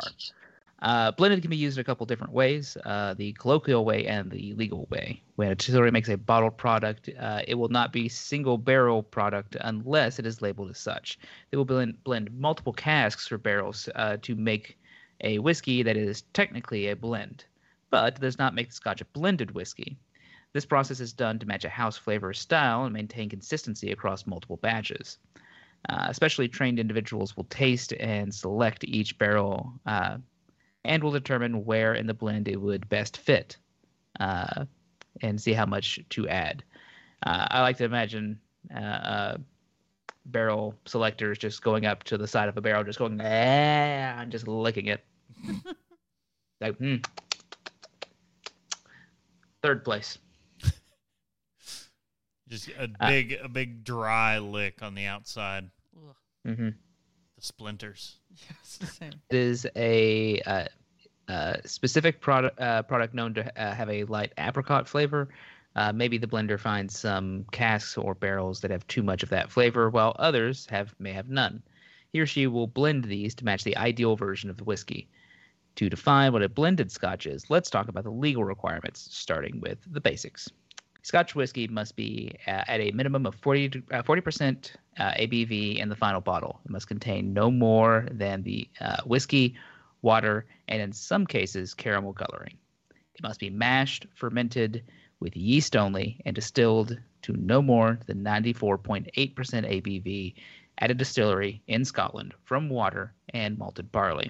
Uh, 0.82 1.12
blended 1.12 1.42
can 1.42 1.50
be 1.50 1.58
used 1.58 1.78
in 1.78 1.82
a 1.82 1.84
couple 1.84 2.06
different 2.06 2.34
ways: 2.34 2.78
uh, 2.86 3.16
the 3.16 3.34
colloquial 3.34 3.84
way 3.84 4.06
and 4.06 4.30
the 4.30 4.54
legal 4.54 4.88
way. 4.92 5.22
When 5.36 5.50
a 5.50 5.56
distillery 5.56 5.92
makes 5.92 6.10
a 6.10 6.18
bottled 6.18 6.58
product, 6.58 7.10
uh, 7.20 7.42
it 7.48 7.56
will 7.56 7.70
not 7.70 7.92
be 7.92 8.08
single 8.08 8.58
barrel 8.58 9.02
product 9.02 9.58
unless 9.62 10.20
it 10.20 10.28
is 10.28 10.42
labeled 10.42 10.70
as 10.70 10.78
such. 10.78 11.18
They 11.50 11.58
will 11.58 11.66
blend, 11.66 12.04
blend 12.04 12.32
multiple 12.32 12.74
casks 12.74 13.32
or 13.32 13.40
barrels 13.40 13.90
uh, 13.96 14.18
to 14.22 14.36
make 14.36 14.78
a 15.22 15.40
whiskey 15.40 15.82
that 15.82 15.98
is 15.98 16.22
technically 16.34 16.90
a 16.90 16.96
blend, 16.96 17.46
but 17.90 18.20
does 18.20 18.38
not 18.38 18.54
make 18.54 18.70
the 18.70 18.76
Scotch 18.76 19.02
a 19.02 19.06
blended 19.06 19.52
whiskey. 19.52 19.98
This 20.54 20.66
process 20.66 21.00
is 21.00 21.12
done 21.12 21.40
to 21.40 21.46
match 21.48 21.66
a 21.66 21.70
house 21.70 21.98
flavor 21.98 22.30
or 22.30 22.34
style 22.34 22.86
and 22.86 22.94
maintain 22.94 23.30
consistency 23.30 23.92
across 23.92 24.28
multiple 24.28 24.58
batches. 24.58 25.18
Uh, 25.90 26.06
especially 26.10 26.48
trained 26.48 26.80
individuals 26.80 27.38
will 27.38 27.46
taste 27.46 27.94
and 28.00 28.34
select 28.34 28.84
each 28.84 29.18
barrel 29.18 29.74
uh, 29.86 30.18
and 30.88 31.04
we'll 31.04 31.12
determine 31.12 31.66
where 31.66 31.94
in 31.94 32.08
the 32.08 32.14
blend 32.14 32.48
it 32.48 32.60
would 32.60 32.90
best 32.90 33.18
fit. 33.18 33.58
Uh, 34.20 34.66
and 35.22 35.40
see 35.42 35.54
how 35.54 35.66
much 35.66 36.00
to 36.10 36.28
add. 36.28 36.64
Uh, 37.24 37.48
I 37.50 37.62
like 37.62 37.78
to 37.78 37.86
imagine 37.86 38.40
uh, 38.74 38.80
uh, 38.80 39.38
barrel 40.26 40.76
selectors 40.86 41.38
just 41.38 41.62
going 41.62 41.86
up 41.86 42.04
to 42.06 42.18
the 42.18 42.28
side 42.28 42.50
of 42.50 42.58
a 42.58 42.62
barrel, 42.62 42.84
just 42.84 43.00
going, 43.00 43.20
ah, 43.22 43.24
and 43.24 44.32
just 44.32 44.48
licking 44.48 44.88
it. 44.88 45.04
like, 46.62 46.78
hmm. 46.78 46.98
Third 49.64 49.84
place. 49.84 50.20
Just 52.48 52.70
a 52.80 52.88
big, 52.88 53.38
a 53.44 53.50
big 53.50 53.84
dry 53.84 54.38
lick 54.38 54.82
on 54.82 54.96
the 54.96 55.06
outside. 55.06 55.70
Ugh. 55.98 56.16
The 57.38 57.44
splinters. 57.44 58.18
Yes, 58.50 58.78
the 58.78 58.88
same. 58.88 59.14
It 59.30 59.38
is 59.38 59.68
a 59.76 60.42
uh, 60.42 60.66
uh, 61.28 61.58
specific 61.66 62.20
product 62.20 62.60
uh, 62.60 62.82
product 62.84 63.14
known 63.14 63.34
to 63.36 63.62
uh, 63.62 63.76
have 63.76 63.90
a 63.90 64.06
light 64.06 64.34
apricot 64.38 64.88
flavor. 64.88 65.30
Uh, 65.76 65.94
maybe 65.94 66.18
the 66.18 66.28
blender 66.28 66.60
finds 66.60 66.98
some 66.98 67.46
casks 67.52 67.98
or 67.98 68.16
barrels 68.16 68.62
that 68.62 68.72
have 68.72 68.88
too 68.88 69.04
much 69.04 69.22
of 69.22 69.30
that 69.30 69.52
flavor, 69.52 69.90
while 69.92 70.16
others 70.18 70.66
have 70.72 70.96
may 70.98 71.14
have 71.14 71.30
none. 71.30 71.62
He 72.12 72.20
or 72.20 72.26
she 72.26 72.48
will 72.48 72.66
blend 72.68 73.04
these 73.04 73.36
to 73.36 73.46
match 73.46 73.64
the 73.64 73.78
ideal 73.78 74.16
version 74.16 74.50
of 74.50 74.58
the 74.58 74.64
whiskey. 74.64 75.08
To 75.76 75.90
define 75.90 76.34
what 76.34 76.42
a 76.42 76.50
blended 76.50 76.92
Scotch 76.92 77.28
is, 77.28 77.52
let's 77.52 77.70
talk 77.70 77.88
about 77.88 78.04
the 78.04 78.10
legal 78.10 78.44
requirements, 78.44 79.08
starting 79.12 79.60
with 79.62 79.78
the 79.86 80.02
basics. 80.02 80.50
Scotch 81.08 81.36
whiskey 81.36 81.70
must 81.70 81.96
be 81.96 82.34
uh, 82.48 82.66
at 82.68 82.82
a 82.82 82.92
minimum 82.92 83.26
of 83.26 83.34
40 83.36 83.70
to- 83.70 83.84
uh, 83.94 84.04
40% 84.04 84.72
uh, 85.00 85.12
ABV 85.12 85.78
in 85.78 85.88
the 85.88 85.96
final 85.96 86.20
bottle. 86.20 86.60
It 86.66 86.72
must 86.72 86.90
contain 86.90 87.32
no 87.32 87.50
more 87.50 88.06
than 88.12 88.44
the 88.44 88.68
uh, 88.82 88.98
whiskey, 89.06 89.56
water, 90.02 90.46
and 90.68 90.82
in 90.82 90.92
some 90.92 91.26
cases, 91.26 91.74
caramel 91.74 92.12
coloring. 92.12 92.58
It 93.16 93.24
must 93.24 93.40
be 93.40 93.50
mashed, 93.50 94.06
fermented 94.16 94.84
with 95.22 95.38
yeast 95.38 95.78
only, 95.78 96.22
and 96.26 96.36
distilled 96.36 97.00
to 97.22 97.32
no 97.38 97.62
more 97.62 97.98
than 98.06 98.22
94.8% 98.22 99.08
ABV 99.14 100.34
at 100.80 100.92
a 100.92 100.94
distillery 100.94 101.62
in 101.68 101.86
Scotland 101.86 102.34
from 102.44 102.68
water 102.68 103.14
and 103.30 103.58
malted 103.58 103.94
barley. 103.94 104.30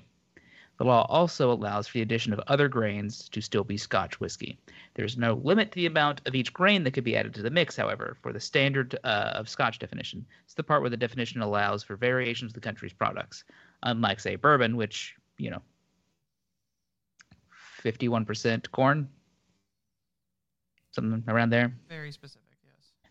The 0.78 0.84
law 0.84 1.08
also 1.10 1.52
allows 1.52 1.88
for 1.88 1.94
the 1.94 2.04
addition 2.04 2.34
of 2.34 2.40
other 2.48 2.68
grains 2.68 3.30
to 3.30 3.42
still 3.42 3.64
be 3.64 3.78
Scotch 3.78 4.20
whiskey. 4.20 4.60
There's 4.94 5.18
no 5.18 5.34
limit 5.44 5.72
to 5.72 5.76
the 5.76 5.88
amount 5.88 6.22
of 6.26 6.36
each 6.36 6.54
grain 6.54 6.84
that 6.84 6.92
could 6.92 7.04
be 7.04 7.18
added 7.18 7.34
to 7.36 7.42
the 7.42 7.50
mix, 7.50 7.76
however, 7.76 8.16
for 8.22 8.32
the 8.32 8.40
standard 8.40 8.98
uh, 9.04 9.32
of 9.34 9.50
Scotch 9.50 9.80
definition. 9.80 10.26
It's 10.46 10.54
the 10.54 10.64
part 10.64 10.82
where 10.82 10.90
the 10.90 10.98
definition 10.98 11.42
allows 11.42 11.84
for 11.84 11.96
variations 11.96 12.52
of 12.52 12.54
the 12.54 12.62
country's 12.62 12.94
products. 12.94 13.44
Unlike, 13.84 14.20
say, 14.20 14.36
bourbon, 14.36 14.78
which, 14.78 15.16
you 15.38 15.50
know, 15.50 15.62
51% 17.84 18.70
corn, 18.72 19.10
something 20.92 21.24
around 21.28 21.50
there. 21.50 21.74
Very 21.90 22.12
specific. 22.12 22.47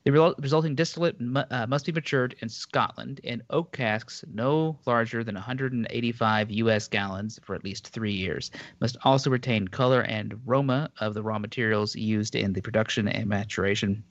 The 0.07 0.35
resulting 0.39 0.77
distillate 0.77 1.17
uh, 1.51 1.67
must 1.67 1.85
be 1.85 1.91
matured 1.91 2.37
in 2.39 2.49
Scotland 2.49 3.19
in 3.25 3.43
oak 3.51 3.73
casks 3.73 4.25
no 4.33 4.79
larger 4.87 5.25
than 5.25 5.35
185 5.35 6.51
U.S. 6.53 6.87
gallons 6.87 7.41
for 7.43 7.57
at 7.57 7.65
least 7.65 7.89
three 7.89 8.13
years. 8.13 8.53
Must 8.79 8.97
also 9.03 9.31
retain 9.31 9.67
color 9.67 10.03
and 10.03 10.41
aroma 10.47 10.91
of 11.01 11.15
the 11.15 11.25
raw 11.25 11.41
materials 11.41 11.97
used 11.97 12.37
in 12.37 12.53
the 12.53 12.61
production 12.61 13.09
and 13.09 13.27
maturation. 13.27 14.05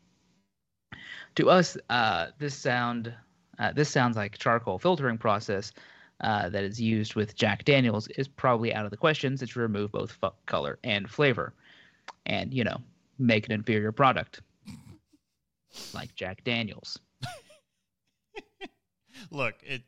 To 1.35 1.49
us, 1.49 1.77
uh, 1.89 2.27
this 2.39 2.55
sound 2.55 3.13
uh, 3.57 3.71
this 3.71 3.87
sounds 3.87 4.17
like 4.17 4.37
charcoal 4.37 4.77
filtering 4.77 5.17
process 5.17 5.71
uh, 6.19 6.49
that 6.49 6.65
is 6.65 6.81
used 6.81 7.15
with 7.15 7.37
Jack 7.37 7.63
Daniels 7.63 8.09
is 8.09 8.27
probably 8.27 8.73
out 8.73 8.83
of 8.83 8.91
the 8.91 8.97
question 8.97 9.37
since 9.37 9.55
you 9.55 9.61
remove 9.61 9.93
both 9.93 10.11
fu- 10.11 10.27
color 10.45 10.77
and 10.83 11.09
flavor, 11.09 11.53
and 12.25 12.53
you 12.53 12.65
know 12.65 12.81
make 13.17 13.45
an 13.45 13.53
inferior 13.53 13.93
product 13.93 14.41
like 15.93 16.15
Jack 16.15 16.43
Daniels. 16.43 16.99
Look, 19.31 19.55
it 19.63 19.83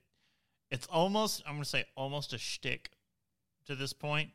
it's 0.71 0.87
almost 0.87 1.43
I'm 1.45 1.53
gonna 1.53 1.65
say 1.65 1.85
almost 1.95 2.33
a 2.33 2.37
shtick 2.37 2.91
to 3.65 3.75
this 3.75 3.93
point, 3.93 4.29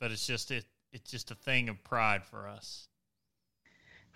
but 0.00 0.10
it's 0.10 0.26
just 0.26 0.50
it 0.50 0.64
it's 0.92 1.10
just 1.10 1.30
a 1.30 1.34
thing 1.34 1.68
of 1.68 1.82
pride 1.84 2.24
for 2.24 2.48
us. 2.48 2.88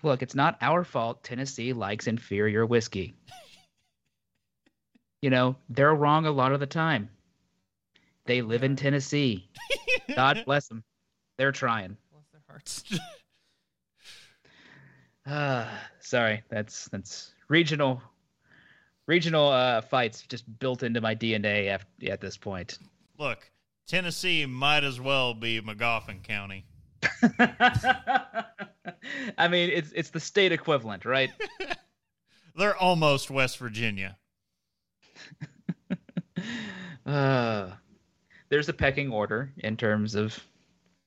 Look, 0.03 0.23
it's 0.23 0.35
not 0.35 0.57
our 0.61 0.83
fault 0.83 1.23
Tennessee 1.23 1.73
likes 1.73 2.07
inferior 2.07 2.65
whiskey. 2.65 3.13
you 5.21 5.29
know, 5.29 5.55
they're 5.69 5.93
wrong 5.93 6.25
a 6.25 6.31
lot 6.31 6.53
of 6.53 6.59
the 6.59 6.65
time. 6.65 7.09
They 8.25 8.41
live 8.41 8.63
in 8.63 8.75
Tennessee. 8.75 9.49
God 10.15 10.43
bless 10.45 10.67
them. 10.67 10.83
They're 11.37 11.51
trying. 11.51 11.97
Bless 12.11 12.27
their 12.31 12.41
hearts. 12.47 12.83
Ah, 15.25 15.69
sorry. 15.99 16.43
That's 16.49 16.87
that's 16.89 17.33
regional 17.47 18.01
regional 19.07 19.49
uh, 19.49 19.81
fights 19.81 20.21
just 20.21 20.45
built 20.59 20.83
into 20.83 21.01
my 21.01 21.15
DNA 21.15 21.67
at, 21.67 21.83
at 22.07 22.21
this 22.21 22.37
point. 22.37 22.79
Look, 23.17 23.49
Tennessee 23.87 24.45
might 24.45 24.83
as 24.83 24.99
well 24.99 25.33
be 25.33 25.59
Magoffin 25.61 26.23
County. 26.23 26.65
I 29.37 29.47
mean, 29.49 29.69
it's 29.69 29.91
it's 29.91 30.09
the 30.11 30.19
state 30.19 30.51
equivalent, 30.51 31.05
right? 31.05 31.29
They're 32.55 32.77
almost 32.77 33.29
West 33.31 33.57
Virginia. 33.57 34.17
Uh, 37.05 37.71
there's 38.49 38.69
a 38.69 38.73
pecking 38.73 39.11
order 39.11 39.51
in 39.57 39.77
terms 39.77 40.15
of 40.15 40.37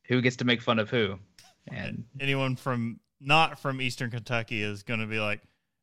who 0.05 0.21
gets 0.21 0.37
to 0.37 0.45
make 0.45 0.63
fun 0.63 0.79
of 0.79 0.91
who, 0.91 1.19
and 1.69 2.05
Anyone 2.21 2.57
from 2.57 2.99
not 3.25 3.59
from 3.59 3.81
Eastern 3.81 4.11
Kentucky 4.11 4.63
is 4.63 4.83
going 4.83 5.01
to 5.01 5.07
be 5.07 5.19
like, 5.19 5.41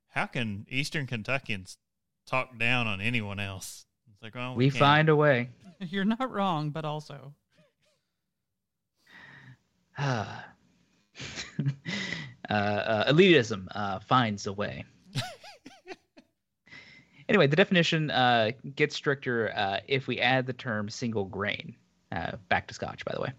how 0.09 0.25
can 0.25 0.65
Eastern 0.69 1.07
Kentuckians 1.07 1.77
talk 2.25 2.57
down 2.57 2.87
on 2.87 3.01
anyone 3.01 3.39
else? 3.39 3.85
It's 4.13 4.21
like, 4.21 4.35
well, 4.35 4.55
we 4.55 4.69
can't. 4.69 4.79
find 4.79 5.09
a 5.09 5.15
way. 5.15 5.49
You're 5.79 6.05
not 6.05 6.31
wrong, 6.31 6.69
but 6.69 6.85
also 6.85 7.33
Ah. 9.97 10.45
uh, 12.49 12.53
uh, 12.53 13.11
elitism 13.11 13.67
uh, 13.71 13.99
finds 13.99 14.47
a 14.47 14.53
way. 14.53 14.85
anyway, 17.29 17.47
the 17.47 17.55
definition 17.55 18.09
uh, 18.09 18.51
gets 18.75 18.95
stricter 18.95 19.51
uh, 19.55 19.79
if 19.87 20.07
we 20.07 20.19
add 20.19 20.45
the 20.45 20.53
term 20.53 20.89
single 20.89 21.25
grain. 21.25 21.75
Uh, 22.11 22.35
back 22.49 22.67
to 22.67 22.73
Scotch, 22.73 23.05
by 23.05 23.13
the 23.13 23.21
way. 23.21 23.31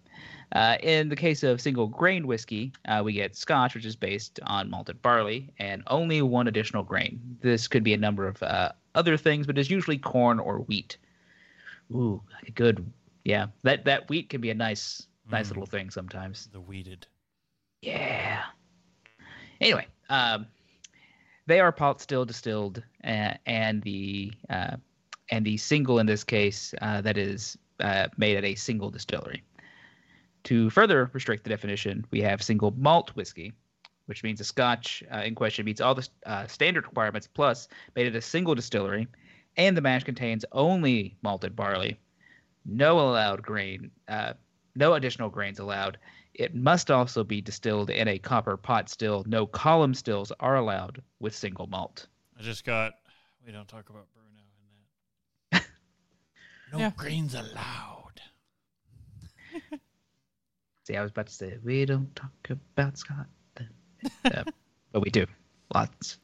Uh, 0.53 0.77
in 0.83 1.09
the 1.09 1.17
case 1.17 1.43
of 1.43 1.61
single 1.61 1.87
grain 1.87 2.27
whiskey, 2.27 2.73
uh, 2.87 3.03
we 3.05 3.13
get 3.13 3.37
Scotch, 3.37 3.75
which 3.75 3.85
is 3.87 3.97
based 3.97 4.39
on 4.45 4.71
malted 4.71 5.01
barley, 5.03 5.51
and 5.59 5.83
only 5.89 6.23
one 6.23 6.49
additional 6.49 6.83
grain. 6.83 7.21
This 7.41 7.69
could 7.69 7.83
be 7.85 7.95
a 7.95 7.99
number 7.99 8.27
of 8.27 8.43
uh, 8.43 8.73
other 8.95 9.17
things, 9.17 9.47
but 9.47 9.59
is 9.59 9.71
usually 9.71 9.99
corn 9.99 10.39
or 10.39 10.59
wheat. 10.61 10.97
Ooh, 11.93 12.23
good. 12.55 12.91
Yeah, 13.25 13.47
that 13.63 13.85
that 13.85 14.09
wheat 14.09 14.31
can 14.31 14.41
be 14.41 14.51
a 14.51 14.55
nice, 14.55 15.07
nice 15.31 15.47
Mm. 15.47 15.51
little 15.51 15.67
thing 15.67 15.91
sometimes. 15.91 16.49
the 16.53 16.61
weeded. 16.61 17.07
Yeah. 17.83 18.43
Anyway, 19.61 19.87
um, 20.09 20.47
they 21.47 21.61
are 21.61 21.73
pot 21.73 22.01
still 22.01 22.25
distilled, 22.25 22.83
uh, 23.05 23.35
and 23.47 23.83
the 23.83 24.33
uh, 24.51 24.77
and 25.31 25.45
the 25.45 25.57
single 25.57 25.99
in 25.99 26.07
this 26.07 26.25
case 26.25 26.75
uh, 26.83 27.01
that 27.03 27.17
is 27.17 27.57
uh, 27.83 28.09
made 28.17 28.37
at 28.37 28.45
a 28.45 28.55
single 28.55 28.91
distillery. 28.91 29.43
To 30.45 30.71
further 30.71 31.11
restrict 31.13 31.45
the 31.45 31.51
definition, 31.51 32.05
we 32.11 32.21
have 32.23 32.43
single 32.43 32.73
malt 32.77 33.11
whiskey, 33.11 33.53
which 34.07 34.25
means 34.25 34.39
the 34.39 34.45
Scotch 34.45 35.03
uh, 35.13 35.19
in 35.19 35.35
question 35.35 35.65
meets 35.65 35.81
all 35.81 35.95
the 35.95 36.09
uh, 36.27 36.47
standard 36.47 36.85
requirements, 36.85 37.29
plus 37.29 37.69
made 37.95 38.07
at 38.07 38.17
a 38.17 38.21
single 38.21 38.55
distillery, 38.55 39.07
and 39.57 39.77
the 39.77 39.81
mash 39.81 40.05
contains 40.05 40.45
only 40.53 41.17
malted 41.23 41.55
barley. 41.55 41.99
No 42.65 42.99
allowed 43.01 43.43
grain, 43.43 43.91
uh, 44.09 44.33
no 44.75 44.95
additional 44.95 45.29
grains 45.29 45.59
allowed. 45.59 45.99
It 46.35 46.55
must 46.55 46.91
also 46.91 47.23
be 47.23 47.41
distilled 47.41 47.91
in 47.91 48.09
a 48.09 48.19
copper 48.19 48.57
pot 48.57 48.89
still. 48.89 49.25
No 49.27 49.47
column 49.47 49.95
stills 49.95 50.33
are 50.41 50.57
allowed 50.57 51.03
with 51.21 51.35
single 51.37 51.67
malt. 51.67 52.07
I 52.39 52.43
just 52.43 52.65
got. 52.65 52.95
We 53.45 53.53
don't 53.53 53.69
talk 53.69 53.91
about. 53.91 54.07
No 56.73 56.79
Yeah. 56.79 56.91
greens 56.97 57.35
allowed. 57.35 58.21
See, 60.85 60.97
I 60.97 61.03
was 61.03 61.11
about 61.11 61.27
to 61.29 61.33
say 61.33 61.59
we 61.63 61.85
don't 61.85 62.15
talk 62.17 62.33
about 62.51 62.99
Scotland, 62.99 63.29
uh, 64.25 64.45
but 64.91 65.05
we 65.05 65.11
do 65.11 65.27
lots. 65.75 66.19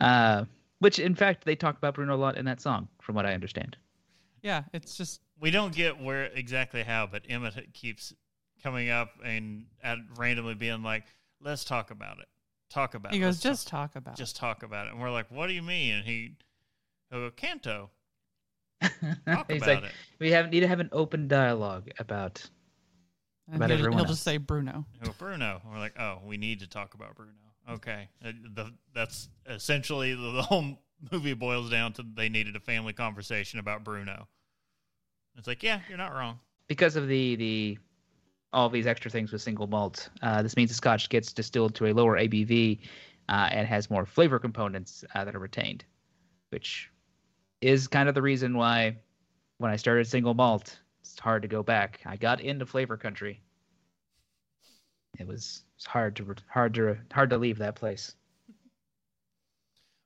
Uh, 0.00 0.44
which, 0.80 0.98
in 0.98 1.14
fact, 1.14 1.44
they 1.44 1.56
talk 1.56 1.78
about 1.78 1.94
Bruno 1.94 2.14
a 2.14 2.18
lot 2.18 2.36
in 2.36 2.44
that 2.44 2.60
song, 2.60 2.88
from 3.00 3.14
what 3.14 3.24
I 3.24 3.32
understand. 3.32 3.76
yeah, 4.42 4.64
it's 4.72 4.96
just 4.96 5.20
We 5.40 5.50
don't 5.50 5.74
get 5.74 5.98
where 6.00 6.24
exactly 6.26 6.82
how, 6.82 7.06
but 7.06 7.22
Emmett 7.28 7.72
keeps 7.72 8.12
coming 8.62 8.90
up 8.90 9.10
and 9.24 9.64
at 9.82 9.98
randomly 10.16 10.54
being 10.54 10.82
like, 10.82 11.04
"Let's 11.40 11.64
talk 11.64 11.90
about 11.90 12.18
it. 12.18 12.28
Talk 12.68 12.94
about 12.94 13.12
he 13.12 13.18
it. 13.18 13.20
He 13.20 13.24
goes, 13.24 13.36
Let's 13.36 13.42
just 13.60 13.68
talk, 13.68 13.92
talk 13.92 13.96
about 13.96 14.16
just 14.16 14.36
talk 14.36 14.62
about 14.62 14.86
it." 14.88 14.92
And 14.92 15.00
we're 15.00 15.10
like, 15.10 15.30
"What 15.30 15.46
do 15.46 15.54
you 15.54 15.62
mean?" 15.62 15.94
And 15.94 16.04
he, 16.04 16.36
he'll 17.10 17.20
go, 17.20 17.30
"Canto, 17.30 17.70
talk 17.72 17.90
He's 19.48 19.62
about 19.62 19.66
like, 19.68 19.84
it." 19.84 19.92
we 20.18 20.30
have 20.32 20.50
need 20.50 20.60
to 20.60 20.68
have 20.68 20.80
an 20.80 20.88
open 20.92 21.28
dialogue 21.28 21.90
about 21.98 22.42
And 23.48 23.56
About 23.56 23.70
he'll, 23.70 23.78
everyone 23.78 23.98
he'll 23.98 24.06
else. 24.06 24.16
just 24.16 24.22
say 24.24 24.36
Bruno. 24.38 24.84
Oh, 25.06 25.14
Bruno. 25.18 25.60
We're 25.70 25.78
like, 25.78 25.98
oh, 25.98 26.18
we 26.24 26.36
need 26.36 26.60
to 26.60 26.66
talk 26.68 26.94
about 26.94 27.14
Bruno. 27.14 27.32
Okay, 27.70 28.08
Uh, 28.24 28.32
the, 28.54 28.72
that's 28.92 29.28
essentially 29.48 30.14
the, 30.14 30.32
the 30.32 30.42
whole 30.42 30.78
movie 31.12 31.34
boils 31.34 31.70
down 31.70 31.92
to 31.92 32.04
they 32.14 32.28
needed 32.28 32.56
a 32.56 32.60
family 32.60 32.92
conversation 32.92 33.60
about 33.60 33.84
Bruno. 33.84 34.26
It's 35.36 35.46
like, 35.46 35.62
yeah, 35.62 35.80
you're 35.88 35.96
not 35.98 36.12
wrong. 36.12 36.40
because 36.66 36.96
of 36.96 37.06
the 37.08 37.36
the 37.36 37.78
all 38.52 38.68
these 38.68 38.86
extra 38.86 39.10
things 39.10 39.32
with 39.32 39.40
single 39.40 39.66
malt. 39.66 40.10
Uh, 40.22 40.42
this 40.42 40.56
means 40.56 40.70
the 40.70 40.74
Scotch 40.74 41.08
gets 41.08 41.32
distilled 41.32 41.74
to 41.76 41.86
a 41.86 41.92
lower 41.94 42.18
ABV 42.18 42.80
uh, 43.30 43.48
and 43.50 43.66
has 43.66 43.88
more 43.88 44.04
flavor 44.04 44.38
components 44.38 45.04
uh, 45.14 45.24
that 45.24 45.34
are 45.34 45.38
retained, 45.38 45.84
which 46.50 46.90
is 47.62 47.86
kind 47.88 48.08
of 48.08 48.14
the 48.14 48.22
reason 48.22 48.56
why 48.56 48.96
when 49.58 49.70
I 49.70 49.76
started 49.76 50.06
single 50.06 50.34
malt, 50.34 50.78
it's 51.00 51.18
hard 51.18 51.42
to 51.42 51.48
go 51.48 51.62
back. 51.62 52.00
I 52.04 52.16
got 52.16 52.40
into 52.40 52.66
flavor 52.66 52.96
country. 52.96 53.40
It 55.18 55.26
was 55.26 55.62
it's 55.76 55.86
hard 55.86 56.16
to 56.16 56.34
hard 56.48 56.74
to 56.74 56.98
hard 57.12 57.30
to 57.30 57.38
leave 57.38 57.58
that 57.58 57.76
place. 57.76 58.14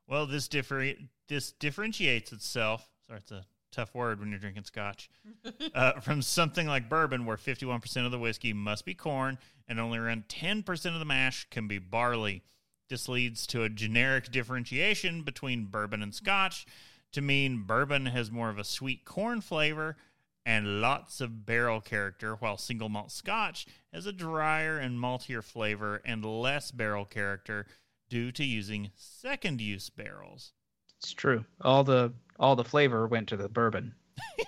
Well, 0.07 0.27
this 0.27 0.49
differ 0.49 0.93
this 1.29 1.53
differentiates 1.53 2.33
itself. 2.33 2.87
Sorry, 3.07 3.19
it's 3.19 3.33
a 3.33 3.47
tough 3.73 3.95
word 3.95 4.21
when 4.21 4.31
you're 4.31 4.39
drinking 4.39 4.65
scotch. 4.65 5.09
uh, 5.75 6.01
from 6.01 6.23
something 6.23 6.67
like 6.67 6.89
bourbon, 6.89 7.25
where 7.25 7.37
51% 7.37 8.05
of 8.05 8.13
the 8.13 8.19
whiskey 8.19 8.53
must 8.53 8.85
be 8.85 8.95
corn 8.95 9.39
and 9.69 9.81
only 9.81 9.99
around 9.99 10.29
10% 10.29 10.93
of 10.93 10.99
the 10.99 11.05
mash 11.05 11.49
can 11.51 11.67
be 11.67 11.79
barley. 11.79 12.43
This 12.89 13.09
leads 13.09 13.47
to 13.49 13.65
a 13.65 13.69
generic 13.69 14.31
differentiation 14.31 15.23
between 15.23 15.65
bourbon 15.65 16.03
and 16.03 16.15
scotch 16.15 16.67
to 17.13 17.21
mean 17.21 17.63
bourbon 17.63 18.07
has 18.07 18.31
more 18.31 18.51
of 18.51 18.59
a 18.59 18.65
sweet 18.65 19.05
corn 19.05 19.41
flavor 19.41 19.97
and 20.45 20.81
lots 20.81 21.21
of 21.21 21.45
barrel 21.45 21.81
character, 21.81 22.37
while 22.37 22.57
single 22.57 22.89
malt 22.89 23.11
scotch 23.11 23.67
has 23.93 24.07
a 24.07 24.13
drier 24.13 24.79
and 24.79 25.01
maltier 25.01 25.43
flavor 25.43 26.01
and 26.05 26.25
less 26.25 26.71
barrel 26.71 27.05
character 27.05 27.67
due 28.09 28.31
to 28.31 28.45
using 28.45 28.91
second 28.95 29.61
use 29.61 29.91
barrels. 29.91 30.53
It's 31.01 31.13
true. 31.13 31.45
All 31.61 31.85
the 31.85 32.13
all 32.39 32.57
the 32.57 32.65
flavor 32.65 33.07
went 33.07 33.29
to 33.29 33.37
the 33.37 33.49
bourbon. 33.49 33.95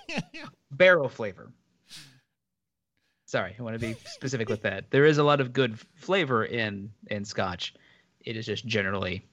Barrel 0.71 1.09
flavor. 1.09 1.51
Sorry, 3.27 3.55
I 3.59 3.63
want 3.63 3.79
to 3.79 3.87
be 3.87 3.95
specific 4.07 4.49
with 4.49 4.63
that. 4.63 4.91
There 4.91 5.05
is 5.05 5.19
a 5.19 5.25
lot 5.25 5.41
of 5.41 5.53
good 5.53 5.79
flavor 5.97 6.45
in 6.45 6.91
in 7.09 7.25
Scotch. 7.25 7.75
It 8.21 8.37
is 8.37 8.47
just 8.47 8.67
generally 8.67 9.27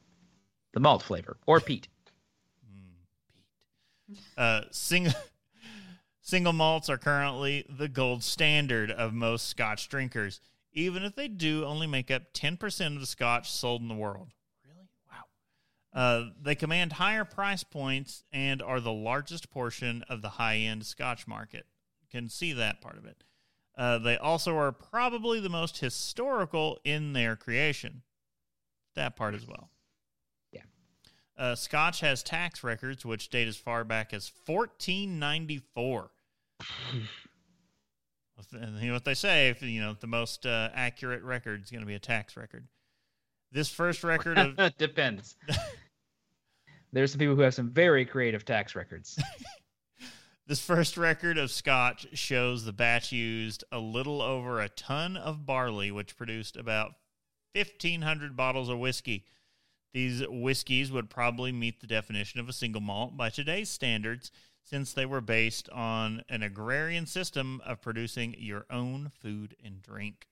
the 0.73 0.79
malt 0.79 1.03
flavor 1.03 1.37
or 1.45 1.59
peat. 1.59 1.87
Uh, 4.37 4.61
single 4.71 5.13
single 6.21 6.53
malts 6.53 6.89
are 6.89 6.97
currently 6.97 7.65
the 7.69 7.87
gold 7.87 8.23
standard 8.23 8.91
of 8.91 9.13
most 9.13 9.47
Scotch 9.47 9.89
drinkers, 9.89 10.39
even 10.73 11.03
if 11.03 11.15
they 11.15 11.27
do 11.27 11.65
only 11.65 11.87
make 11.87 12.11
up 12.11 12.23
ten 12.33 12.57
percent 12.57 12.95
of 12.95 13.01
the 13.01 13.07
Scotch 13.07 13.51
sold 13.51 13.81
in 13.81 13.87
the 13.87 13.95
world. 13.95 14.29
Really? 14.63 14.87
Wow. 15.11 15.99
Uh, 15.99 16.29
they 16.41 16.55
command 16.55 16.93
higher 16.93 17.25
price 17.25 17.63
points 17.63 18.23
and 18.31 18.61
are 18.61 18.79
the 18.79 18.93
largest 18.93 19.49
portion 19.49 20.03
of 20.09 20.21
the 20.21 20.29
high 20.29 20.57
end 20.57 20.85
Scotch 20.85 21.27
market. 21.27 21.65
Can 22.11 22.29
see 22.29 22.53
that 22.53 22.79
part 22.81 22.97
of 22.97 23.05
it. 23.05 23.23
Uh, 23.77 23.97
they 23.97 24.17
also 24.17 24.55
are 24.57 24.71
probably 24.71 25.41
the 25.41 25.49
most 25.49 25.79
historical 25.79 26.79
in 26.85 27.11
their 27.13 27.35
creation. 27.35 28.03
That 28.95 29.17
part 29.17 29.35
as 29.35 29.45
well. 29.45 29.69
Uh, 31.37 31.55
Scotch 31.55 31.99
has 31.99 32.23
tax 32.23 32.63
records 32.63 33.05
which 33.05 33.29
date 33.29 33.47
as 33.47 33.57
far 33.57 33.83
back 33.83 34.13
as 34.13 34.31
1494. 34.45 36.11
and 38.53 38.79
you 38.79 38.87
know 38.87 38.93
what 38.93 39.05
they 39.05 39.13
say? 39.13 39.49
If 39.49 39.61
you 39.61 39.81
know 39.81 39.95
the 39.99 40.07
most 40.07 40.45
uh, 40.45 40.69
accurate 40.73 41.23
record 41.23 41.63
is 41.63 41.71
going 41.71 41.81
to 41.81 41.87
be 41.87 41.95
a 41.95 41.99
tax 41.99 42.37
record. 42.37 42.67
This 43.51 43.69
first 43.69 44.03
record 44.03 44.37
of 44.37 44.55
Depends. 44.77 45.35
There's 46.93 47.11
some 47.11 47.19
people 47.19 47.35
who 47.35 47.41
have 47.41 47.53
some 47.53 47.71
very 47.71 48.05
creative 48.05 48.45
tax 48.45 48.75
records. 48.75 49.19
This 50.47 50.61
first 50.61 50.95
record 50.95 51.39
of 51.39 51.49
Scotch 51.49 52.05
shows 52.13 52.65
the 52.65 52.71
batch 52.71 53.11
used 53.11 53.63
a 53.71 53.79
little 53.79 54.21
over 54.21 54.61
a 54.61 54.69
ton 54.69 55.17
of 55.17 55.43
barley, 55.43 55.89
which 55.89 56.15
produced 56.15 56.55
about 56.55 56.91
1,500 57.55 58.35
bottles 58.37 58.69
of 58.69 58.77
whiskey. 58.77 59.25
These 59.95 60.27
whiskeys 60.27 60.91
would 60.91 61.09
probably 61.09 61.53
meet 61.53 61.79
the 61.79 61.87
definition 61.87 62.41
of 62.41 62.49
a 62.49 62.53
single 62.53 62.81
malt 62.81 63.15
by 63.15 63.29
today's 63.29 63.69
standards, 63.69 64.29
since 64.61 64.91
they 64.91 65.05
were 65.05 65.21
based 65.21 65.69
on 65.69 66.21
an 66.27 66.43
agrarian 66.43 67.05
system 67.05 67.61
of 67.65 67.79
producing 67.79 68.35
your 68.37 68.65
own 68.69 69.13
food 69.21 69.55
and 69.63 69.81
drink. 69.81 70.27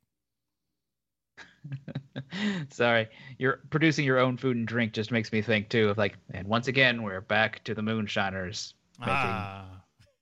Sorry, 2.72 3.08
you're 3.38 3.62
producing 3.70 4.04
your 4.04 4.20
own 4.20 4.36
food 4.36 4.58
and 4.58 4.68
drink 4.68 4.92
just 4.92 5.12
makes 5.14 5.32
me 5.32 5.42
think 5.42 5.70
too 5.70 5.88
of 5.88 5.98
like, 5.98 6.18
and 6.34 6.46
once 6.46 6.68
again 6.68 7.02
we're 7.02 7.22
back 7.22 7.64
to 7.64 7.74
the 7.74 7.82
moonshiners. 7.82 8.74
Making, 9.00 9.16
Ah, 9.16 9.66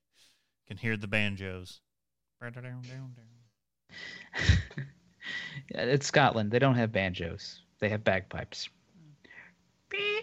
can 0.67 0.77
hear 0.77 0.97
the 0.97 1.08
banjos. 1.08 1.82
It's 5.69 6.06
Scotland. 6.06 6.51
They 6.51 6.60
don't 6.60 6.75
have 6.75 6.91
banjos. 6.91 7.62
They 7.80 7.89
have 7.89 8.04
bagpipes. 8.04 8.69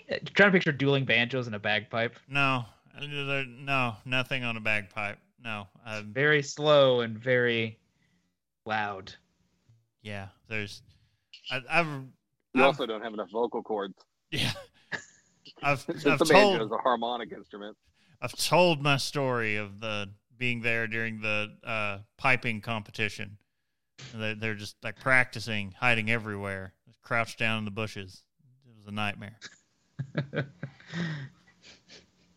Beep. 0.09 0.35
Trying 0.35 0.49
to 0.51 0.53
picture 0.53 0.73
dueling 0.73 1.05
banjos 1.05 1.47
and 1.47 1.55
a 1.57 1.59
bagpipe. 1.59 2.17
No, 2.29 2.65
no, 3.01 3.97
nothing 4.05 4.45
on 4.45 4.57
a 4.57 4.61
bagpipe. 4.61 5.19
No, 5.43 5.67
um, 5.87 6.13
Very 6.13 6.43
slow 6.43 7.01
and 7.01 7.17
very 7.19 7.79
loud. 8.67 9.15
yeah. 10.03 10.29
There's, 10.49 10.83
I, 11.51 11.61
I've, 11.71 11.87
You 11.87 12.09
I've 12.57 12.63
also 12.65 12.87
don't 12.87 13.03
have 13.03 13.13
enough 13.15 13.31
vocal 13.31 13.63
cords. 13.63 13.95
Yeah. 14.31 14.53
I've 15.63 15.81
Since 15.87 16.07
I've 16.07 16.19
the 16.19 16.25
banjo 16.25 16.65
is 16.65 16.73
a 16.73 16.79
harmonic 16.79 17.33
instrument. 17.33 17.77
I've 18.21 18.37
told 18.37 18.83
my 18.83 18.97
story 18.97 19.57
of 19.57 19.81
the 19.81 20.09
being 20.37 20.61
there 20.63 20.87
during 20.87 21.21
the 21.21 21.55
uh, 21.65 21.99
piping 22.17 22.61
competition. 22.61 23.39
They, 24.15 24.35
they're 24.35 24.55
just 24.55 24.77
like 24.83 24.99
practicing, 25.01 25.75
hiding 25.79 26.11
everywhere, 26.11 26.75
crouched 27.03 27.39
down 27.39 27.59
in 27.59 27.65
the 27.65 27.71
bushes. 27.71 28.23
It 28.67 28.77
was 28.77 28.87
a 28.87 28.93
nightmare. 28.93 29.39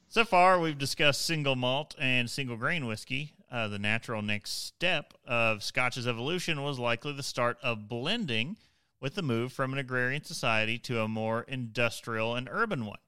so 0.07 0.25
far, 0.25 0.59
we've 0.59 0.77
discussed 0.77 1.25
single 1.25 1.55
malt 1.55 1.95
and 1.99 2.29
single 2.29 2.57
grain 2.57 2.85
whiskey. 2.85 3.33
Uh, 3.51 3.67
the 3.67 3.79
natural 3.79 4.21
next 4.21 4.65
step 4.67 5.13
of 5.25 5.63
Scotch's 5.63 6.07
evolution 6.07 6.63
was 6.63 6.79
likely 6.79 7.11
the 7.13 7.23
start 7.23 7.57
of 7.61 7.89
blending 7.89 8.57
with 9.01 9.15
the 9.15 9.21
move 9.21 9.51
from 9.51 9.73
an 9.73 9.79
agrarian 9.79 10.23
society 10.23 10.77
to 10.77 11.01
a 11.01 11.07
more 11.07 11.41
industrial 11.43 12.35
and 12.35 12.47
urban 12.49 12.85
one. 12.85 12.99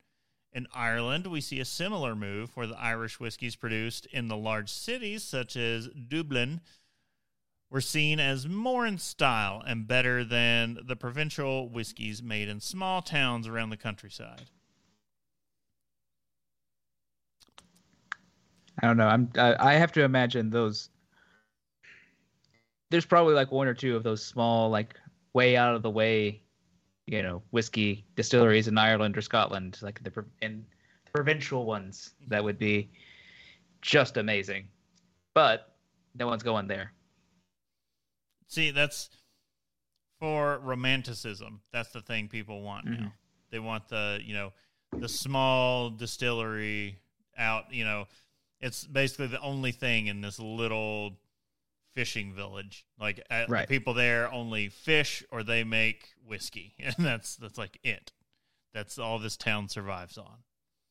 In 0.51 0.67
Ireland, 0.73 1.27
we 1.27 1.41
see 1.41 1.59
a 1.59 1.65
similar 1.65 2.15
move 2.15 2.55
where 2.55 2.67
the 2.67 2.79
Irish 2.79 3.19
whiskies 3.19 3.55
produced 3.55 4.05
in 4.07 4.27
the 4.27 4.37
large 4.37 4.69
cities, 4.69 5.23
such 5.23 5.55
as 5.55 5.87
Dublin, 5.87 6.61
were 7.73 7.81
seen 7.81 8.19
as 8.19 8.47
more 8.47 8.85
in 8.85 8.99
style 8.99 9.63
and 9.65 9.87
better 9.87 10.23
than 10.23 10.77
the 10.85 10.95
provincial 10.95 11.67
whiskies 11.67 12.21
made 12.21 12.47
in 12.47 12.59
small 12.59 13.01
towns 13.01 13.47
around 13.47 13.71
the 13.71 13.77
countryside. 13.77 14.51
I 18.79 18.85
don't 18.85 18.97
know. 18.97 19.07
I'm. 19.07 19.27
I, 19.37 19.55
I 19.71 19.73
have 19.73 19.91
to 19.93 20.03
imagine 20.03 20.51
those. 20.51 20.89
There's 22.91 23.05
probably 23.05 23.33
like 23.33 23.51
one 23.51 23.67
or 23.67 23.73
two 23.73 23.95
of 23.95 24.03
those 24.03 24.23
small, 24.23 24.69
like 24.69 24.95
way 25.33 25.57
out 25.57 25.73
of 25.73 25.81
the 25.81 25.89
way, 25.89 26.43
you 27.07 27.23
know, 27.23 27.41
whiskey 27.49 28.05
distilleries 28.15 28.67
in 28.67 28.77
Ireland 28.77 29.17
or 29.17 29.21
Scotland, 29.21 29.79
like 29.81 30.03
the 30.03 30.23
in 30.43 30.63
provincial 31.11 31.65
ones 31.65 32.13
that 32.27 32.43
would 32.43 32.59
be 32.59 32.91
just 33.81 34.17
amazing. 34.17 34.67
But 35.33 35.73
no 36.13 36.27
one's 36.27 36.43
going 36.43 36.67
there. 36.67 36.93
See, 38.47 38.71
that's 38.71 39.09
for 40.19 40.59
romanticism. 40.59 41.61
That's 41.71 41.89
the 41.91 42.01
thing 42.01 42.27
people 42.27 42.61
want 42.61 42.85
Mhm. 42.87 42.99
now. 43.01 43.13
They 43.49 43.59
want 43.59 43.87
the, 43.89 44.19
you 44.23 44.33
know, 44.33 44.53
the 44.91 45.09
small 45.09 45.89
distillery 45.89 46.99
out, 47.37 47.73
you 47.73 47.83
know, 47.83 48.07
it's 48.59 48.85
basically 48.85 49.27
the 49.27 49.41
only 49.41 49.71
thing 49.71 50.07
in 50.07 50.21
this 50.21 50.39
little 50.39 51.19
fishing 51.93 52.33
village. 52.33 52.85
Like 52.99 53.19
uh, 53.29 53.45
Right. 53.49 53.67
the 53.67 53.75
people 53.75 53.93
there 53.93 54.31
only 54.31 54.69
fish 54.69 55.23
or 55.31 55.43
they 55.43 55.63
make 55.63 56.13
whiskey. 56.25 56.75
And 56.79 56.95
that's 56.97 57.35
that's 57.35 57.57
like 57.57 57.79
it. 57.83 58.11
That's 58.73 58.97
all 58.97 59.19
this 59.19 59.35
town 59.37 59.69
survives 59.69 60.17
on. 60.17 60.43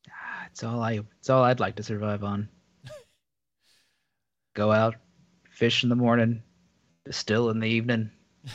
Ah, 0.09 0.45
It's 0.47 0.63
all 0.63 0.81
I. 0.81 0.99
It's 1.19 1.29
all 1.29 1.43
I'd 1.43 1.59
like 1.59 1.75
to 1.77 1.83
survive 1.83 2.23
on. 2.23 2.49
Go 4.53 4.71
out, 4.71 4.95
fish 5.49 5.83
in 5.83 5.89
the 5.89 5.95
morning, 5.95 6.43
distill 7.05 7.49
in 7.49 7.59
the 7.59 7.67
evening. 7.67 8.11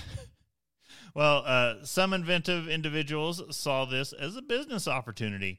Well, 1.19 1.43
uh, 1.47 1.85
some 1.85 2.13
inventive 2.13 2.69
individuals 2.69 3.43
saw 3.57 3.85
this 3.85 4.13
as 4.13 4.37
a 4.37 4.43
business 4.43 4.87
opportunity 4.87 5.59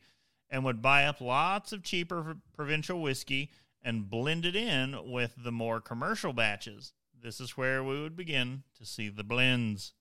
and 0.50 0.64
would 0.64 0.82
buy 0.82 1.04
up 1.04 1.20
lots 1.20 1.74
of 1.74 1.84
cheaper 1.84 2.38
provincial 2.56 3.02
whiskey 3.02 3.52
and 3.82 4.10
blend 4.10 4.46
it 4.46 4.56
in 4.56 5.12
with 5.12 5.34
the 5.38 5.52
more 5.52 5.82
commercial 5.82 6.32
batches. 6.32 6.94
this 7.22 7.42
is 7.42 7.58
where 7.58 7.84
we 7.84 8.02
would 8.02 8.16
begin 8.16 8.64
to 8.78 8.86
see 8.86 9.10
the 9.10 9.24
blends. 9.26 9.92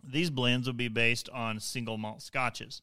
These 0.00 0.30
blends 0.30 0.68
would 0.68 0.76
be 0.76 0.86
based 0.86 1.28
on 1.30 1.58
single 1.58 1.98
malt 1.98 2.22
scotches. 2.22 2.82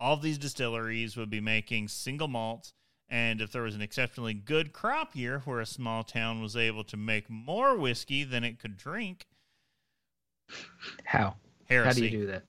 All 0.00 0.14
of 0.14 0.22
these 0.22 0.38
distilleries 0.38 1.18
would 1.18 1.28
be 1.28 1.42
making 1.42 1.88
single 1.88 2.28
malts, 2.28 2.72
and 3.08 3.40
if 3.40 3.52
there 3.52 3.62
was 3.62 3.74
an 3.74 3.82
exceptionally 3.82 4.34
good 4.34 4.72
crop 4.72 5.16
year 5.16 5.40
where 5.44 5.60
a 5.60 5.66
small 5.66 6.04
town 6.04 6.42
was 6.42 6.56
able 6.56 6.84
to 6.84 6.96
make 6.96 7.30
more 7.30 7.76
whiskey 7.76 8.24
than 8.24 8.44
it 8.44 8.58
could 8.58 8.76
drink, 8.76 9.26
How? 11.04 11.36
heresy. 11.68 11.88
How 11.88 11.94
do 11.94 12.04
you 12.04 12.10
do 12.10 12.26
that? 12.26 12.44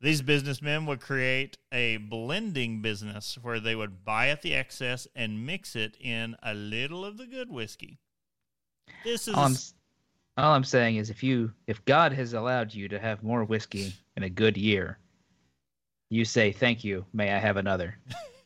These 0.00 0.22
businessmen 0.22 0.86
would 0.86 1.00
create 1.00 1.58
a 1.72 1.96
blending 1.96 2.80
business 2.82 3.36
where 3.42 3.58
they 3.58 3.74
would 3.74 4.04
buy 4.04 4.28
at 4.28 4.42
the 4.42 4.54
excess 4.54 5.08
and 5.16 5.44
mix 5.44 5.74
it 5.74 5.96
in 6.00 6.36
a 6.42 6.54
little 6.54 7.04
of 7.04 7.16
the 7.18 7.26
good 7.26 7.50
whiskey. 7.50 7.98
This 9.02 9.26
is 9.26 9.34
All 9.34 9.46
I'm, 9.46 9.56
all 10.36 10.54
I'm 10.54 10.64
saying 10.64 10.96
is, 10.96 11.10
if 11.10 11.24
you, 11.24 11.52
if 11.66 11.84
God 11.84 12.12
has 12.12 12.32
allowed 12.32 12.72
you 12.72 12.88
to 12.88 12.98
have 13.00 13.24
more 13.24 13.44
whiskey 13.44 13.92
in 14.16 14.22
a 14.22 14.30
good 14.30 14.56
year, 14.56 14.98
you 16.10 16.24
say, 16.24 16.52
"Thank 16.52 16.84
you. 16.84 17.04
May 17.12 17.32
I 17.32 17.38
have 17.38 17.56
another?" 17.56 17.98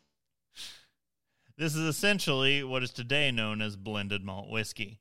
this 1.62 1.76
is 1.76 1.86
essentially 1.86 2.64
what 2.64 2.82
is 2.82 2.90
today 2.90 3.30
known 3.30 3.62
as 3.62 3.76
blended 3.76 4.24
malt 4.24 4.50
whiskey. 4.50 4.98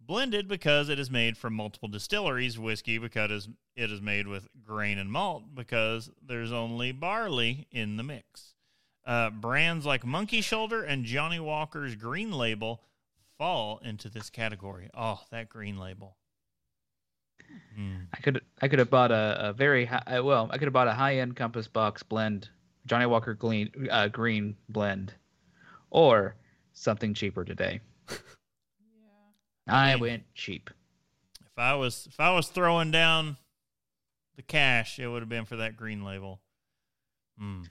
Blended 0.00 0.46
because 0.46 0.88
it 0.88 1.00
is 1.00 1.10
made 1.10 1.36
from 1.36 1.52
multiple 1.52 1.88
distilleries, 1.88 2.60
whiskey 2.60 2.96
because 2.96 3.48
it 3.74 3.90
is 3.90 4.00
made 4.00 4.28
with 4.28 4.46
grain 4.62 4.98
and 4.98 5.10
malt 5.10 5.52
because 5.52 6.08
there's 6.24 6.52
only 6.52 6.92
barley 6.92 7.66
in 7.72 7.96
the 7.96 8.04
mix. 8.04 8.54
Uh, 9.04 9.30
brands 9.30 9.84
like 9.84 10.06
Monkey 10.06 10.40
Shoulder 10.40 10.84
and 10.84 11.04
Johnnie 11.04 11.40
Walker's 11.40 11.96
Green 11.96 12.30
Label 12.30 12.82
fall 13.36 13.80
into 13.82 14.08
this 14.08 14.30
category. 14.30 14.90
Oh, 14.94 15.20
that 15.32 15.48
green 15.48 15.76
label. 15.76 16.16
Mm. 17.76 18.06
I 18.14 18.20
could, 18.20 18.42
I 18.62 18.68
could 18.68 18.78
have 18.78 18.90
bought 18.90 19.10
a, 19.10 19.48
a 19.48 19.52
very 19.52 19.86
high, 19.86 20.04
uh, 20.06 20.22
well, 20.22 20.48
I 20.52 20.58
could 20.58 20.66
have 20.66 20.72
bought 20.72 20.86
a 20.86 20.94
high-end 20.94 21.34
Compass 21.34 21.66
Box 21.66 22.04
blend, 22.04 22.48
Johnnie 22.86 23.06
Walker 23.06 23.34
Green, 23.34 23.88
uh, 23.90 24.06
Green 24.06 24.56
blend, 24.68 25.14
or 25.90 26.36
something 26.72 27.14
cheaper 27.14 27.44
today. 27.44 27.80
yeah. 28.10 28.16
I 29.66 29.92
mean- 29.94 30.00
went 30.00 30.34
cheap. 30.34 30.70
If 31.40 31.58
I 31.58 31.74
was 31.74 32.06
if 32.08 32.18
I 32.20 32.32
was 32.32 32.48
throwing 32.48 32.90
down 32.90 33.36
the 34.36 34.42
cash, 34.42 34.98
it 34.98 35.08
would 35.08 35.22
have 35.22 35.28
been 35.28 35.44
for 35.44 35.56
that 35.56 35.76
green 35.76 36.04
label. 36.04 36.40
Hmm. 37.38 37.62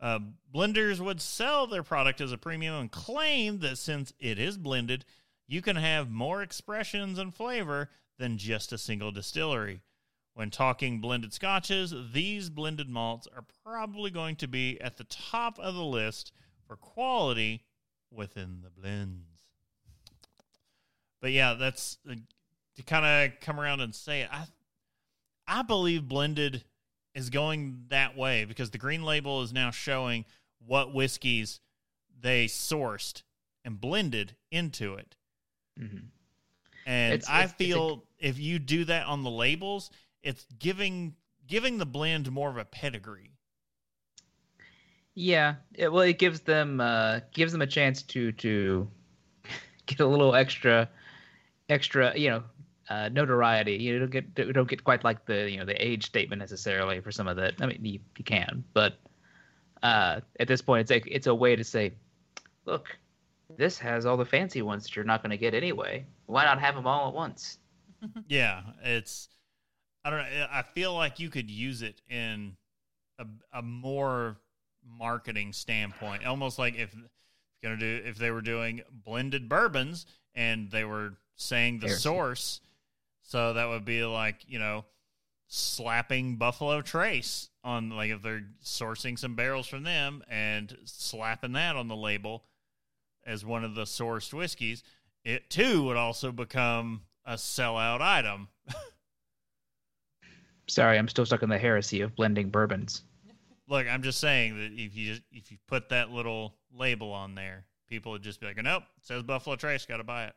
Uh, 0.00 0.20
blenders 0.54 1.00
would 1.00 1.20
sell 1.20 1.66
their 1.66 1.82
product 1.82 2.20
as 2.20 2.30
a 2.30 2.38
premium 2.38 2.74
and 2.74 2.90
claim 2.92 3.58
that 3.60 3.78
since 3.78 4.12
it 4.20 4.38
is 4.38 4.56
blended, 4.56 5.04
you 5.46 5.60
can 5.60 5.76
have 5.76 6.10
more 6.10 6.42
expressions 6.42 7.18
and 7.18 7.34
flavor 7.34 7.90
than 8.18 8.38
just 8.38 8.72
a 8.72 8.78
single 8.78 9.10
distillery. 9.10 9.80
When 10.34 10.50
talking 10.50 11.00
blended 11.00 11.32
scotches, 11.32 11.92
these 12.12 12.48
blended 12.48 12.88
malts 12.88 13.26
are 13.34 13.44
probably 13.64 14.10
going 14.10 14.36
to 14.36 14.46
be 14.46 14.80
at 14.80 14.96
the 14.96 15.04
top 15.04 15.58
of 15.58 15.74
the 15.74 15.84
list 15.84 16.32
for 16.68 16.76
quality 16.76 17.64
within 18.12 18.60
the 18.62 18.70
blends. 18.70 19.24
But 21.20 21.32
yeah, 21.32 21.54
that's 21.54 21.98
uh, 22.08 22.14
to 22.76 22.82
kind 22.84 23.04
of 23.32 23.40
come 23.40 23.58
around 23.58 23.80
and 23.80 23.92
say 23.94 24.20
it. 24.22 24.28
I 24.32 24.44
I 25.46 25.62
believe 25.62 26.06
blended 26.06 26.62
is 27.14 27.30
going 27.30 27.84
that 27.88 28.16
way 28.16 28.44
because 28.44 28.70
the 28.70 28.78
green 28.78 29.02
label 29.02 29.42
is 29.42 29.52
now 29.52 29.70
showing 29.72 30.24
what 30.64 30.94
whiskeys 30.94 31.58
they 32.20 32.44
sourced 32.46 33.22
and 33.64 33.80
blended 33.80 34.36
into 34.52 34.94
it. 34.94 35.16
Mm-hmm. 35.80 35.98
And 36.86 37.14
It's- 37.14 37.28
I 37.28 37.38
it's- 37.44 37.50
it's 37.50 37.54
a- 37.54 37.56
feel 37.64 38.04
if 38.18 38.38
you 38.38 38.58
do 38.58 38.84
that 38.84 39.06
on 39.06 39.22
the 39.24 39.30
labels, 39.30 39.90
it's 40.22 40.46
giving 40.58 41.16
giving 41.46 41.78
the 41.78 41.86
blend 41.86 42.30
more 42.30 42.50
of 42.50 42.58
a 42.58 42.64
pedigree. 42.64 43.37
Yeah, 45.20 45.56
it, 45.74 45.92
well, 45.92 46.02
it 46.02 46.16
gives 46.16 46.42
them 46.42 46.80
uh, 46.80 47.18
gives 47.32 47.50
them 47.50 47.60
a 47.60 47.66
chance 47.66 48.02
to 48.02 48.30
to 48.30 48.88
get 49.86 49.98
a 49.98 50.06
little 50.06 50.36
extra 50.36 50.88
extra 51.68 52.16
you 52.16 52.30
know 52.30 52.44
uh, 52.88 53.08
notoriety. 53.08 53.74
You 53.74 53.98
don't 53.98 54.12
get 54.12 54.26
you 54.36 54.52
don't 54.52 54.68
get 54.68 54.84
quite 54.84 55.02
like 55.02 55.26
the 55.26 55.50
you 55.50 55.56
know 55.56 55.64
the 55.64 55.74
age 55.84 56.06
statement 56.06 56.38
necessarily 56.38 57.00
for 57.00 57.10
some 57.10 57.26
of 57.26 57.36
that. 57.36 57.54
I 57.60 57.66
mean, 57.66 57.84
you, 57.84 57.98
you 58.16 58.24
can, 58.24 58.62
but 58.74 58.94
uh, 59.82 60.20
at 60.38 60.46
this 60.46 60.62
point, 60.62 60.82
it's 60.82 60.90
like 60.92 61.08
it's 61.10 61.26
a 61.26 61.34
way 61.34 61.56
to 61.56 61.64
say, 61.64 61.94
look, 62.64 62.96
this 63.56 63.76
has 63.80 64.06
all 64.06 64.16
the 64.16 64.24
fancy 64.24 64.62
ones 64.62 64.84
that 64.84 64.94
you're 64.94 65.04
not 65.04 65.20
going 65.20 65.32
to 65.32 65.36
get 65.36 65.52
anyway. 65.52 66.06
Why 66.26 66.44
not 66.44 66.60
have 66.60 66.76
them 66.76 66.86
all 66.86 67.08
at 67.08 67.14
once? 67.14 67.58
Yeah, 68.28 68.62
it's 68.84 69.28
I 70.04 70.10
don't 70.10 70.20
know. 70.20 70.46
I 70.52 70.62
feel 70.62 70.94
like 70.94 71.18
you 71.18 71.28
could 71.28 71.50
use 71.50 71.82
it 71.82 72.00
in 72.08 72.56
a, 73.18 73.26
a 73.52 73.62
more 73.62 74.38
marketing 74.98 75.52
standpoint, 75.52 76.24
almost 76.24 76.58
like 76.58 76.76
if 76.76 76.94
gonna 77.62 77.76
do 77.76 78.02
if 78.04 78.16
they 78.16 78.30
were 78.30 78.40
doing 78.40 78.82
blended 78.90 79.48
bourbons 79.48 80.06
and 80.34 80.70
they 80.70 80.84
were 80.84 81.14
saying 81.36 81.80
the 81.80 81.88
Heresy. 81.88 82.02
source, 82.02 82.60
so 83.22 83.52
that 83.54 83.68
would 83.68 83.84
be 83.84 84.04
like 84.04 84.36
you 84.46 84.58
know 84.58 84.84
slapping 85.48 86.36
Buffalo 86.36 86.82
Trace 86.82 87.48
on 87.64 87.90
like 87.90 88.10
if 88.10 88.22
they're 88.22 88.46
sourcing 88.62 89.18
some 89.18 89.34
barrels 89.34 89.66
from 89.66 89.82
them 89.82 90.22
and 90.28 90.76
slapping 90.84 91.52
that 91.52 91.76
on 91.76 91.88
the 91.88 91.96
label 91.96 92.44
as 93.26 93.44
one 93.44 93.64
of 93.64 93.74
the 93.74 93.84
sourced 93.84 94.32
whiskeys, 94.32 94.82
it 95.24 95.50
too 95.50 95.84
would 95.84 95.96
also 95.96 96.32
become 96.32 97.02
a 97.24 97.34
sellout 97.34 98.00
item. 98.00 98.48
Sorry, 100.68 100.98
I'm 100.98 101.08
still 101.08 101.26
stuck 101.26 101.42
in 101.42 101.48
the 101.48 101.58
heresy 101.58 102.00
of 102.02 102.14
blending 102.14 102.50
bourbons. 102.50 103.02
Look, 103.68 103.86
I'm 103.86 104.02
just 104.02 104.18
saying 104.20 104.56
that 104.56 104.72
if 104.72 104.96
you 104.96 105.10
just, 105.12 105.22
if 105.32 105.50
you 105.52 105.58
put 105.66 105.90
that 105.90 106.10
little 106.10 106.54
label 106.72 107.12
on 107.12 107.34
there, 107.34 107.64
people 107.88 108.12
would 108.12 108.22
just 108.22 108.40
be 108.40 108.46
like, 108.46 108.56
"Nope, 108.62 108.82
it 108.96 109.06
says 109.06 109.22
Buffalo 109.22 109.56
Trace, 109.56 109.84
got 109.86 109.98
to 109.98 110.04
buy 110.04 110.24
it." 110.26 110.34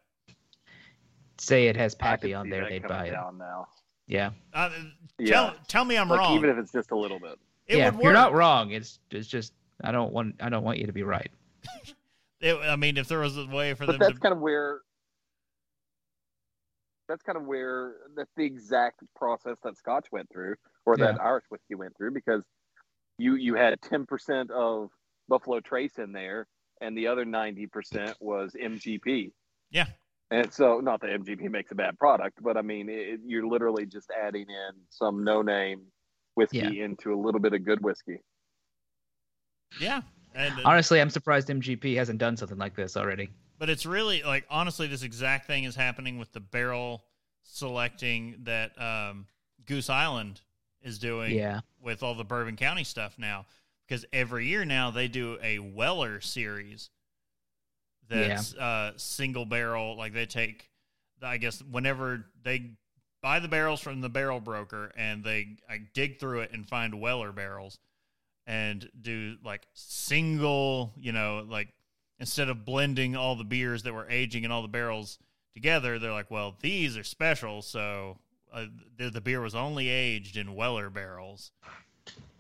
Say 1.38 1.68
it 1.68 1.76
has 1.78 1.96
I 1.96 2.04
Pappy 2.04 2.34
on 2.34 2.50
there, 2.50 2.68
they'd 2.70 2.88
buy 2.88 3.08
it. 3.08 3.12
down 3.12 3.38
now. 3.38 3.68
Yeah, 4.08 4.32
Uh, 4.54 4.70
Yeah, 5.18 5.32
tell, 5.34 5.56
tell 5.68 5.86
me 5.86 5.98
I'm 5.98 6.10
like 6.10 6.20
wrong. 6.20 6.36
even 6.36 6.50
if 6.50 6.58
it's 6.58 6.72
just 6.72 6.92
a 6.92 6.98
little 6.98 7.20
bit. 7.20 7.40
it 7.68 7.78
yeah, 7.78 7.98
you're 8.02 8.12
not 8.14 8.34
wrong. 8.34 8.72
It's 8.72 9.00
it's 9.10 9.28
just 9.28 9.54
I 9.84 9.92
don't 9.92 10.12
want 10.12 10.36
I 10.42 10.50
don't 10.50 10.64
want 10.64 10.80
you 10.80 10.88
to 10.88 10.94
be 10.94 11.04
right. 11.04 11.32
It- 12.42 12.58
I 12.58 12.76
mean, 12.76 12.98
if 12.98 13.08
there 13.08 13.20
was 13.20 13.38
a 13.38 13.46
way 13.46 13.76
for 13.76 13.86
But 13.86 13.94
them 13.94 14.00
that's 14.00 14.14
to, 14.16 14.20
kind 14.20 14.34
of 14.34 14.40
where 14.42 14.82
that's 17.08 17.22
kind 17.24 17.38
of 17.38 17.46
where 17.46 17.96
that's 18.16 18.32
the 18.36 18.44
exact 18.46 19.02
process 19.16 19.58
that 19.64 19.78
Scotch 19.78 20.08
went 20.12 20.30
through, 20.32 20.56
or 20.86 20.98
that 20.98 21.22
Irish 21.22 21.44
whiskey 21.50 21.76
went 21.76 21.96
through, 21.98 22.12
because 22.12 22.42
you 23.22 23.36
you 23.36 23.56
had 23.56 23.82
ten 23.82 24.06
percent 24.06 24.52
of 24.52 24.90
Buffalo 25.30 25.60
Trace 25.60 25.98
in 25.98 26.12
there, 26.12 26.48
and 26.82 26.98
the 26.98 27.08
other 27.08 27.24
ninety 27.24 27.68
percent 27.68 28.16
was 28.20 28.54
MGP. 28.62 29.32
yeah, 29.70 29.86
And 30.32 30.52
so, 30.52 30.80
not 30.80 31.02
that 31.02 31.12
MGP 31.12 31.50
makes 31.50 31.72
a 31.72 31.76
bad 31.76 31.98
product, 32.00 32.40
but 32.42 32.58
I 32.58 32.62
mean, 32.62 32.90
it, 32.90 33.20
you're 33.26 33.48
literally 33.48 33.86
just 33.86 34.10
adding 34.12 34.48
in 34.50 34.72
some 34.90 35.24
no-name 35.24 35.84
whiskey 36.36 36.82
into 36.82 37.14
a 37.14 37.20
little 37.20 37.40
bit 37.40 37.54
of 37.54 37.64
good 37.64 37.82
whiskey. 37.82 38.22
yeah, 39.80 40.02
and 40.34 40.54
uh, 40.60 40.62
Honestly, 40.66 41.00
I'm 41.00 41.10
surprised 41.10 41.48
MGP 41.48 41.96
hasn't 41.96 42.20
done 42.20 42.38
something 42.38 42.58
like 42.58 42.76
this 42.76 42.98
already. 42.98 43.30
But 43.60 43.70
it's 43.70 43.86
really 43.86 44.24
like 44.24 44.46
honestly, 44.50 44.88
this 44.88 45.04
exact 45.04 45.46
thing 45.46 45.66
is 45.66 45.76
happening 45.76 46.18
with 46.18 46.32
the 46.34 46.40
barrel 46.40 47.04
selecting 47.44 48.38
that 48.44 48.80
um, 48.82 49.28
Goose 49.66 49.90
Island 49.90 50.42
is 50.82 51.00
doing 51.00 51.36
Yeah. 51.36 51.62
with 51.82 52.04
all 52.04 52.16
the 52.16 52.24
Bourbon 52.24 52.56
County 52.58 52.84
stuff 52.84 53.18
now. 53.18 53.46
Because 53.88 54.06
every 54.14 54.48
year 54.48 54.64
now 54.66 54.90
they 54.92 55.08
do 55.08 55.38
a 55.44 55.60
Weller 55.60 56.22
series 56.22 56.90
that's 58.10 58.54
uh, 58.56 58.94
single 58.98 59.46
barrel. 59.46 59.98
Like 59.98 60.14
they 60.14 60.26
take, 60.26 60.70
I 61.22 61.38
guess, 61.38 61.62
whenever 61.62 62.26
they 62.44 62.72
buy 63.22 63.40
the 63.40 63.48
barrels 63.48 63.82
from 63.82 64.02
the 64.02 64.10
barrel 64.10 64.40
broker 64.40 64.92
and 64.98 65.24
they 65.24 65.58
I 65.70 65.82
dig 65.94 66.20
through 66.20 66.42
it 66.42 66.52
and 66.54 66.68
find 66.68 67.00
Weller 67.00 67.32
barrels 67.32 67.80
and 68.48 68.90
do 69.00 69.38
like 69.44 69.68
single, 69.74 70.92
you 70.98 71.12
know, 71.12 71.46
like 71.48 71.70
instead 72.20 72.50
of 72.50 72.66
blending 72.66 73.16
all 73.16 73.36
the 73.36 73.44
beers 73.44 73.84
that 73.84 73.94
were 73.94 74.10
aging 74.10 74.44
in 74.44 74.52
all 74.52 74.62
the 74.62 74.68
barrels 74.68 75.20
together, 75.54 76.00
they're 76.00 76.12
like, 76.12 76.32
well, 76.32 76.56
these 76.62 76.98
are 76.98 77.04
special, 77.04 77.62
so 77.62 78.18
uh, 78.52 78.66
the, 78.98 79.10
the 79.10 79.22
beer 79.22 79.42
was 79.42 79.56
only 79.56 79.90
aged 79.90 80.38
in 80.38 80.56
Weller 80.56 80.90
barrels, 80.90 81.52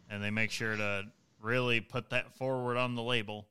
and 0.09 0.23
they 0.23 0.29
make 0.29 0.51
sure 0.51 0.75
to 0.75 1.03
really 1.39 1.79
put 1.79 2.09
that 2.09 2.35
forward 2.37 2.77
on 2.77 2.95
the 2.95 3.01
label. 3.01 3.47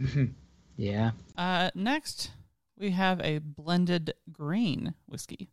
yeah. 0.76 1.12
Uh, 1.36 1.70
next, 1.74 2.30
we 2.78 2.90
have 2.90 3.20
a 3.20 3.38
blended 3.38 4.14
grain 4.30 4.94
whiskey. 5.06 5.48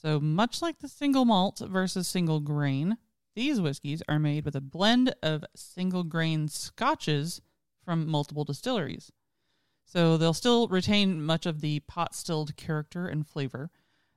So, 0.00 0.18
much 0.18 0.60
like 0.60 0.80
the 0.80 0.88
single 0.88 1.24
malt 1.24 1.62
versus 1.64 2.08
single 2.08 2.40
grain, 2.40 2.98
these 3.34 3.60
whiskeys 3.60 4.02
are 4.08 4.18
made 4.18 4.44
with 4.44 4.56
a 4.56 4.60
blend 4.60 5.14
of 5.22 5.44
single 5.54 6.04
grain 6.04 6.48
scotches 6.48 7.40
from 7.84 8.06
multiple 8.06 8.44
distilleries. 8.44 9.12
So 9.84 10.16
they'll 10.16 10.32
still 10.32 10.68
retain 10.68 11.22
much 11.22 11.44
of 11.44 11.60
the 11.60 11.80
pot 11.80 12.14
stilled 12.14 12.56
character 12.56 13.06
and 13.06 13.26
flavor. 13.26 13.70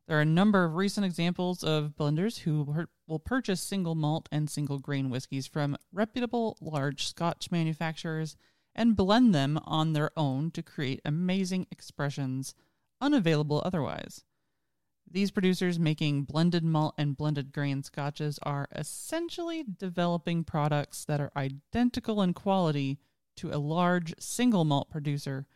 There 0.08 0.18
are 0.18 0.22
a 0.22 0.26
number 0.26 0.64
of 0.64 0.76
recent 0.76 1.06
examples 1.06 1.64
of 1.64 1.96
blenders 1.98 2.40
who 2.40 2.88
will 3.08 3.20
purchase 3.20 3.60
single 3.60 3.96
malt 3.96 4.30
and 4.32 4.48
single 4.50 4.78
grain 4.78 5.10
whiskeys 5.10 5.48
from 5.48 5.78
reputable 5.92 6.58
large 6.62 7.08
Scotch 7.08 7.50
manufacturers 7.50 8.38
and 8.76 8.96
blend 8.96 9.34
them 9.34 9.60
on 9.64 9.94
their 9.94 10.12
own 10.16 10.52
to 10.52 10.62
create 10.62 11.02
amazing 11.06 11.66
expressions 11.72 12.54
unavailable 13.02 13.64
otherwise. 13.66 14.24
These 15.10 15.32
producers 15.32 15.80
making 15.80 16.24
blended 16.24 16.64
malt 16.64 16.94
and 16.98 17.18
blended 17.18 17.52
grain 17.52 17.82
scotches 17.82 18.38
are 18.44 18.68
essentially 18.76 19.64
developing 19.64 20.44
products 20.44 21.06
that 21.06 21.22
are 21.22 21.32
identical 21.36 22.22
in 22.22 22.34
quality 22.34 23.00
to 23.38 23.52
a 23.52 23.58
large 23.58 24.14
single 24.20 24.66
malt 24.66 24.90
producer, 24.90 25.48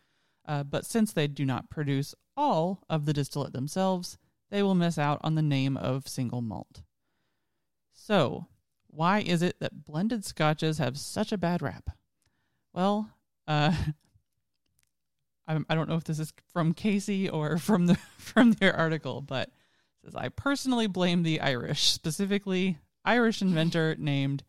uh, 0.48 0.64
but 0.64 0.86
since 0.86 1.14
they 1.14 1.28
do 1.28 1.46
not 1.46 1.70
produce 1.70 2.16
all 2.36 2.84
of 2.90 3.06
the 3.06 3.14
distillate 3.14 3.54
themselves, 3.54 4.18
they 4.50 4.64
will 4.64 4.76
miss 4.76 4.98
out 4.98 5.20
on 5.24 5.36
the 5.36 5.42
name 5.42 5.78
of 5.78 6.08
single 6.08 6.42
malt. 6.42 6.82
So, 7.94 8.48
why 8.88 9.20
is 9.20 9.42
it 9.42 9.60
that 9.60 9.86
blended 9.86 10.26
scotches 10.26 10.78
have 10.80 10.98
such 10.98 11.32
a 11.32 11.38
bad 11.38 11.62
rap? 11.62 11.90
Well, 12.74 13.10
uh, 13.48 13.74
I, 15.48 15.58
I 15.70 15.76
don't 15.76 15.90
know 15.90 15.96
if 15.96 16.04
this 16.04 16.20
is 16.20 16.34
from 16.54 16.74
Casey 16.74 17.30
or 17.30 17.58
from 17.60 17.88
the 17.88 17.96
from 18.18 18.54
their 18.54 18.76
article, 18.76 19.22
but 19.22 19.50
it 19.50 20.06
says 20.06 20.16
I 20.16 20.30
personally 20.30 20.88
blame 20.88 21.24
the 21.24 21.42
Irish, 21.42 21.90
specifically 21.92 22.78
Irish 23.06 23.42
inventor 23.42 23.96
named 23.98 24.44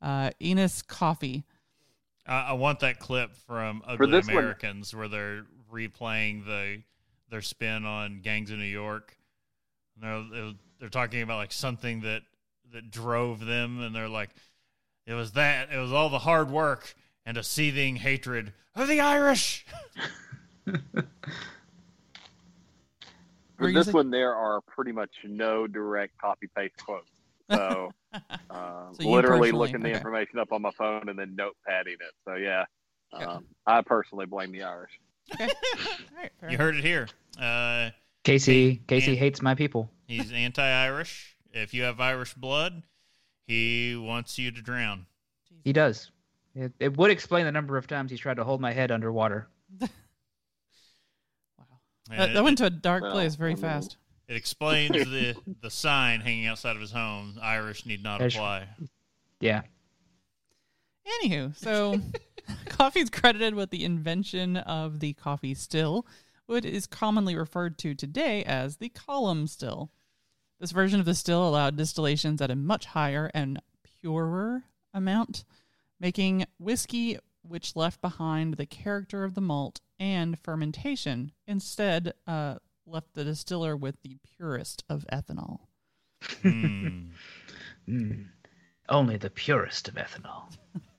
uh, 0.00 0.30
Aeneas 0.40 0.82
Coffey. 0.82 1.44
I, 2.26 2.40
I 2.40 2.52
want 2.52 2.80
that 2.80 2.98
clip 2.98 3.34
from 3.46 3.80
For 3.82 4.04
Ugly 4.04 4.10
this 4.10 4.26
one- 4.26 4.36
Americans 4.38 4.94
where 4.94 5.08
they're 5.08 5.42
replaying 5.72 6.44
the 6.44 6.82
their 7.30 7.42
spin 7.42 7.84
on 7.86 8.20
Gangs 8.20 8.50
of 8.50 8.58
New 8.58 8.64
York. 8.64 9.16
They're 10.00 10.52
they're 10.80 10.88
talking 10.88 11.22
about 11.22 11.36
like 11.38 11.52
something 11.52 12.00
that 12.02 12.22
that 12.72 12.90
drove 12.90 13.44
them, 13.44 13.80
and 13.80 13.94
they're 13.94 14.08
like, 14.08 14.30
it 15.06 15.14
was 15.14 15.32
that 15.32 15.70
it 15.72 15.78
was 15.78 15.92
all 15.92 16.08
the 16.08 16.18
hard 16.20 16.50
work 16.50 16.94
and 17.26 17.36
a 17.36 17.42
seething 17.42 17.96
hatred 17.96 18.52
of 18.74 18.88
the 18.88 19.00
Irish. 19.00 19.64
For 23.58 23.72
this 23.72 23.86
saying- 23.86 23.94
one, 23.94 24.10
there 24.10 24.34
are 24.34 24.60
pretty 24.62 24.92
much 24.92 25.10
no 25.24 25.66
direct 25.66 26.18
copy 26.18 26.48
paste 26.56 26.74
quotes. 26.84 27.08
So, 27.50 27.92
uh, 28.12 28.20
So 28.94 29.08
literally 29.08 29.50
personally- 29.50 29.52
looking 29.52 29.80
the 29.82 29.90
information 29.92 30.38
up 30.38 30.52
on 30.52 30.62
my 30.62 30.70
phone 30.72 31.08
and 31.08 31.18
then 31.18 31.36
notepadding 31.36 31.94
it. 31.94 32.12
So 32.24 32.34
yeah, 32.34 32.64
Okay. 33.14 33.24
um, 33.24 33.44
I 33.66 33.82
personally 33.82 34.26
blame 34.26 34.52
the 34.52 34.62
Irish. 34.62 34.90
Okay. 35.34 35.44
All 35.78 36.16
right. 36.16 36.32
You 36.50 36.56
heard 36.58 36.76
it 36.76 36.82
here. 36.84 37.08
Uh, 37.38 37.90
Casey 38.24 38.76
Casey 38.86 39.10
and- 39.12 39.18
hates 39.18 39.42
my 39.42 39.54
people. 39.54 39.90
he's 40.06 40.30
anti-Irish. 40.32 41.36
If 41.52 41.74
you 41.74 41.82
have 41.82 42.00
Irish 42.00 42.34
blood, 42.34 42.82
he 43.46 43.94
wants 43.96 44.38
you 44.38 44.50
to 44.52 44.62
drown. 44.62 45.06
He 45.64 45.72
does. 45.72 46.10
It, 46.54 46.72
it 46.80 46.96
would 46.96 47.10
explain 47.10 47.44
the 47.46 47.52
number 47.52 47.76
of 47.76 47.86
times 47.86 48.10
he's 48.10 48.20
tried 48.20 48.36
to 48.36 48.44
hold 48.44 48.60
my 48.60 48.72
head 48.72 48.90
underwater. 48.90 49.48
Wow. 51.58 51.64
That, 52.16 52.30
it- 52.30 52.34
that 52.34 52.44
went 52.44 52.58
to 52.58 52.66
a 52.66 52.70
dark 52.70 53.02
Well, 53.02 53.12
place 53.12 53.34
very 53.34 53.52
I 53.52 53.54
mean- 53.54 53.62
fast. 53.62 53.96
It 54.28 54.36
explains 54.36 54.92
the 54.92 55.36
the 55.60 55.70
sign 55.70 56.20
hanging 56.20 56.46
outside 56.46 56.74
of 56.76 56.80
his 56.80 56.92
home. 56.92 57.38
Irish 57.42 57.84
need 57.84 58.02
not 58.02 58.20
Yes. 58.20 58.34
apply. 58.34 58.66
Yeah. 59.40 59.62
Anywho, 61.22 61.54
so 61.56 62.00
Coffey's 62.68 63.10
credited 63.10 63.54
with 63.54 63.70
the 63.70 63.84
invention 63.84 64.56
of 64.56 65.00
the 65.00 65.12
Coffey 65.14 65.52
still, 65.54 66.06
what 66.52 66.64
is 66.66 66.86
commonly 66.86 67.34
referred 67.34 67.78
to 67.78 67.94
today 67.94 68.44
as 68.44 68.76
the 68.76 68.90
column 68.90 69.46
still. 69.46 69.90
This 70.60 70.70
version 70.70 71.00
of 71.00 71.06
the 71.06 71.14
still 71.14 71.48
allowed 71.48 71.76
distillations 71.76 72.42
at 72.42 72.50
a 72.50 72.54
much 72.54 72.84
higher 72.86 73.30
and 73.32 73.60
purer 73.82 74.64
amount, 74.92 75.44
making 75.98 76.44
whiskey 76.58 77.18
which 77.40 77.74
left 77.74 78.02
behind 78.02 78.54
the 78.54 78.66
character 78.66 79.24
of 79.24 79.34
the 79.34 79.40
malt 79.40 79.80
and 79.98 80.38
fermentation, 80.38 81.32
instead 81.46 82.12
uh, 82.26 82.56
left 82.86 83.14
the 83.14 83.24
distiller 83.24 83.74
with 83.74 83.96
the 84.02 84.18
purest 84.36 84.84
of 84.88 85.06
ethanol. 85.12 85.60
Hmm. 86.42 87.06
Mm. 87.88 88.26
Only 88.88 89.16
the 89.16 89.28
purest 89.28 89.88
of 89.88 89.94
ethanol. 89.94 90.44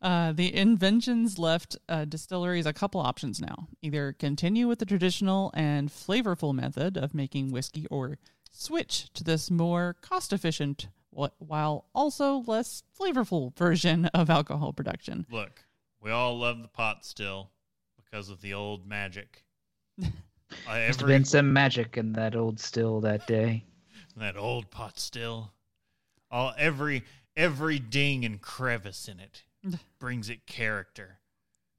Uh, 0.00 0.32
the 0.32 0.54
inventions 0.54 1.38
left 1.38 1.76
uh, 1.88 2.04
distilleries 2.04 2.66
a 2.66 2.72
couple 2.72 3.00
options 3.00 3.40
now. 3.40 3.68
Either 3.82 4.12
continue 4.12 4.68
with 4.68 4.78
the 4.78 4.86
traditional 4.86 5.50
and 5.54 5.88
flavorful 5.88 6.54
method 6.54 6.96
of 6.96 7.14
making 7.14 7.50
whiskey 7.50 7.86
or 7.90 8.18
switch 8.50 9.12
to 9.12 9.24
this 9.24 9.50
more 9.50 9.96
cost 10.00 10.32
efficient 10.32 10.88
while 11.10 11.86
also 11.94 12.44
less 12.46 12.84
flavorful 12.98 13.56
version 13.56 14.06
of 14.06 14.30
alcohol 14.30 14.72
production. 14.72 15.26
Look, 15.30 15.64
we 16.00 16.12
all 16.12 16.38
love 16.38 16.62
the 16.62 16.68
pot 16.68 17.04
still 17.04 17.50
because 17.96 18.28
of 18.28 18.40
the 18.40 18.54
old 18.54 18.86
magic. 18.86 19.44
Uh, 20.66 20.70
Must 20.70 20.78
have 20.78 21.02
every, 21.02 21.14
been 21.14 21.24
some 21.26 21.52
magic 21.52 21.98
in 21.98 22.14
that 22.14 22.34
old 22.34 22.58
still 22.58 23.02
that 23.02 23.26
day. 23.26 23.62
that 24.16 24.34
old 24.34 24.70
pot 24.70 24.98
still. 24.98 25.52
All 26.30 26.54
every 26.56 27.04
every 27.36 27.78
ding 27.78 28.24
and 28.24 28.40
crevice 28.40 29.08
in 29.08 29.20
it 29.20 29.42
brings 29.98 30.28
it 30.28 30.46
character. 30.46 31.18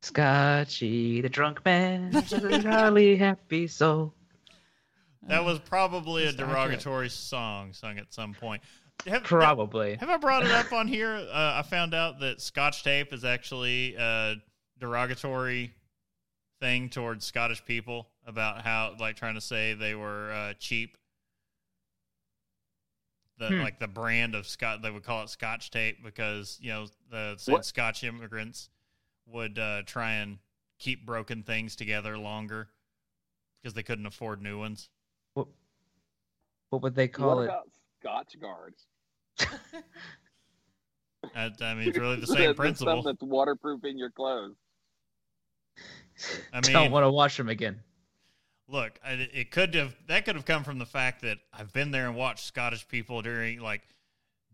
Scotchy, 0.01 1.21
the 1.21 1.29
drunk 1.29 1.63
man, 1.65 2.15
a 2.31 2.59
jolly 2.59 3.17
happy 3.17 3.67
soul. 3.67 4.13
That 5.23 5.43
was 5.43 5.59
probably 5.59 6.25
a 6.25 6.29
accurate. 6.29 6.49
derogatory 6.49 7.09
song 7.09 7.73
sung 7.73 7.97
at 7.99 8.13
some 8.13 8.33
point. 8.33 8.63
Have, 9.05 9.23
Probably. 9.23 9.95
Have 9.95 10.09
I 10.09 10.17
brought 10.17 10.45
it 10.45 10.51
up 10.51 10.73
on 10.73 10.87
here? 10.87 11.15
Uh, 11.15 11.53
I 11.55 11.61
found 11.61 11.93
out 11.93 12.19
that 12.19 12.41
Scotch 12.41 12.83
tape 12.83 13.13
is 13.13 13.23
actually 13.23 13.95
a 13.95 14.35
derogatory 14.79 15.73
thing 16.59 16.89
towards 16.89 17.25
Scottish 17.25 17.63
people 17.63 18.09
about 18.25 18.61
how, 18.61 18.95
like, 18.99 19.15
trying 19.15 19.35
to 19.35 19.41
say 19.41 19.73
they 19.73 19.95
were 19.95 20.31
uh, 20.31 20.53
cheap. 20.59 20.97
The 23.39 23.47
Hmm. 23.47 23.61
like 23.61 23.79
the 23.79 23.87
brand 23.87 24.35
of 24.35 24.45
Scott, 24.45 24.81
they 24.81 24.91
would 24.91 25.03
call 25.03 25.23
it 25.23 25.29
Scotch 25.29 25.71
tape 25.71 26.03
because 26.03 26.59
you 26.61 26.69
know 26.71 26.87
the 27.09 27.35
said 27.37 27.63
Scotch 27.63 28.03
immigrants 28.03 28.69
would 29.25 29.57
uh, 29.57 29.81
try 29.85 30.11
and 30.15 30.39
keep 30.77 31.05
broken 31.05 31.41
things 31.43 31.75
together 31.77 32.17
longer 32.17 32.67
because 33.61 33.73
they 33.73 33.83
couldn't 33.83 34.05
afford 34.05 34.41
new 34.41 34.59
ones. 34.59 34.89
What, 35.35 35.47
what 36.69 36.81
would 36.81 36.95
they 36.95 37.07
call 37.07 37.37
what 37.37 37.41
it? 37.43 37.45
about 37.45 37.69
Scotch 38.01 38.35
guards? 38.41 38.85
I, 41.35 41.51
I 41.61 41.73
mean, 41.75 41.89
it's 41.89 41.97
really 41.97 42.15
the 42.15 42.21
The- 42.21 42.27
same 42.33 42.47
the 42.49 42.53
principle. 42.55 43.01
stuff 43.03 43.05
that's 43.05 43.23
waterproof 43.23 43.83
in 43.85 43.97
your 43.97 44.09
clothes. 44.11 44.55
I 46.51 46.59
Don't 46.61 46.91
want 46.91 47.05
to 47.05 47.11
wash 47.11 47.37
them 47.37 47.47
again. 47.49 47.79
Look, 48.71 48.99
it 49.03 49.49
could 49.49 49.73
have 49.73 49.95
that 50.07 50.25
could 50.25 50.35
have 50.35 50.45
come 50.45 50.63
from 50.63 50.77
the 50.77 50.85
fact 50.85 51.23
that 51.23 51.39
I've 51.51 51.73
been 51.73 51.89
there 51.89 52.05
and 52.05 52.15
watched 52.15 52.45
Scottish 52.45 52.87
people 52.87 53.21
during 53.21 53.59
like 53.59 53.81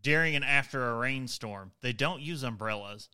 during 0.02 0.36
and 0.36 0.46
after 0.46 0.88
a 0.90 0.96
rainstorm. 0.96 1.72
They 1.82 1.92
don't 1.92 2.22
use 2.22 2.44
umbrellas. 2.44 3.10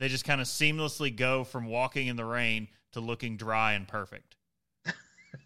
They 0.00 0.08
just 0.08 0.24
kind 0.24 0.40
of 0.40 0.48
seamlessly 0.48 1.14
go 1.14 1.44
from 1.44 1.66
walking 1.66 2.08
in 2.08 2.16
the 2.16 2.24
rain 2.24 2.68
to 2.92 3.00
looking 3.00 3.36
dry 3.36 3.74
and 3.74 3.86
perfect. 3.86 4.34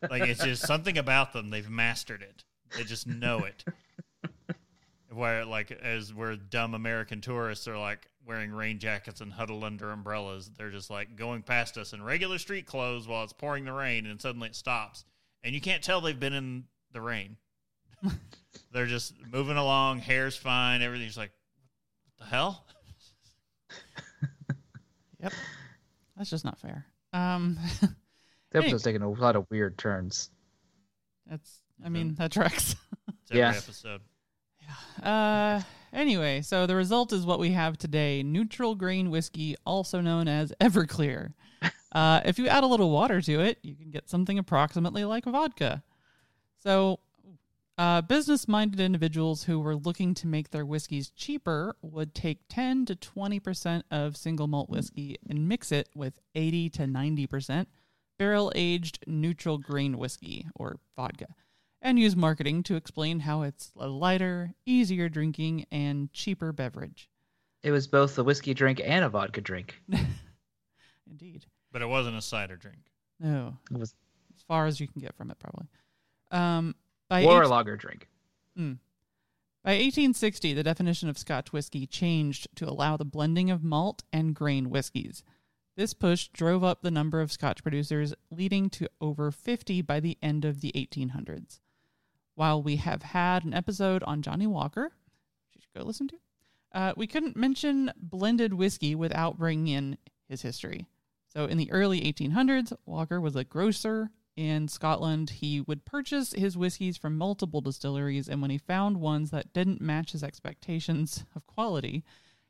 like 0.09 0.23
it's 0.23 0.43
just 0.43 0.63
something 0.67 0.97
about 0.97 1.35
them. 1.35 1.51
They've 1.51 1.69
mastered 1.69 2.23
it. 2.23 2.45
They 2.77 2.85
just 2.85 3.07
know 3.07 3.41
it. 3.45 3.65
Where 5.13 5.45
like 5.45 5.71
as 5.71 6.15
where 6.15 6.37
dumb 6.37 6.75
American 6.75 7.21
tourists 7.21 7.67
are 7.67 7.79
like 7.79 8.09
wearing 8.29 8.53
rain 8.53 8.79
jackets 8.79 9.21
and 9.23 9.33
huddled 9.33 9.65
under 9.65 9.91
umbrellas, 9.91 10.51
they're 10.57 10.71
just 10.71 10.91
like 10.91 11.17
going 11.17 11.43
past 11.43 11.77
us 11.79 11.93
in 11.95 12.03
regular 12.03 12.39
street 12.39 12.67
clothes 12.67 13.09
while 13.09 13.25
it's 13.25 13.33
pouring 13.33 13.65
the 13.65 13.73
rain, 13.73 14.05
and 14.07 14.21
suddenly 14.21 14.49
it 14.49 14.55
stops, 14.55 15.05
and 15.43 15.55
you 15.55 15.61
can't 15.61 15.83
tell 15.83 16.01
they've 16.01 16.21
been 16.21 16.35
in 16.35 16.65
the 16.93 17.01
rain. 17.01 17.37
they're 18.73 18.87
just 18.87 19.15
moving 19.33 19.57
along, 19.57 19.99
hair's 20.01 20.37
fine, 20.37 20.83
everything's 20.83 21.17
like, 21.17 21.33
what 22.05 22.25
the 22.27 22.31
hell? 22.31 22.65
Yep. 25.21 25.33
That's 26.17 26.31
just 26.31 26.45
not 26.45 26.59
fair. 26.61 26.87
Um, 27.13 27.59
The 28.53 28.59
episode's 28.59 28.85
taking 28.85 29.03
a 29.03 29.11
lot 29.11 29.35
of 29.35 29.47
weird 29.51 29.77
turns. 29.77 30.31
that's, 31.29 31.61
I 31.85 31.89
mean, 31.89 32.15
that 32.15 32.31
tracks. 32.33 32.77
It's 33.23 33.33
every 33.33 33.41
Yeah. 33.41 33.49
episode. 33.57 34.01
Uh, 35.03 35.61
anyway, 35.93 36.43
so 36.43 36.67
the 36.67 36.77
result 36.77 37.13
is 37.13 37.25
what 37.27 37.39
we 37.39 37.51
have 37.53 37.79
today 37.79 38.23
neutral 38.23 38.75
grain 38.75 39.11
whiskey, 39.11 39.57
also 39.65 40.01
known 40.01 40.29
as 40.29 40.53
Everclear. 40.61 41.33
Uh, 41.91 42.21
if 42.27 42.39
you 42.39 42.47
add 42.49 42.63
a 42.63 42.67
little 42.67 42.91
water 42.91 43.19
to 43.23 43.41
it, 43.41 43.59
you 43.63 43.75
can 43.75 43.91
get 43.91 44.11
something 44.11 44.39
approximately 44.39 45.05
like 45.07 45.25
vodka. 45.25 45.83
So, 46.63 47.01
Uh, 47.79 48.03
Business 48.03 48.47
minded 48.47 48.79
individuals 48.79 49.45
who 49.45 49.59
were 49.59 49.75
looking 49.75 50.13
to 50.15 50.27
make 50.27 50.51
their 50.51 50.67
whiskeys 50.67 51.11
cheaper 51.11 51.77
would 51.81 52.15
take 52.15 52.41
10 52.49 52.85
to 52.87 52.95
20% 52.97 53.85
of 53.91 54.17
single 54.19 54.49
malt 54.49 54.69
whiskey 54.69 55.17
and 55.29 55.49
mix 55.49 55.73
it 55.73 55.89
with 55.95 56.19
80 56.35 56.69
to 56.71 56.83
90% 56.83 57.67
barrel 58.19 58.53
aged 58.55 58.99
neutral 59.07 59.57
grain 59.59 59.97
whiskey 59.97 60.47
or 60.55 60.81
vodka 60.97 61.35
and 61.81 61.99
use 61.99 62.17
marketing 62.17 62.63
to 62.65 62.77
explain 62.77 63.21
how 63.21 63.43
it's 63.43 63.71
a 63.79 63.87
lighter, 63.89 64.55
easier 64.67 65.09
drinking, 65.09 65.67
and 65.71 66.13
cheaper 66.13 66.53
beverage. 66.53 67.09
It 67.63 67.71
was 67.71 67.87
both 67.87 68.17
a 68.19 68.25
whiskey 68.25 68.55
drink 68.55 68.81
and 68.85 69.05
a 69.05 69.09
vodka 69.09 69.41
drink. 69.41 69.81
Indeed. 71.11 71.47
But 71.73 71.83
it 71.83 71.87
wasn't 71.89 72.17
a 72.17 72.23
cider 72.23 72.57
drink. 72.57 72.79
No, 73.21 73.57
It 73.71 73.79
was 73.79 73.95
as 74.37 74.43
far 74.43 74.67
as 74.67 74.79
you 74.81 74.87
can 74.87 75.01
get 75.01 75.17
from 75.17 75.31
it, 75.31 75.39
probably. 75.39 75.67
Um, 76.31 76.75
by 77.09 77.25
or 77.25 77.43
a 77.43 77.47
eight- 77.47 77.51
lager 77.51 77.77
drink. 77.77 78.09
Mm. 78.59 78.79
By 79.65 79.73
1860, 79.73 80.55
the 80.55 80.63
definition 80.63 81.09
of 81.09 81.19
Scotch 81.19 81.53
whiskey 81.53 81.87
changed 81.87 82.49
to 82.57 82.69
allow 82.69 82.97
the 82.97 83.05
blending 83.05 83.51
of 83.51 83.65
malt 83.65 84.05
and 84.13 84.35
grain 84.35 84.71
whiskies. 84.71 85.23
This 85.77 85.95
push 85.95 86.29
drove 86.29 86.65
up 86.65 86.83
the 86.83 86.91
number 86.91 87.21
of 87.21 87.31
Scotch 87.33 87.63
producers, 87.63 88.15
leading 88.31 88.71
to 88.71 88.89
over 89.01 89.31
50 89.31 89.83
by 89.83 90.01
the 90.01 90.17
end 90.23 90.45
of 90.45 90.61
the 90.61 90.73
1800s. 90.73 91.61
While 92.39 92.63
we 92.63 92.77
have 92.77 93.03
had 93.03 93.45
an 93.45 93.53
episode 93.53 94.05
on 94.05 94.23
Johnnie 94.23 94.47
Walker, 94.47 94.85
which 94.85 95.57
you 95.57 95.61
should 95.61 95.75
go 95.77 95.85
listen 95.85 96.07
to, 96.07 96.17
uh, 96.71 96.93
we 96.97 97.09
couldn't 97.09 97.37
mention 97.37 97.91
blended 97.97 98.55
whiskey 98.55 98.95
without 98.95 99.37
bringing 99.37 99.67
in 99.67 99.99
his 100.29 100.43
history. 100.43 100.87
So, 101.27 101.47
in 101.47 101.59
the 101.59 101.73
early 101.73 102.01
1800s, 102.01 102.73
Walker 102.87 103.21
was 103.21 103.35
a 103.35 103.43
grocer 103.43 104.13
in 104.37 104.69
Scotland. 104.69 105.31
He 105.31 105.63
would 105.63 105.85
purchase 105.85 106.33
his 106.33 106.57
whiskeys 106.57 106.97
from 106.97 107.19
multiple 107.19 107.61
distilleries, 107.61 108.29
and 108.29 108.41
when 108.41 108.53
he 108.53 108.59
found 108.59 109.01
ones 109.01 109.33
that 109.33 109.53
didn't 109.53 109.81
match 109.81 110.13
his 110.13 110.23
expectations 110.23 111.25
of 111.35 111.45
quality, 111.49 112.05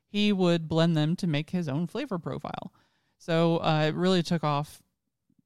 he 0.05 0.31
would 0.31 0.67
blend 0.67 0.95
them 0.95 1.15
to 1.15 1.25
make 1.25 1.49
his 1.49 1.67
own 1.67 1.87
flavor 1.87 2.19
profile. 2.19 2.71
So, 3.17 3.57
uh, 3.63 3.85
it 3.87 3.95
really 3.95 4.21
took 4.21 4.43
off 4.43 4.83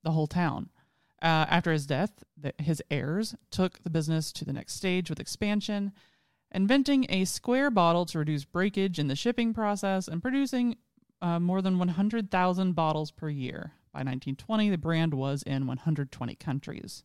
the 0.04 0.12
whole 0.12 0.28
town. 0.28 0.70
Uh, 1.24 1.47
after 1.49 1.71
his 1.71 1.86
death, 1.86 2.24
the, 2.38 2.53
his 2.57 2.84
heirs 2.91 3.34
took 3.49 3.82
the 3.84 3.89
business 3.89 4.34
to 4.34 4.43
the 4.43 4.51
next 4.51 4.74
stage 4.74 5.09
with 5.09 5.21
expansion, 5.21 5.93
inventing 6.51 7.05
a 7.07 7.24
square 7.24 7.71
bottle 7.71 8.05
to 8.05 8.19
reduce 8.19 8.43
breakage 8.43 8.99
in 8.99 9.07
the 9.07 9.15
shipping 9.15 9.53
process 9.53 10.09
and 10.09 10.21
producing 10.21 10.76
uh, 11.21 11.39
more 11.39 11.61
than 11.61 11.80
100,000 11.80 12.74
bottles 12.74 13.09
per 13.11 13.30
year. 13.30 13.71
By 13.93 13.99
1920, 13.99 14.69
the 14.69 14.78
brand 14.78 15.13
was 15.13 15.43
in 15.43 15.65
120 15.65 16.36
countries. 16.36 17.03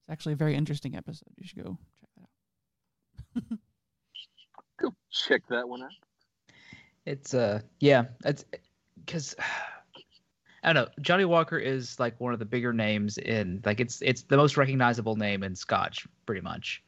It's 0.00 0.10
actually 0.10 0.32
a 0.32 0.36
very 0.36 0.56
interesting 0.56 0.96
episode. 0.96 1.28
You 1.36 1.46
should 1.46 1.62
go 1.62 1.78
check 2.00 2.08
that 2.16 3.42
out. 3.52 3.58
Go 4.80 4.94
check 5.10 5.42
that 5.50 5.68
one 5.68 5.82
out. 5.82 5.90
It's 7.04 7.34
uh 7.34 7.60
yeah, 7.80 8.04
it's 8.24 8.46
because 9.04 9.36
I 10.62 10.72
don't 10.72 10.84
know. 10.84 10.92
Johnnie 11.00 11.24
Walker 11.24 11.58
is 11.58 11.98
like 11.98 12.20
one 12.20 12.32
of 12.32 12.38
the 12.38 12.44
bigger 12.44 12.72
names 12.72 13.16
in 13.18 13.62
like 13.64 13.80
it's 13.80 14.02
it's 14.02 14.22
the 14.22 14.36
most 14.36 14.56
recognizable 14.56 15.16
name 15.16 15.42
in 15.42 15.54
Scotch, 15.54 16.06
pretty 16.26 16.42
much. 16.42 16.82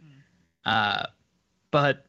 Uh, 0.64 1.06
but 1.70 2.06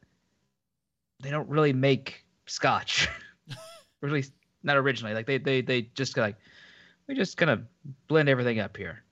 they 1.22 1.32
don't 1.32 1.48
really 1.48 1.74
make 1.74 2.26
Scotch, 2.48 3.08
or 4.02 4.10
at 4.10 4.14
least 4.14 4.34
not 4.64 4.78
originally. 4.78 5.14
Like 5.14 5.26
they 5.26 5.38
they 5.38 5.62
they 5.62 5.84
just 5.96 6.18
like 6.18 6.36
we 7.08 7.16
just 7.16 7.38
gonna 7.38 7.64
blend 8.08 8.28
everything 8.28 8.60
up 8.60 8.76
here. 8.76 9.04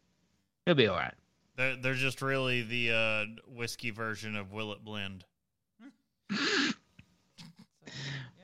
It'll 0.66 0.78
be 0.78 0.88
all 0.88 0.98
right. 0.98 1.14
They're, 1.56 1.76
they're 1.76 1.94
just 1.94 2.22
really 2.22 2.62
the 2.62 2.92
uh, 2.92 3.26
whiskey 3.48 3.92
version 3.92 4.36
of 4.36 4.52
Will 4.52 4.74
It 4.74 4.84
Blend. 4.84 5.26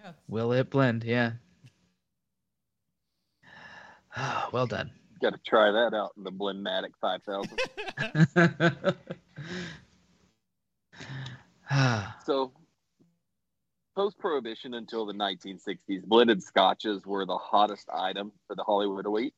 Yeah. 0.08 0.14
Will 0.30 0.53
it 0.53 0.70
blend? 0.70 1.03
Yeah. 1.03 1.34
well 4.51 4.68
done. 4.68 4.91
Got 5.22 5.34
to 5.34 5.39
try 5.45 5.72
that 5.72 5.93
out 5.93 6.11
in 6.18 6.24
the 6.24 6.32
Blendmatic 6.32 6.91
5000. 7.01 7.59
So, 12.26 12.53
post 13.95 14.18
prohibition 14.20 14.74
until 14.74 15.05
the 15.05 15.13
1960s, 15.13 16.03
blended 16.05 16.41
scotches 16.41 17.05
were 17.05 17.26
the 17.26 17.38
hottest 17.38 17.89
item 17.93 18.32
for 18.47 18.55
the 18.55 18.63
Hollywood 18.63 19.05
elite. 19.05 19.34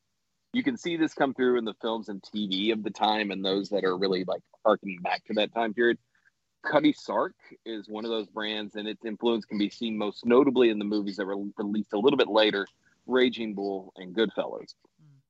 You 0.52 0.62
can 0.62 0.76
see 0.76 0.96
this 0.96 1.14
come 1.14 1.34
through 1.34 1.58
in 1.58 1.64
the 1.64 1.74
films 1.80 2.08
and 2.08 2.22
TV 2.22 2.72
of 2.72 2.82
the 2.82 2.90
time 2.90 3.30
and 3.30 3.44
those 3.44 3.68
that 3.70 3.84
are 3.84 3.96
really 3.96 4.24
like 4.24 4.42
harkening 4.64 5.00
back 5.02 5.24
to 5.26 5.34
that 5.34 5.52
time 5.54 5.74
period. 5.74 5.98
Cutty 6.64 6.92
Sark 6.92 7.34
is 7.64 7.88
one 7.88 8.04
of 8.04 8.10
those 8.10 8.26
brands, 8.26 8.76
and 8.76 8.86
its 8.86 9.04
influence 9.04 9.44
can 9.44 9.58
be 9.58 9.70
seen 9.70 9.96
most 9.96 10.26
notably 10.26 10.70
in 10.70 10.78
the 10.78 10.84
movies 10.84 11.16
that 11.16 11.26
were 11.26 11.42
released 11.56 11.92
a 11.94 11.98
little 11.98 12.18
bit 12.18 12.28
later 12.28 12.66
Raging 13.10 13.54
Bull 13.54 13.92
and 13.96 14.14
Goodfellas. 14.14 14.74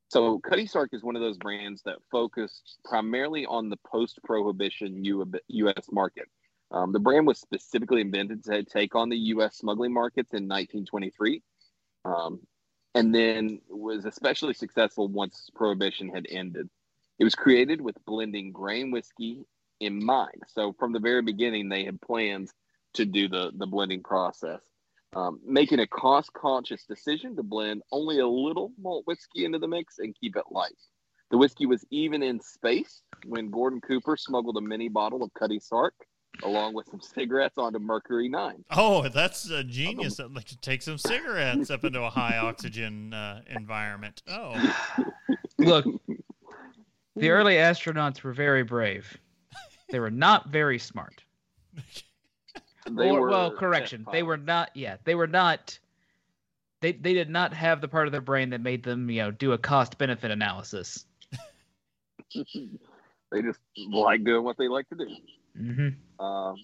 So, 0.09 0.41
Cutty 0.41 0.67
Sark 0.67 0.91
is 0.93 1.05
one 1.05 1.15
of 1.15 1.23
those 1.23 1.39
brands 1.39 1.83
that 1.85 1.99
focus 2.11 2.63
primarily 2.85 3.47
on 3.47 3.69
the 3.69 3.79
post 3.87 4.19
prohibition 4.25 5.05
U.S. 5.05 5.87
market. 5.93 6.29
Um, 6.73 6.93
the 6.93 6.99
brand 6.99 7.27
was 7.27 7.39
specifically 7.41 8.01
invented 8.01 8.45
to 8.45 8.65
take 8.65 8.95
on 8.95 9.09
the 9.09 9.17
U.S. 9.17 9.57
smuggling 9.59 9.93
markets 9.93 10.33
in 10.33 10.49
1923, 10.49 11.43
um, 12.05 12.41
and 12.95 13.15
then 13.15 13.61
was 13.69 14.05
especially 14.05 14.55
successful 14.55 15.09
once 15.09 15.49
prohibition 15.55 16.09
had 16.09 16.27
ended. 16.29 16.69
It 17.19 17.25
was 17.25 17.35
created 17.35 17.81
with 17.81 18.05
blending 18.05 18.51
grain 18.53 18.91
whiskey 18.91 19.45
in 19.81 20.05
mind. 20.05 20.43
So 20.49 20.75
from 20.79 20.93
the 20.93 21.01
very 21.01 21.23
beginning, 21.23 21.69
they 21.69 21.85
had 21.85 22.01
plans 22.01 22.53
to 22.95 23.05
do 23.05 23.29
the 23.29 23.53
the 23.55 23.67
blending 23.67 24.03
process, 24.03 24.61
um, 25.15 25.41
making 25.45 25.81
a 25.81 25.87
cost 25.87 26.33
conscious 26.33 26.85
decision 26.85 27.37
to 27.37 27.43
blend 27.43 27.83
only 27.93 28.21
a 28.21 28.27
little 28.27 28.73
malt 28.81 29.07
whiskey 29.07 29.45
into 29.45 29.59
the 29.59 29.69
mix 29.69 29.99
and 29.99 30.15
keep 30.21 30.37
it 30.37 30.45
light. 30.51 30.79
The 31.31 31.39
whiskey 31.39 31.67
was 31.67 31.85
even 31.91 32.23
in 32.23 32.41
space 32.41 33.03
when 33.25 33.51
Gordon 33.51 33.81
Cooper 33.81 34.17
smuggled 34.17 34.57
a 34.57 34.61
mini 34.61 34.89
bottle 34.89 35.23
of 35.23 35.33
Cutty 35.35 35.61
Sark 35.61 35.95
along 36.43 36.75
with 36.75 36.87
some 36.91 37.01
cigarettes 37.15 37.59
onto 37.59 37.79
Mercury 37.79 38.29
9. 38.29 38.65
Oh, 38.71 39.09
that's 39.09 39.49
a 39.51 39.65
genius. 39.65 40.21
I'd 40.21 40.33
like 40.33 40.47
to 40.47 40.59
take 40.59 40.83
some 40.83 40.99
cigarettes 40.99 41.71
up 41.71 41.85
into 41.85 42.03
a 42.03 42.11
high 42.11 42.37
oxygen 42.43 43.13
uh, 43.15 43.43
environment. 43.49 44.23
Oh, 44.29 44.75
Look, 45.59 45.85
the 47.17 47.31
early 47.31 47.55
astronauts 47.55 48.23
were 48.23 48.33
very 48.33 48.63
brave. 48.63 49.19
They 49.91 50.01
were 50.01 50.11
not 50.11 50.49
very 50.49 50.79
smart. 50.79 51.25
They 52.97 53.11
or, 53.11 53.21
were 53.21 53.31
well, 53.31 53.51
correction. 53.53 54.07
They 54.11 54.23
were 54.23 54.37
not. 54.37 54.71
Yeah, 54.75 54.97
they 55.05 55.15
were 55.15 55.27
not. 55.27 55.79
They 56.81 56.93
they 56.93 57.15
did 57.15 57.31
not 57.31 57.53
have 57.53 57.81
the 57.81 57.89
part 57.89 58.07
of 58.07 58.13
their 58.13 58.21
brain 58.21 58.51
that 58.51 58.61
made 58.61 58.83
them, 58.83 59.11
you 59.11 59.23
know, 59.23 59.31
do 59.31 59.53
a 59.53 59.59
cost 59.59 59.99
benefit 59.99 60.31
analysis. 60.31 61.05
they 62.35 63.43
just 63.43 63.61
like 63.91 64.25
doing 64.25 64.45
what 64.45 64.57
they 64.57 64.69
like 64.69 64.89
to 64.89 64.97
do. 64.97 65.09
Mm-hmm. 65.59 66.25
Um, 66.25 66.57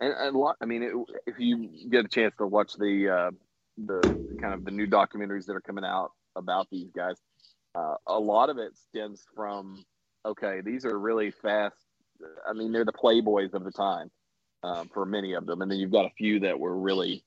and, 0.00 0.12
and 0.12 0.36
a 0.36 0.38
lot. 0.38 0.56
I 0.60 0.66
mean, 0.66 0.82
it, 0.82 0.92
if 1.26 1.36
you 1.38 1.70
get 1.90 2.04
a 2.04 2.08
chance 2.08 2.34
to 2.38 2.46
watch 2.46 2.74
the 2.74 3.08
uh, 3.08 3.30
the 3.78 4.00
kind 4.40 4.54
of 4.54 4.64
the 4.64 4.70
new 4.70 4.86
documentaries 4.86 5.46
that 5.46 5.54
are 5.54 5.60
coming 5.60 5.84
out 5.84 6.12
about 6.36 6.68
these 6.70 6.90
guys, 6.94 7.16
uh, 7.74 7.94
a 8.06 8.18
lot 8.18 8.50
of 8.50 8.58
it 8.58 8.76
stems 8.76 9.24
from 9.34 9.84
okay, 10.24 10.60
these 10.60 10.84
are 10.84 10.98
really 10.98 11.30
fast. 11.30 11.76
I 12.48 12.52
mean, 12.52 12.70
they're 12.72 12.84
the 12.84 12.92
playboys 12.92 13.54
of 13.54 13.64
the 13.64 13.72
time 13.72 14.10
um, 14.62 14.88
for 14.92 15.04
many 15.04 15.32
of 15.34 15.46
them, 15.46 15.62
and 15.62 15.70
then 15.70 15.78
you've 15.78 15.90
got 15.92 16.04
a 16.06 16.10
few 16.16 16.40
that 16.40 16.58
were 16.58 16.76
really 16.76 17.24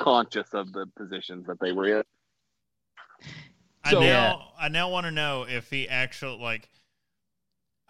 conscious 0.00 0.48
of 0.52 0.72
the 0.72 0.86
positions 0.96 1.46
that 1.46 1.58
they 1.60 1.72
were 1.72 1.98
in. 1.98 2.04
I 3.84 3.90
So- 3.92 4.00
now 4.00 4.52
I 4.58 4.68
now 4.68 4.90
want 4.90 5.06
to 5.06 5.10
know 5.10 5.44
if 5.48 5.70
he 5.70 5.88
actually 5.88 6.38
like. 6.38 6.68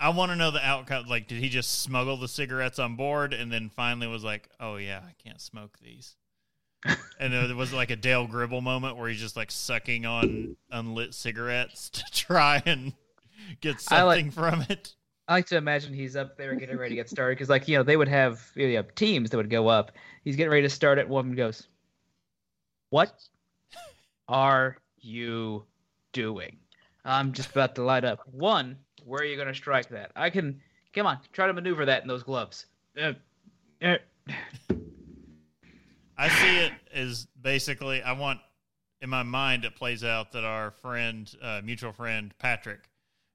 I 0.00 0.10
want 0.10 0.30
to 0.30 0.36
know 0.36 0.52
the 0.52 0.64
outcome. 0.64 1.06
Like, 1.08 1.26
did 1.26 1.42
he 1.42 1.48
just 1.48 1.80
smuggle 1.82 2.16
the 2.16 2.28
cigarettes 2.28 2.78
on 2.78 2.94
board 2.94 3.34
and 3.34 3.50
then 3.50 3.68
finally 3.68 4.06
was 4.06 4.22
like, 4.22 4.48
"Oh 4.60 4.76
yeah, 4.76 5.00
I 5.04 5.14
can't 5.22 5.40
smoke 5.40 5.78
these." 5.82 6.14
and 7.18 7.32
there 7.32 7.52
was 7.56 7.72
like 7.72 7.90
a 7.90 7.96
Dale 7.96 8.28
Gribble 8.28 8.60
moment 8.60 8.96
where 8.96 9.08
he's 9.08 9.18
just 9.18 9.36
like 9.36 9.50
sucking 9.50 10.06
on 10.06 10.56
unlit 10.70 11.14
cigarettes 11.14 11.90
to 11.90 12.04
try 12.12 12.62
and 12.64 12.92
get 13.60 13.82
I 13.90 14.02
like- 14.04 14.18
something 14.26 14.30
from 14.30 14.62
it. 14.68 14.94
I 15.28 15.34
like 15.34 15.46
to 15.48 15.58
imagine 15.58 15.92
he's 15.92 16.16
up 16.16 16.38
there 16.38 16.54
getting 16.54 16.78
ready 16.78 16.90
to 16.92 16.96
get 16.96 17.10
started 17.10 17.36
because, 17.36 17.50
like, 17.50 17.68
you 17.68 17.76
know, 17.76 17.82
they 17.82 17.98
would 17.98 18.08
have 18.08 18.50
you 18.54 18.72
know, 18.72 18.82
teams 18.94 19.28
that 19.28 19.36
would 19.36 19.50
go 19.50 19.68
up. 19.68 19.92
He's 20.24 20.36
getting 20.36 20.50
ready 20.50 20.62
to 20.62 20.70
start 20.70 20.98
it. 20.98 21.06
One 21.06 21.34
goes, 21.34 21.68
"What 22.88 23.12
are 24.26 24.78
you 24.96 25.66
doing?" 26.12 26.56
I'm 27.04 27.34
just 27.34 27.50
about 27.50 27.74
to 27.74 27.82
light 27.82 28.04
up. 28.04 28.20
One, 28.32 28.78
where 29.04 29.20
are 29.20 29.24
you 29.24 29.36
going 29.36 29.48
to 29.48 29.54
strike 29.54 29.90
that? 29.90 30.12
I 30.16 30.30
can. 30.30 30.62
Come 30.94 31.06
on, 31.06 31.18
try 31.34 31.46
to 31.46 31.52
maneuver 31.52 31.84
that 31.84 32.00
in 32.00 32.08
those 32.08 32.22
gloves. 32.22 32.64
Uh, 32.98 33.12
uh, 33.82 33.98
I 36.16 36.28
see 36.30 36.58
it 36.58 36.72
as 36.92 37.26
basically 37.40 38.02
I 38.02 38.12
want 38.12 38.40
in 39.02 39.10
my 39.10 39.22
mind 39.22 39.66
it 39.66 39.76
plays 39.76 40.02
out 40.02 40.32
that 40.32 40.44
our 40.44 40.70
friend, 40.70 41.30
uh, 41.42 41.60
mutual 41.62 41.92
friend 41.92 42.32
Patrick, 42.38 42.87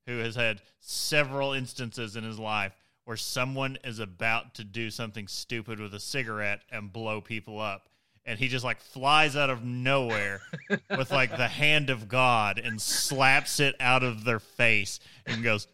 who 0.06 0.20
has 0.20 0.36
had 0.36 0.62
several 0.80 1.54
instances 1.54 2.16
in 2.16 2.24
his 2.24 2.40
life 2.40 2.76
where 3.06 3.18
someone 3.18 3.78
is 3.84 4.00
about 4.00 4.54
to 4.56 4.64
do 4.64 4.90
something 4.90 5.28
stupid 5.28 5.80
with 5.80 5.94
a 5.94 6.00
cigarette 6.00 6.62
and 6.72 6.94
blow 6.94 7.22
people 7.22 7.60
up. 7.60 7.90
And 8.26 8.40
he 8.40 8.48
just 8.48 8.64
like 8.64 8.80
flies 8.80 9.36
out 9.36 9.50
of 9.50 9.66
nowhere 9.66 10.42
with 10.98 11.12
like 11.12 11.36
the 11.36 11.50
hand 11.50 11.90
of 11.90 12.08
God 12.08 12.58
and 12.58 12.82
slaps 12.82 13.60
it 13.60 13.76
out 13.80 14.04
of 14.04 14.24
their 14.24 14.40
face 14.40 15.02
and 15.26 15.44
goes, 15.44 15.68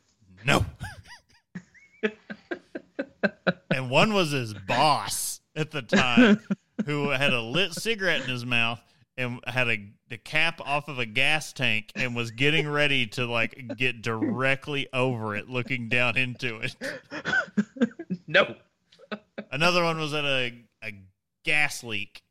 No. 0.45 0.65
and 3.71 3.91
one 3.91 4.13
was 4.13 4.31
his 4.31 4.53
boss 4.53 5.41
at 5.55 5.69
the 5.69 5.83
time 5.83 6.39
who 6.85 7.09
had 7.09 7.33
a 7.33 7.41
lit 7.41 7.73
cigarette 7.73 8.21
in 8.23 8.29
his 8.29 8.45
mouth 8.45 8.81
and 9.19 9.39
had 9.45 9.67
a 9.67 9.89
the 10.07 10.17
cap 10.17 10.61
off 10.65 10.87
of 10.87 10.97
a 10.97 11.05
gas 11.05 11.53
tank 11.53 11.91
and 11.93 12.15
was 12.15 12.31
getting 12.31 12.67
ready 12.67 13.05
to 13.05 13.25
like 13.25 13.77
get 13.77 14.01
directly 14.01 14.87
over 14.93 15.35
it 15.35 15.49
looking 15.49 15.89
down 15.89 16.17
into 16.17 16.57
it. 16.57 16.75
No. 18.25 18.55
another 19.51 19.83
one 19.83 19.97
was 19.97 20.13
at 20.13 20.23
a, 20.23 20.53
a 20.83 20.91
gas 21.43 21.83
leak. 21.83 22.21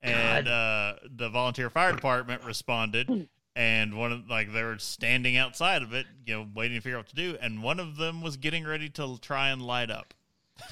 And 0.00 0.48
uh, 0.48 0.94
the 1.14 1.28
volunteer 1.28 1.68
fire 1.68 1.92
department 1.92 2.44
responded 2.44 3.28
and 3.54 3.98
one 3.98 4.10
of 4.10 4.28
like 4.28 4.52
they 4.54 4.62
were 4.62 4.78
standing 4.78 5.36
outside 5.36 5.82
of 5.82 5.92
it 5.92 6.06
you 6.24 6.34
know 6.34 6.48
waiting 6.54 6.78
to 6.78 6.80
figure 6.80 6.96
out 6.96 7.00
what 7.00 7.08
to 7.08 7.14
do. 7.14 7.36
And 7.40 7.62
one 7.62 7.78
of 7.78 7.96
them 7.96 8.22
was 8.22 8.38
getting 8.38 8.64
ready 8.64 8.88
to 8.90 9.18
try 9.18 9.50
and 9.50 9.60
light 9.60 9.90
up 9.90 10.14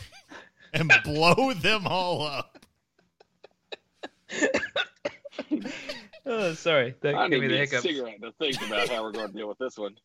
and 0.72 0.90
blow 1.04 1.52
them 1.52 1.86
all 1.86 2.22
up 2.22 2.66
Oh, 6.26 6.52
sorry. 6.54 6.94
That 7.00 7.14
I 7.14 7.28
gave 7.28 7.40
need 7.40 7.48
me 7.48 7.54
the 7.54 7.54
a 7.56 7.58
hiccups. 7.60 7.82
cigarette 7.82 8.20
to 8.22 8.32
think 8.32 8.60
about 8.66 8.88
how 8.88 9.02
we're 9.02 9.12
going 9.12 9.28
to 9.28 9.32
deal 9.32 9.48
with 9.48 9.58
this 9.58 9.78
one. 9.78 9.96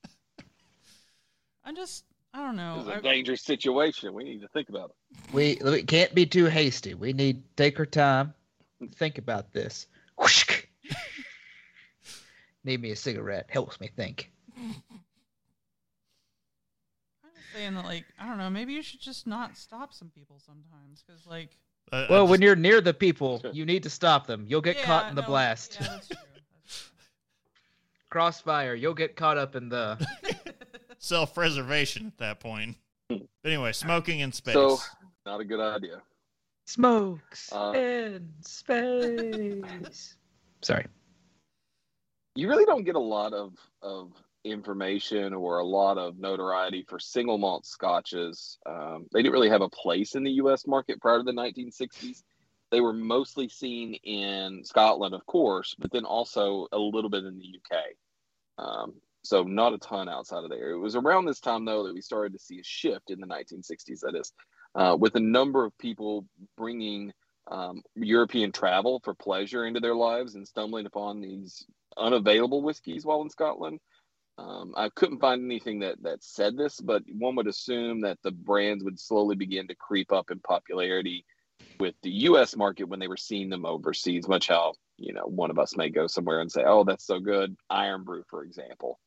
I 1.63 1.73
just, 1.73 2.05
I 2.33 2.39
don't 2.39 2.55
know. 2.55 2.75
This 2.77 2.83
is 2.83 2.89
a 2.89 2.95
I- 2.95 3.01
dangerous 3.01 3.41
situation. 3.41 4.13
We 4.13 4.23
need 4.23 4.41
to 4.41 4.47
think 4.49 4.69
about 4.69 4.91
it. 4.91 4.95
We, 5.33 5.57
we 5.63 5.83
can't 5.83 6.13
be 6.15 6.25
too 6.25 6.45
hasty. 6.45 6.93
We 6.93 7.11
need 7.13 7.37
to 7.43 7.63
take 7.63 7.79
our 7.79 7.85
time 7.85 8.33
and 8.79 8.93
think 8.95 9.17
about 9.17 9.51
this. 9.53 9.87
Need 12.63 12.81
me 12.81 12.91
a 12.91 12.95
cigarette. 12.95 13.45
Helps 13.49 13.79
me 13.79 13.89
think. 13.95 14.31
I'm 14.57 14.73
just 17.35 17.53
saying 17.53 17.75
that, 17.75 17.85
like, 17.85 18.05
I 18.19 18.27
don't 18.27 18.37
know. 18.39 18.49
Maybe 18.49 18.73
you 18.73 18.81
should 18.81 19.01
just 19.01 19.27
not 19.27 19.55
stop 19.57 19.93
some 19.93 20.09
people 20.09 20.39
sometimes, 20.43 21.03
because, 21.05 21.27
like, 21.27 21.57
I- 21.91 21.97
I 22.05 22.07
Well, 22.09 22.27
when 22.27 22.41
you're 22.41 22.55
near 22.55 22.81
the 22.81 22.93
people, 22.93 23.41
you 23.53 23.65
need 23.65 23.83
to 23.83 23.89
stop 23.89 24.27
them. 24.27 24.45
You'll 24.47 24.61
get 24.61 24.77
yeah, 24.77 24.85
caught 24.85 25.09
in 25.09 25.15
the 25.15 25.21
no, 25.21 25.27
blast. 25.27 25.77
Yeah, 25.79 25.87
that's 25.87 26.07
true. 26.07 26.17
That's 26.65 26.91
Crossfire. 28.09 28.75
You'll 28.75 28.93
get 28.93 29.15
caught 29.15 29.37
up 29.37 29.55
in 29.55 29.69
the. 29.69 29.97
self-preservation 30.97 32.07
at 32.07 32.17
that 32.17 32.39
point 32.39 32.77
but 33.09 33.19
anyway 33.43 33.71
smoking 33.71 34.21
in 34.21 34.31
space 34.31 34.53
So, 34.53 34.79
not 35.25 35.39
a 35.39 35.45
good 35.45 35.59
idea. 35.59 36.01
Smokes 36.65 37.51
Uh, 37.53 37.73
in 37.75 38.31
space. 38.41 40.15
Sorry. 40.61 40.87
You 42.35 42.49
really 42.49 42.65
don't 42.65 42.83
get 42.83 42.95
a 42.95 42.99
lot 42.99 43.33
of, 43.33 43.53
of 43.83 44.11
information 44.45 45.33
or 45.33 45.59
a 45.59 45.65
lot 45.65 45.97
of 45.97 46.17
notoriety 46.19 46.85
for 46.87 46.99
single 46.99 47.37
malt 47.37 47.65
scotches. 47.65 48.57
Um, 48.65 49.07
they 49.11 49.21
didn't 49.21 49.33
really 49.33 49.49
have 49.49 49.61
a 49.61 49.69
place 49.69 50.15
in 50.15 50.23
the 50.23 50.31
U.S. 50.33 50.67
market 50.67 51.01
prior 51.01 51.17
to 51.17 51.23
the 51.23 51.31
1960s. 51.31 52.23
They 52.71 52.81
were 52.81 52.93
mostly 52.93 53.49
seen 53.49 53.95
in 53.95 54.63
Scotland, 54.63 55.13
of 55.13 55.25
course, 55.25 55.75
but 55.77 55.91
then 55.91 56.05
also 56.05 56.67
a 56.71 56.77
little 56.77 57.09
bit 57.09 57.23
in 57.23 57.37
the 57.37 57.59
UK. 57.59 57.83
Um, 58.57 58.93
so 59.23 59.43
not 59.43 59.73
a 59.73 59.77
ton 59.77 60.07
outside 60.07 60.43
of 60.43 60.49
there. 60.49 60.71
It 60.71 60.79
was 60.79 60.95
around 60.95 61.25
this 61.25 61.39
time, 61.39 61.65
though, 61.65 61.83
that 61.85 61.93
we 61.93 62.01
started 62.01 62.33
to 62.33 62.39
see 62.39 62.59
a 62.59 62.63
shift 62.63 63.09
in 63.09 63.19
the 63.19 63.27
1960s. 63.27 64.01
That 64.01 64.15
is, 64.15 64.31
uh, 64.75 64.95
with 64.99 65.15
a 65.15 65.19
number 65.19 65.65
of 65.65 65.77
people 65.77 66.25
bringing 66.55 67.11
um, 67.47 67.81
European 67.95 68.51
travel 68.51 69.01
for 69.03 69.13
pleasure 69.13 69.65
into 69.65 69.79
their 69.79 69.95
lives 69.95 70.35
and 70.35 70.47
stumbling 70.47 70.85
upon 70.85 71.21
these 71.21 71.65
unavailable 71.97 72.61
whiskeys 72.61 73.05
while 73.05 73.21
in 73.21 73.29
Scotland. 73.29 73.79
Um, 74.37 74.73
I 74.75 74.89
couldn't 74.89 75.19
find 75.19 75.43
anything 75.43 75.79
that 75.79 76.01
that 76.03 76.23
said 76.23 76.57
this, 76.57 76.81
but 76.81 77.03
one 77.07 77.35
would 77.35 77.47
assume 77.47 78.01
that 78.01 78.17
the 78.21 78.31
brands 78.31 78.83
would 78.83 78.99
slowly 78.99 79.35
begin 79.35 79.67
to 79.69 79.75
creep 79.75 80.11
up 80.11 80.29
in 80.29 80.39
popularity 80.39 81.25
with 81.79 81.95
the 82.03 82.11
U.S. 82.11 82.55
market 82.55 82.85
when 82.85 82.99
they 82.99 83.07
were 83.07 83.17
seeing 83.17 83.49
them 83.49 83.65
overseas. 83.65 84.27
Much 84.27 84.49
how 84.49 84.73
you 84.97 85.13
know 85.13 85.23
one 85.25 85.51
of 85.51 85.57
us 85.59 85.77
may 85.77 85.89
go 85.89 86.05
somewhere 86.07 86.41
and 86.41 86.51
say, 86.51 86.63
"Oh, 86.65 86.83
that's 86.83 87.05
so 87.05 87.19
good," 87.19 87.55
Irn-Bru, 87.71 88.23
for 88.29 88.43
example, 88.43 88.99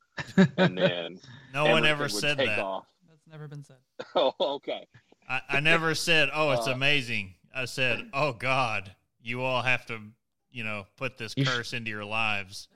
and 0.57 0.77
then 0.79 1.19
no 1.53 1.67
one 1.67 1.85
ever 1.85 2.09
said 2.09 2.39
that 2.39 2.61
Off. 2.61 2.87
That's 3.09 3.27
never 3.27 3.49
been 3.49 3.65
said. 3.65 3.77
Oh, 4.15 4.33
okay. 4.41 4.87
I, 5.29 5.43
I 5.49 5.61
never 5.61 5.95
said 5.95 6.31
oh 6.33 6.53
it's 6.53 6.67
Uh, 6.67 6.71
amazing 6.73 7.35
i 7.55 7.67
said 7.67 8.09
oh 8.15 8.33
god 8.33 8.95
you 9.23 9.43
all 9.43 9.61
have 9.61 9.85
to 9.87 9.99
you 10.51 10.65
know 10.65 10.87
put 10.97 11.19
this 11.19 11.35
curse 11.35 11.75
into 11.75 11.91
your 11.91 12.07
lives 12.07 12.69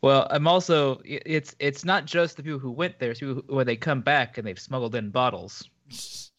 Well, 0.00 0.26
I'm 0.30 0.46
also. 0.46 1.00
It's 1.04 1.56
it's 1.58 1.84
not 1.84 2.04
just 2.04 2.36
the 2.36 2.42
people 2.42 2.58
who 2.60 2.70
went 2.70 2.98
there. 2.98 3.10
It's 3.10 3.20
people 3.20 3.34
who, 3.34 3.54
when 3.54 3.66
they 3.66 3.76
come 3.76 4.00
back 4.00 4.38
and 4.38 4.46
they've 4.46 4.58
smuggled 4.58 4.94
in 4.94 5.10
bottles. 5.10 5.68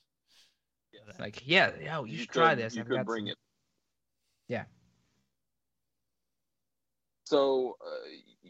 Like, 1.19 1.41
yeah, 1.45 1.71
yeah, 1.81 2.01
you, 2.03 2.17
should 2.19 2.29
could, 2.29 2.39
try 2.39 2.55
this. 2.55 2.75
You 2.75 2.81
I've 2.81 2.87
could 2.87 3.05
bring 3.05 3.25
some- 3.25 3.31
it. 3.31 3.37
Yeah. 4.47 4.63
So, 7.25 7.75
uh, 7.85 8.07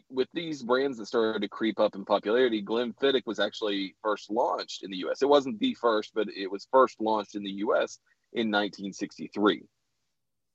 with 0.08 0.28
these 0.32 0.62
brands 0.62 0.96
that 0.98 1.06
started 1.06 1.42
to 1.42 1.48
creep 1.48 1.78
up 1.80 1.94
in 1.94 2.04
popularity, 2.04 2.62
Glenfiddich 2.62 3.26
was 3.26 3.38
actually 3.38 3.94
first 4.02 4.30
launched 4.30 4.82
in 4.84 4.90
the 4.90 4.98
U.S. 4.98 5.20
It 5.20 5.28
wasn't 5.28 5.58
the 5.58 5.74
first, 5.74 6.12
but 6.14 6.28
it 6.28 6.50
was 6.50 6.66
first 6.70 7.00
launched 7.00 7.34
in 7.34 7.42
the 7.42 7.50
U.S. 7.50 7.98
in 8.32 8.50
1963. 8.50 9.64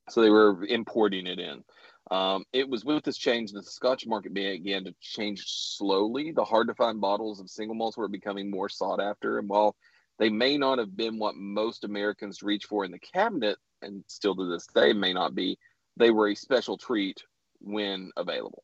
So 0.08 0.20
they 0.22 0.30
were 0.30 0.64
importing 0.64 1.26
it 1.26 1.38
in. 1.38 1.62
Um, 2.10 2.44
it 2.52 2.68
was 2.68 2.84
with 2.84 3.04
this 3.04 3.16
change 3.16 3.52
that 3.52 3.64
the 3.64 3.70
Scotch 3.70 4.06
market 4.06 4.32
began 4.32 4.84
to 4.84 4.94
change 5.00 5.44
slowly. 5.46 6.32
The 6.32 6.44
hard 6.44 6.68
to 6.68 6.74
find 6.74 7.00
bottles 7.00 7.40
of 7.40 7.50
single 7.50 7.74
malts 7.74 7.96
were 7.96 8.08
becoming 8.08 8.50
more 8.50 8.68
sought 8.68 9.00
after, 9.00 9.38
and 9.38 9.48
while 9.48 9.74
they 10.18 10.30
may 10.30 10.56
not 10.56 10.78
have 10.78 10.96
been 10.96 11.18
what 11.18 11.34
most 11.34 11.84
Americans 11.84 12.42
reach 12.42 12.64
for 12.66 12.84
in 12.84 12.92
the 12.92 12.98
cabinet, 12.98 13.58
and 13.82 14.04
still 14.06 14.36
to 14.36 14.48
this 14.48 14.66
day 14.68 14.92
may 14.92 15.12
not 15.12 15.34
be, 15.34 15.58
they 15.96 16.10
were 16.10 16.28
a 16.28 16.34
special 16.34 16.78
treat 16.78 17.22
when 17.60 18.10
available. 18.16 18.62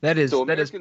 That 0.00 0.18
is 0.18 0.30
so 0.30 0.44
that 0.44 0.58
is 0.58 0.72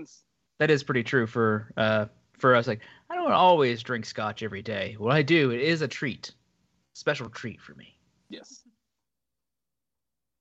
that 0.60 0.70
is 0.70 0.84
pretty 0.84 1.04
true 1.04 1.28
for 1.28 1.72
uh 1.78 2.08
for 2.38 2.56
us. 2.56 2.68
Like, 2.68 2.82
I 3.10 3.16
don't 3.16 3.32
always 3.32 3.84
drink 3.84 4.06
scotch 4.06 4.44
every 4.44 4.64
day. 4.64 4.96
What 4.98 5.16
I 5.16 5.22
do, 5.22 5.52
it 5.52 5.62
is 5.62 5.82
a 5.82 5.88
treat, 5.88 6.34
special 6.94 7.30
treat 7.30 7.62
for 7.62 7.76
me. 7.76 7.96
yes, 8.30 8.64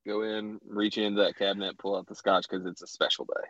go 0.07 0.23
in, 0.23 0.59
reach 0.67 0.99
into 0.99 1.23
that 1.23 1.37
cabinet, 1.37 1.79
pull 1.79 1.97
out 1.97 2.07
the 2.07 2.15
Scotch 2.15 2.47
because 2.49 2.67
it's 2.67 2.83
a 2.83 2.87
special 2.87 3.25
day. 3.27 3.49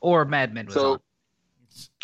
Or 0.00 0.24
Mad 0.24 0.52
Men 0.54 0.66
was 0.66 0.74
So- 0.74 0.92
on. 0.94 1.00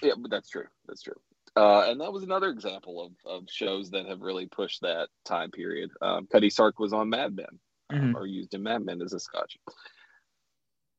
Yeah, 0.03 0.12
but 0.18 0.30
that's 0.30 0.49
true. 0.51 0.66
That's 0.87 1.03
true. 1.03 1.20
Uh, 1.55 1.85
and 1.91 2.01
that 2.01 2.12
was 2.12 2.22
another 2.22 2.49
example 2.49 3.05
of, 3.05 3.12
of 3.24 3.45
shows 3.49 3.91
that 3.91 4.07
have 4.07 4.20
really 4.20 4.47
pushed 4.47 4.80
that 4.83 5.09
time 5.24 5.51
period. 5.51 5.91
Um, 6.01 6.26
Cutty 6.26 6.51
Sark 6.51 6.78
was 6.78 6.93
on 6.93 7.11
Mad 7.11 7.37
Men, 7.37 7.61
Mhm. 7.93 8.14
or 8.14 8.26
used 8.26 8.55
in 8.55 8.62
Mad 8.62 8.85
Men 8.85 9.01
as 9.03 9.12
a 9.12 9.20
Scotch. 9.20 9.57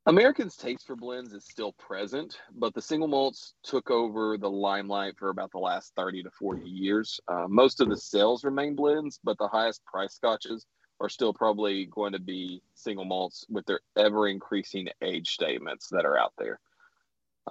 Americans' 0.06 0.58
taste 0.58 0.86
for 0.86 0.96
blends 0.96 1.34
is 1.34 1.46
still 1.46 1.72
present, 1.74 2.40
but 2.56 2.74
the 2.74 2.82
single 2.82 3.08
malts 3.08 3.56
took 3.64 3.90
over 3.90 4.38
the 4.38 4.50
limelight 4.50 5.18
for 5.18 5.30
about 5.30 5.50
the 5.52 5.60
last 5.60 5.94
30 5.96 6.22
to 6.24 6.32
40 6.32 6.70
years. 6.70 7.20
Uh, 7.28 7.48
most 7.48 7.80
of 7.80 7.90
the 7.90 7.98
sales 7.98 8.44
remain 8.44 8.76
blends, 8.76 9.20
but 9.24 9.38
the 9.38 9.48
highest 9.48 9.84
price 9.86 10.14
scotches 10.14 10.66
are 11.04 11.10
still 11.10 11.34
probably 11.34 11.86
going 11.88 12.14
to 12.14 12.20
be 12.20 12.62
single 12.76 13.04
malts 13.06 13.46
with 13.50 13.66
their 13.66 13.82
ever 13.98 14.30
increasing 14.30 14.88
age 15.02 15.30
statements 15.32 15.90
that 15.90 16.06
are 16.06 16.18
out 16.18 16.32
there. 16.38 16.60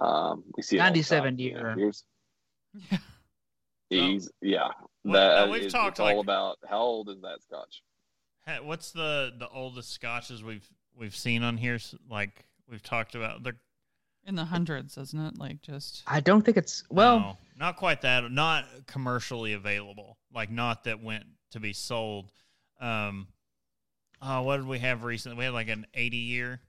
Um, 0.01 0.43
we 0.57 0.63
see 0.63 0.77
it 0.77 0.79
all 0.79 0.85
the 0.85 0.89
97 0.89 1.23
time. 1.37 1.39
You 1.39 1.53
know, 1.53 1.59
year. 1.59 1.75
here's- 1.77 2.03
Yeah. 2.91 2.97
He's 3.89 4.31
yeah. 4.41 4.69
Well, 5.03 5.45
That 5.45 5.51
we've 5.51 5.63
is- 5.63 5.71
talked 5.71 5.91
it's 5.91 5.99
all 5.99 6.19
about 6.19 6.57
how 6.67 6.79
old 6.79 7.09
is 7.09 7.21
that 7.21 7.43
scotch? 7.43 7.83
What's 8.63 8.91
the 8.91 9.31
the 9.37 9.47
oldest 9.49 9.91
scotches 9.91 10.43
we've 10.43 10.67
we've 10.97 11.15
seen 11.15 11.43
on 11.43 11.57
here 11.57 11.77
like 12.09 12.45
we've 12.69 12.81
talked 12.83 13.13
about 13.15 13.43
they're 13.43 13.55
In 14.25 14.35
the 14.35 14.45
hundreds, 14.45 14.97
isn't 14.97 15.19
it? 15.19 15.37
Like 15.37 15.61
just 15.61 16.01
I 16.07 16.19
don't 16.21 16.41
think 16.41 16.57
it's 16.57 16.83
well. 16.89 17.19
no, 17.19 17.37
not 17.57 17.75
quite 17.77 18.01
that 18.01 18.31
not 18.31 18.65
commercially 18.87 19.53
available 19.53 20.17
like 20.33 20.49
not 20.49 20.85
that 20.85 21.03
went 21.03 21.25
to 21.51 21.59
be 21.59 21.71
sold 21.71 22.31
um 22.81 23.27
oh 24.23 24.41
what 24.43 24.57
did 24.57 24.65
we 24.67 24.79
have 24.79 25.03
recently 25.03 25.37
we 25.37 25.43
had 25.45 25.53
like 25.53 25.67
an 25.69 25.85
80 25.93 26.17
year 26.17 26.59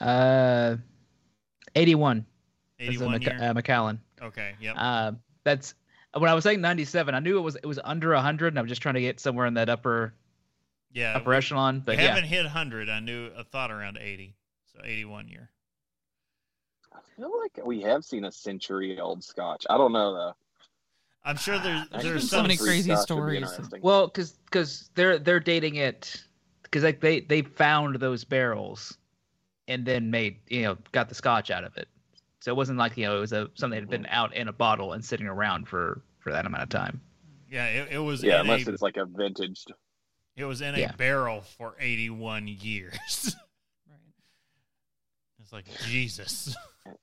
Uh, 0.00 0.76
81. 1.74 2.26
81 2.78 3.10
Mac- 3.12 3.22
year 3.22 3.38
uh, 3.40 3.54
Macallan. 3.54 4.00
okay 4.22 4.54
yep 4.60 4.74
Uh, 4.78 5.12
that's 5.44 5.74
when 6.14 6.30
I 6.30 6.34
was 6.34 6.44
saying 6.44 6.60
97. 6.60 7.14
I 7.14 7.20
knew 7.20 7.38
it 7.38 7.42
was 7.42 7.56
it 7.56 7.66
was 7.66 7.78
under 7.84 8.12
100, 8.14 8.48
and 8.48 8.58
I 8.58 8.62
was 8.62 8.68
just 8.70 8.80
trying 8.82 8.94
to 8.94 9.00
get 9.00 9.20
somewhere 9.20 9.46
in 9.46 9.54
that 9.54 9.68
upper 9.68 10.14
yeah 10.92 11.14
upper 11.16 11.30
we, 11.30 11.36
echelon. 11.36 11.76
we 11.76 11.80
But 11.80 11.96
yeah, 11.98 12.08
haven't 12.08 12.24
hit 12.24 12.42
100 12.44 12.88
i 12.88 13.00
knew 13.00 13.30
i 13.38 13.42
thought 13.42 13.70
around 13.70 13.98
80 13.98 14.34
so 14.72 14.80
81 14.84 15.28
year 15.28 15.50
I 16.92 16.98
feel 17.16 17.30
like 17.40 17.58
we 17.66 17.82
have 17.82 18.04
seen 18.04 18.24
a 18.24 18.32
century 18.32 18.98
old 18.98 19.22
Scotch. 19.24 19.66
I 19.68 19.76
don't 19.76 19.92
know 19.92 20.14
though. 20.14 20.34
I'm 21.26 21.36
sure 21.36 21.58
there's 21.58 21.82
Actually, 21.92 22.08
there's 22.10 22.30
so 22.30 22.40
many 22.40 22.56
crazy 22.56 22.94
Scotch 22.94 23.10
would 23.10 23.28
be 23.28 23.44
stories. 23.44 23.82
Well, 23.82 24.06
because 24.06 24.32
because 24.32 24.90
they're 24.94 25.18
they're 25.18 25.40
dating 25.40 25.74
it 25.74 26.22
because 26.62 26.84
like 26.84 27.00
they 27.00 27.20
they 27.20 27.42
found 27.42 27.96
those 27.96 28.22
barrels, 28.22 28.96
and 29.66 29.84
then 29.84 30.10
made 30.12 30.36
you 30.48 30.62
know 30.62 30.78
got 30.92 31.08
the 31.08 31.16
scotch 31.16 31.50
out 31.50 31.64
of 31.64 31.76
it. 31.76 31.88
So 32.40 32.52
it 32.52 32.54
wasn't 32.56 32.78
like 32.78 32.96
you 32.96 33.06
know 33.06 33.16
it 33.16 33.20
was 33.20 33.32
a 33.32 33.50
something 33.54 33.76
that 33.76 33.82
had 33.82 33.90
been 33.90 34.04
hmm. 34.04 34.14
out 34.14 34.36
in 34.36 34.46
a 34.46 34.52
bottle 34.52 34.92
and 34.92 35.04
sitting 35.04 35.26
around 35.26 35.66
for 35.66 36.00
for 36.20 36.30
that 36.30 36.46
amount 36.46 36.62
of 36.62 36.68
time. 36.68 37.00
yeah 37.50 37.66
it, 37.66 37.88
it 37.92 37.98
was 37.98 38.22
yeah, 38.22 38.40
unless 38.40 38.68
a, 38.68 38.72
it's 38.72 38.82
like 38.82 38.96
a 38.96 39.04
vintage. 39.04 39.64
it 40.36 40.44
was 40.44 40.60
in 40.60 40.76
a 40.76 40.78
Yeah. 40.78 40.92
barrel 40.92 41.40
for 41.40 41.74
81 41.78 42.46
years. 42.48 43.34
Right. 43.88 43.98
it's 45.40 45.52
like 45.52 45.66
Jesus. 45.86 46.54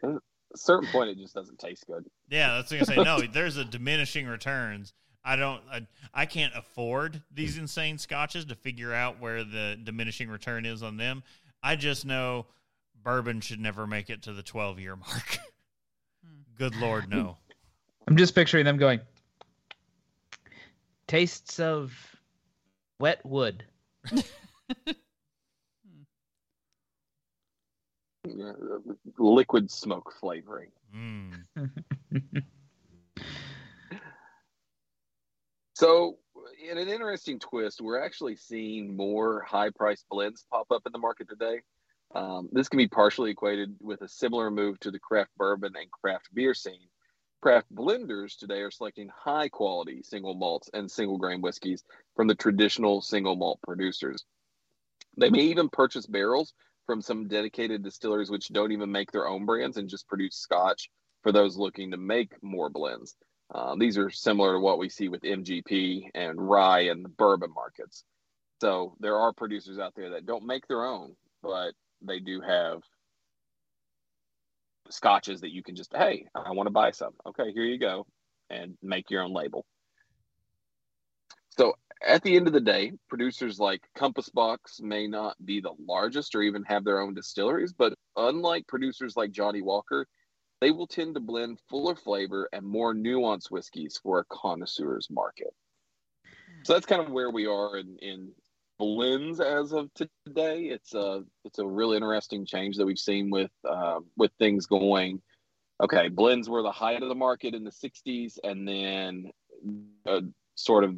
At 0.53 0.59
a 0.59 0.61
certain 0.61 0.89
point, 0.89 1.09
it 1.09 1.17
just 1.17 1.33
doesn't 1.33 1.57
taste 1.57 1.87
good. 1.87 2.05
Yeah, 2.29 2.55
that's 2.55 2.71
what 2.71 2.81
I'm 2.81 2.95
gonna 2.95 3.17
say. 3.17 3.25
No, 3.25 3.27
there's 3.33 3.57
a 3.57 3.65
diminishing 3.65 4.27
returns. 4.27 4.93
I 5.25 5.35
don't. 5.35 5.61
I, 5.71 5.87
I 6.13 6.25
can't 6.25 6.53
afford 6.55 7.21
these 7.33 7.57
insane 7.57 7.97
scotches 7.97 8.45
to 8.45 8.55
figure 8.55 8.93
out 8.93 9.19
where 9.19 9.43
the 9.43 9.79
diminishing 9.83 10.29
return 10.29 10.65
is 10.65 10.83
on 10.83 10.97
them. 10.97 11.23
I 11.63 11.75
just 11.75 12.05
know 12.05 12.45
bourbon 13.03 13.41
should 13.41 13.59
never 13.59 13.87
make 13.87 14.09
it 14.09 14.23
to 14.23 14.33
the 14.33 14.43
12 14.43 14.79
year 14.79 14.95
mark. 14.95 15.39
Good 16.57 16.75
lord, 16.75 17.09
no. 17.09 17.37
I'm 18.07 18.17
just 18.17 18.35
picturing 18.35 18.65
them 18.65 18.77
going. 18.77 18.99
Tastes 21.07 21.59
of 21.59 21.93
wet 22.99 23.25
wood. 23.25 23.63
Yeah, 24.11 24.21
liquid 29.17 29.69
smoke 29.71 30.13
flavoring. 30.19 30.69
Mm. 30.95 31.43
So, 35.75 36.17
in 36.63 36.77
an 36.77 36.87
interesting 36.87 37.39
twist, 37.39 37.81
we're 37.81 38.01
actually 38.01 38.35
seeing 38.35 38.95
more 38.95 39.41
high 39.41 39.69
priced 39.71 40.05
blends 40.09 40.45
pop 40.49 40.71
up 40.71 40.83
in 40.85 40.91
the 40.91 40.99
market 40.99 41.27
today. 41.27 41.61
Um, 42.15 42.47
this 42.51 42.69
can 42.69 42.77
be 42.77 42.87
partially 42.87 43.31
equated 43.31 43.75
with 43.81 44.01
a 44.01 44.07
similar 44.07 44.51
move 44.51 44.79
to 44.81 44.91
the 44.91 44.99
craft 44.99 45.31
bourbon 45.35 45.73
and 45.75 45.91
craft 45.91 46.29
beer 46.33 46.53
scene. 46.53 46.87
Craft 47.41 47.73
blenders 47.73 48.37
today 48.37 48.59
are 48.59 48.71
selecting 48.71 49.09
high 49.13 49.49
quality 49.49 50.03
single 50.03 50.35
malts 50.35 50.69
and 50.73 50.89
single 50.89 51.17
grain 51.17 51.41
whiskeys 51.41 51.83
from 52.15 52.27
the 52.27 52.35
traditional 52.35 53.01
single 53.01 53.35
malt 53.35 53.59
producers. 53.63 54.23
They 55.17 55.29
may 55.29 55.41
even 55.41 55.69
purchase 55.69 56.05
barrels 56.05 56.53
from 56.85 57.01
some 57.01 57.27
dedicated 57.27 57.83
distilleries 57.83 58.29
which 58.29 58.49
don't 58.49 58.71
even 58.71 58.91
make 58.91 59.11
their 59.11 59.27
own 59.27 59.45
brands 59.45 59.77
and 59.77 59.89
just 59.89 60.07
produce 60.07 60.35
scotch 60.35 60.89
for 61.21 61.31
those 61.31 61.57
looking 61.57 61.91
to 61.91 61.97
make 61.97 62.31
more 62.43 62.69
blends. 62.69 63.15
Um, 63.53 63.79
these 63.79 63.97
are 63.97 64.09
similar 64.09 64.53
to 64.53 64.59
what 64.59 64.79
we 64.79 64.89
see 64.89 65.09
with 65.09 65.21
MGP 65.21 66.09
and 66.15 66.39
rye 66.39 66.81
and 66.81 67.03
the 67.03 67.09
bourbon 67.09 67.53
markets. 67.53 68.03
So 68.61 68.95
there 68.99 69.17
are 69.17 69.33
producers 69.33 69.79
out 69.79 69.93
there 69.95 70.11
that 70.11 70.25
don't 70.25 70.45
make 70.45 70.67
their 70.67 70.85
own, 70.85 71.15
but 71.41 71.73
they 72.01 72.19
do 72.19 72.41
have 72.41 72.81
scotches 74.89 75.41
that 75.41 75.51
you 75.51 75.63
can 75.63 75.75
just, 75.75 75.95
hey, 75.95 76.27
I 76.35 76.51
want 76.51 76.67
to 76.67 76.71
buy 76.71 76.91
some. 76.91 77.13
Okay, 77.25 77.51
here 77.51 77.63
you 77.63 77.77
go, 77.77 78.05
and 78.49 78.77
make 78.81 79.09
your 79.09 79.23
own 79.23 79.33
label. 79.33 79.65
So 81.57 81.73
at 82.05 82.23
the 82.23 82.35
end 82.35 82.47
of 82.47 82.53
the 82.53 82.61
day, 82.61 82.91
producers 83.09 83.59
like 83.59 83.81
Compass 83.95 84.29
Box 84.29 84.79
may 84.81 85.07
not 85.07 85.35
be 85.45 85.61
the 85.61 85.73
largest 85.87 86.35
or 86.35 86.41
even 86.41 86.63
have 86.63 86.83
their 86.83 86.99
own 86.99 87.13
distilleries, 87.13 87.73
but 87.73 87.93
unlike 88.15 88.67
producers 88.67 89.15
like 89.15 89.31
Johnnie 89.31 89.61
Walker, 89.61 90.07
they 90.61 90.71
will 90.71 90.87
tend 90.87 91.15
to 91.15 91.21
blend 91.21 91.59
fuller 91.69 91.95
flavor 91.95 92.47
and 92.53 92.65
more 92.65 92.93
nuanced 92.93 93.51
whiskeys 93.51 93.99
for 94.01 94.19
a 94.19 94.25
connoisseur's 94.25 95.09
market. 95.09 95.53
So 96.63 96.73
that's 96.73 96.85
kind 96.85 97.01
of 97.01 97.11
where 97.11 97.29
we 97.29 97.47
are 97.47 97.77
in, 97.77 97.97
in 98.01 98.31
blends 98.79 99.39
as 99.39 99.73
of 99.73 99.89
today. 99.93 100.63
It's 100.63 100.93
a 100.93 101.23
it's 101.43 101.59
a 101.59 101.67
really 101.67 101.97
interesting 101.97 102.45
change 102.45 102.77
that 102.77 102.85
we've 102.85 102.97
seen 102.97 103.29
with 103.29 103.51
uh, 103.67 103.99
with 104.15 104.31
things 104.39 104.65
going. 104.65 105.21
Okay, 105.81 106.07
blends 106.07 106.49
were 106.49 106.61
the 106.61 106.71
height 106.71 107.01
of 107.01 107.09
the 107.09 107.15
market 107.15 107.53
in 107.53 107.63
the 107.63 107.71
'60s, 107.71 108.37
and 108.43 108.67
then 108.67 109.31
uh, 110.05 110.21
sort 110.55 110.83
of 110.83 110.95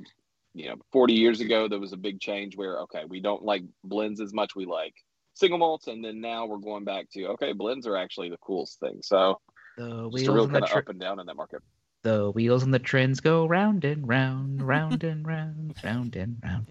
you 0.56 0.70
know 0.70 0.76
40 0.92 1.14
years 1.14 1.42
ago 1.42 1.68
there 1.68 1.80
was 1.80 1.94
a 1.94 1.98
big 1.98 2.20
change 2.20 2.56
where 2.56 2.80
okay 2.82 3.04
we 3.08 3.20
don't 3.20 3.44
like 3.44 3.64
blends 3.84 4.22
as 4.22 4.34
much 4.34 4.56
we 4.56 4.66
like 4.66 4.94
single 5.34 5.60
malts 5.60 5.88
and 5.88 6.04
then 6.04 6.22
now 6.22 6.46
we're 6.46 6.58
going 6.58 6.86
back 6.86 7.10
to 7.12 7.26
okay 7.28 7.54
blends 7.54 7.86
are 7.86 7.98
actually 7.98 8.30
the 8.30 8.38
coolest 8.38 8.80
thing 8.80 9.00
so 9.04 9.40
The 9.78 10.10
just 10.12 10.28
a 10.28 10.32
wheels 10.32 10.36
real 10.36 10.48
kind 10.48 10.64
of 10.64 10.70
tr- 10.70 10.80
up 10.80 10.90
and 10.90 11.00
down 11.00 11.20
in 11.20 11.26
that 11.26 11.36
market 11.36 11.62
the 12.06 12.32
wheels 12.32 12.64
on 12.64 12.70
the 12.70 12.80
trends 12.80 13.20
go 13.20 13.48
round 13.48 13.84
and 13.84 14.08
round, 14.08 14.62
round 14.62 15.04
and 15.04 15.26
round, 15.26 15.74
round 15.84 16.16
and 16.16 16.38
round. 16.44 16.68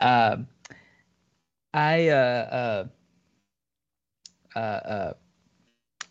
Um, 0.00 0.46
I 1.74 2.10
uh 2.10 2.86
uh 4.54 4.56
uh 4.56 4.58
uh 4.58 5.12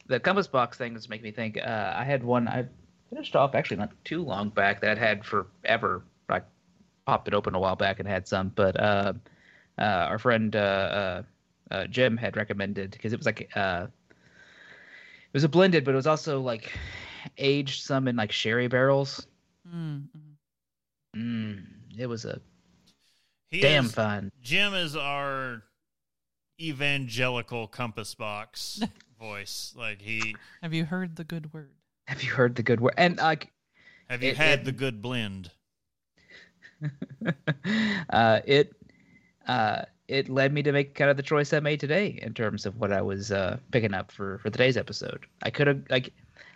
the 0.07 0.19
compass 0.19 0.47
box 0.47 0.77
thing 0.77 0.97
is 0.97 1.07
making 1.07 1.23
me 1.23 1.31
think. 1.31 1.57
Uh, 1.57 1.93
I 1.95 2.03
had 2.03 2.25
one 2.25 2.49
I 2.49 2.67
finished 3.09 3.37
off 3.37 3.55
actually 3.55 3.77
not 3.77 3.91
too 4.03 4.21
long 4.21 4.49
back 4.49 4.81
that 4.81 4.91
I'd 4.91 4.97
had 4.97 5.25
forever. 5.25 6.03
I 7.07 7.11
popped 7.11 7.27
it 7.29 7.33
open 7.33 7.55
a 7.55 7.59
while 7.59 7.75
back 7.77 7.99
and 7.99 8.07
had 8.07 8.27
some, 8.27 8.49
but 8.53 8.77
uh, 8.79 9.13
uh, 9.79 9.81
our 9.81 10.19
friend 10.19 10.53
uh, 10.55 10.59
uh, 10.59 11.23
uh, 11.71 11.87
Jim 11.87 12.17
had 12.17 12.35
recommended 12.35 12.91
because 12.91 13.13
it 13.13 13.17
was 13.17 13.25
like 13.25 13.49
uh, 13.55 13.87
it 14.11 15.33
was 15.33 15.45
a 15.45 15.49
blended, 15.49 15.85
but 15.85 15.91
it 15.93 15.95
was 15.95 16.07
also 16.07 16.41
like 16.41 16.71
aged 17.37 17.81
some 17.83 18.07
in 18.09 18.17
like 18.17 18.31
sherry 18.33 18.67
barrels. 18.67 19.25
Mm, 19.73 20.03
mm. 21.15 21.63
It 21.97 22.07
was 22.07 22.25
a 22.25 22.41
He 23.49 23.61
damn 23.61 23.85
is- 23.85 23.93
fun. 23.93 24.31
Jim 24.41 24.73
is 24.73 24.95
our 24.97 25.63
evangelical 26.59 27.67
compass 27.67 28.15
box 28.15 28.81
voice. 29.19 29.73
Like 29.77 30.01
he, 30.01 30.35
Have 30.61 30.73
you 30.73 30.83
heard 30.83 31.15
the 31.15 31.23
good 31.23 31.53
word? 31.53 31.71
Have 32.07 32.21
you 32.21 32.31
heard 32.31 32.55
the 32.55 32.63
good 32.63 32.81
word? 32.81 32.95
And 32.97 33.15
like, 33.17 33.49
have 34.09 34.23
you 34.23 34.31
It- 34.31 34.37
had 34.37 34.59
it- 34.59 34.65
the 34.65 34.71
good 34.73 35.01
blend? 35.01 35.51
uh, 38.09 38.39
it 38.45 38.73
uh, 39.47 39.81
it 40.07 40.29
led 40.29 40.53
me 40.53 40.63
to 40.63 40.71
make 40.71 40.95
kind 40.95 41.09
of 41.09 41.17
the 41.17 41.23
choice 41.23 41.53
I 41.53 41.59
made 41.59 41.79
today 41.79 42.19
in 42.21 42.33
terms 42.33 42.65
of 42.65 42.77
what 42.79 42.91
I 42.93 43.01
was 43.01 43.31
uh, 43.31 43.57
picking 43.71 43.93
up 43.93 44.11
for 44.11 44.39
for 44.39 44.49
today's 44.49 44.77
episode. 44.77 45.25
I 45.43 45.49
could 45.49 45.67
have 45.67 45.81
like, 45.89 46.13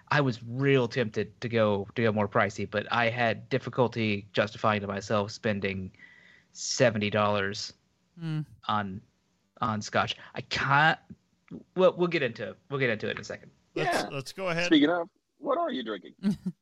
I 0.10 0.22
was 0.22 0.40
real 0.48 0.88
tempted 0.88 1.40
to 1.42 1.50
go 1.50 1.88
to 1.96 2.02
go 2.04 2.12
more 2.12 2.28
pricey, 2.28 2.70
but 2.70 2.86
I 2.92 3.10
had 3.10 3.50
difficulty 3.50 4.28
justifying 4.34 4.82
to 4.82 4.88
myself 4.88 5.32
spending 5.32 5.92
seventy 6.52 7.10
dollars 7.10 7.74
Mm. 8.22 8.46
on 8.68 9.02
on 9.62 9.82
scotch. 9.82 10.18
I 10.36 10.42
can't. 10.42 11.00
Well, 11.76 11.96
we'll 11.98 12.10
get 12.10 12.22
into 12.24 12.50
it. 12.50 12.58
we'll 12.70 12.80
get 12.80 12.90
into 12.90 13.08
it 13.08 13.12
in 13.12 13.20
a 13.20 13.24
second. 13.24 13.52
Let's 13.74 14.04
Yeah. 14.04 14.10
let's 14.12 14.34
go 14.34 14.50
ahead. 14.50 14.66
speaking 14.66 14.90
of 14.90 15.10
what 15.40 15.58
are 15.58 15.72
you 15.72 15.82
drinking 15.84 16.14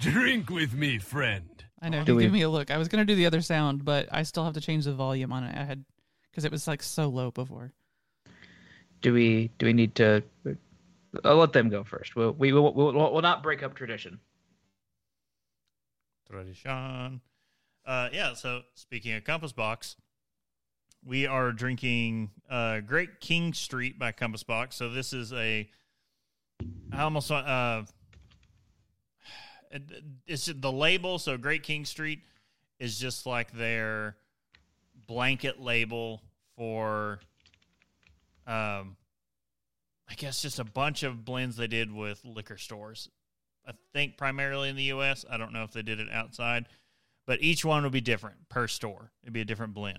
Drink 0.00 0.50
with 0.50 0.74
me, 0.74 0.98
friend. 0.98 1.64
I 1.80 1.88
know. 1.88 2.04
Do 2.04 2.12
He 2.12 2.16
we- 2.16 2.22
gave 2.24 2.32
me 2.32 2.42
a 2.42 2.48
look. 2.48 2.70
I 2.70 2.78
was 2.78 2.88
gonna 2.88 3.04
do 3.04 3.14
the 3.14 3.26
other 3.26 3.40
sound, 3.40 3.84
but 3.84 4.08
I 4.12 4.22
still 4.22 4.44
have 4.44 4.54
to 4.54 4.60
change 4.60 4.84
the 4.84 4.94
volume 4.94 5.32
on 5.32 5.44
it. 5.44 5.56
I 5.56 5.64
had 5.64 5.84
because 6.30 6.44
it 6.44 6.52
was 6.52 6.66
like 6.68 6.82
so 6.82 7.08
low 7.08 7.30
before. 7.30 7.72
Do 9.00 9.12
we 9.12 9.50
do 9.58 9.66
we 9.66 9.72
need 9.72 9.94
to? 9.96 10.22
I'll 11.24 11.36
let 11.36 11.52
them 11.52 11.68
go 11.68 11.84
first. 11.84 12.14
We'll, 12.16 12.32
we 12.32 12.52
will 12.52 12.72
we'll, 12.74 12.92
we'll, 12.92 13.12
we'll 13.12 13.22
not 13.22 13.42
break 13.42 13.62
up 13.62 13.74
tradition. 13.74 14.18
Tradition. 16.30 17.20
Uh, 17.86 18.08
yeah. 18.12 18.34
So 18.34 18.62
speaking 18.74 19.14
of 19.14 19.24
Compass 19.24 19.52
Box, 19.52 19.96
we 21.04 21.26
are 21.26 21.52
drinking 21.52 22.30
uh, 22.50 22.80
Great 22.80 23.20
King 23.20 23.54
Street 23.54 23.98
by 23.98 24.12
Compass 24.12 24.42
Box. 24.42 24.76
So 24.76 24.90
this 24.90 25.12
is 25.12 25.32
a. 25.32 25.68
I 26.92 27.02
almost. 27.02 27.30
Uh, 27.30 27.82
it, 27.84 27.92
it's 30.26 30.46
the 30.46 30.72
label. 30.72 31.18
So 31.18 31.36
Great 31.36 31.62
King 31.62 31.84
Street 31.84 32.20
is 32.78 32.98
just 32.98 33.26
like 33.26 33.52
their 33.52 34.16
blanket 35.06 35.60
label 35.60 36.22
for. 36.56 37.20
Um, 38.46 38.96
I 40.10 40.14
guess 40.16 40.40
just 40.40 40.58
a 40.58 40.64
bunch 40.64 41.02
of 41.02 41.24
blends 41.24 41.56
they 41.56 41.66
did 41.66 41.92
with 41.92 42.24
liquor 42.24 42.56
stores. 42.56 43.10
I 43.66 43.72
think 43.92 44.16
primarily 44.16 44.70
in 44.70 44.76
the 44.76 44.84
U.S. 44.84 45.26
I 45.30 45.36
don't 45.36 45.52
know 45.52 45.64
if 45.64 45.72
they 45.72 45.82
did 45.82 46.00
it 46.00 46.08
outside, 46.10 46.64
but 47.26 47.42
each 47.42 47.62
one 47.62 47.82
would 47.82 47.92
be 47.92 48.00
different 48.00 48.48
per 48.48 48.66
store. 48.68 49.10
It'd 49.22 49.34
be 49.34 49.42
a 49.42 49.44
different 49.44 49.74
blend. 49.74 49.98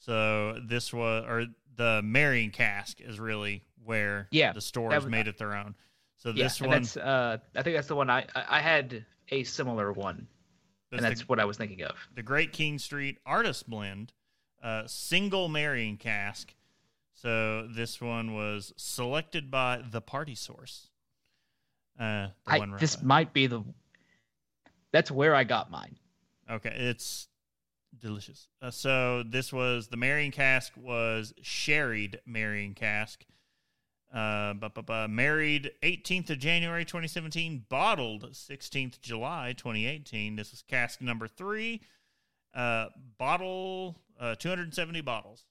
So 0.00 0.58
this 0.66 0.92
was, 0.92 1.24
or 1.28 1.46
the 1.76 2.00
marrying 2.02 2.50
cask 2.50 3.00
is 3.00 3.20
really 3.20 3.62
where 3.84 4.26
Yeah, 4.32 4.52
the 4.52 4.60
stores 4.60 4.92
was- 4.92 5.06
made 5.06 5.28
it 5.28 5.38
their 5.38 5.54
own. 5.54 5.76
So 6.18 6.30
Yeah, 6.30 6.44
this 6.44 6.60
one, 6.60 6.70
that's 6.70 6.96
uh, 6.96 7.38
I 7.54 7.62
think 7.62 7.76
that's 7.76 7.88
the 7.88 7.96
one 7.96 8.08
I 8.10 8.26
I 8.34 8.60
had 8.60 9.04
a 9.30 9.44
similar 9.44 9.92
one, 9.92 10.26
that's 10.90 11.02
and 11.02 11.10
that's 11.10 11.20
the, 11.20 11.26
what 11.26 11.40
I 11.40 11.44
was 11.44 11.56
thinking 11.56 11.82
of. 11.82 11.96
the 12.14 12.22
Great 12.22 12.52
King 12.52 12.78
Street 12.78 13.18
Artist 13.26 13.68
Blend, 13.68 14.12
uh, 14.62 14.84
single 14.86 15.48
marrying 15.48 15.96
cask. 15.96 16.54
So 17.14 17.68
this 17.68 18.00
one 18.00 18.34
was 18.34 18.72
selected 18.76 19.50
by 19.50 19.82
the 19.90 20.00
Party 20.00 20.34
Source. 20.34 20.88
Uh, 21.98 22.28
the 22.46 22.52
I, 22.52 22.58
one 22.58 22.76
this 22.78 22.96
by- 22.96 23.06
might 23.06 23.32
be 23.32 23.46
the. 23.46 23.62
That's 24.92 25.10
where 25.10 25.34
I 25.34 25.44
got 25.44 25.70
mine. 25.70 25.96
Okay, 26.50 26.74
it's 26.74 27.28
delicious. 27.98 28.48
Uh, 28.60 28.70
so 28.70 29.22
this 29.26 29.52
was 29.52 29.88
the 29.88 29.96
marrying 29.96 30.30
cask 30.30 30.72
was 30.76 31.32
sherried 31.42 32.20
marrying 32.26 32.74
cask. 32.74 33.24
Uh, 34.14 34.52
bu- 34.54 34.68
bu- 34.68 34.82
bu- 34.82 35.08
married 35.08 35.72
18th 35.82 36.30
of 36.30 36.38
January 36.38 36.84
2017, 36.84 37.64
bottled 37.68 38.30
16th 38.32 39.00
July 39.00 39.52
2018. 39.56 40.36
This 40.36 40.52
was 40.52 40.62
cask 40.62 41.00
number 41.00 41.26
three. 41.26 41.80
Uh, 42.54 42.86
bottle, 43.18 43.96
uh, 44.20 44.36
270 44.36 45.00
bottles. 45.00 45.44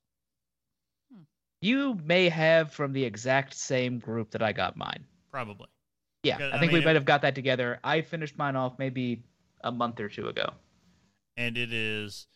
You 1.61 1.95
may 2.05 2.29
have 2.29 2.71
from 2.71 2.93
the 2.93 3.03
exact 3.03 3.53
same 3.53 3.99
group 3.99 4.31
that 4.31 4.41
I 4.41 4.51
got 4.53 4.75
mine. 4.77 5.05
Probably. 5.31 5.67
Yeah, 6.23 6.37
Because, 6.37 6.53
I 6.53 6.55
I 6.55 6.59
think 6.59 6.71
mean, 6.71 6.81
we 6.81 6.85
might 6.85 6.95
have 6.95 7.05
got 7.05 7.21
that 7.23 7.35
together. 7.35 7.79
I 7.83 8.01
finished 8.01 8.37
mine 8.37 8.55
off 8.55 8.79
maybe 8.79 9.23
a 9.61 9.71
month 9.71 9.99
or 9.99 10.07
two 10.09 10.27
ago. 10.27 10.49
and 11.35 11.57
it 11.57 11.73
is 11.73 12.27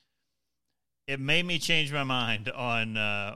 it 1.08 1.20
made 1.20 1.46
me 1.46 1.60
change 1.60 1.94
my 1.94 2.04
mind 2.04 2.50
on 2.50 2.98
uh 2.98 3.36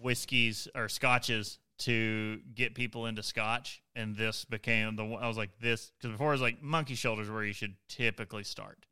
whiskeys 0.00 0.66
or 0.74 0.88
scotches 0.88 1.58
to 1.84 2.40
get 2.54 2.74
people 2.74 3.06
into 3.06 3.22
scotch 3.22 3.82
and 3.96 4.16
this 4.16 4.44
became 4.44 4.96
the 4.96 5.04
one 5.04 5.22
i 5.22 5.28
was 5.28 5.36
like 5.36 5.50
this 5.60 5.92
because 5.98 6.12
before 6.12 6.28
it 6.28 6.34
was 6.34 6.40
like 6.40 6.62
monkey 6.62 6.94
shoulders 6.94 7.30
where 7.30 7.44
you 7.44 7.52
should 7.52 7.74
typically 7.88 8.44
start 8.44 8.86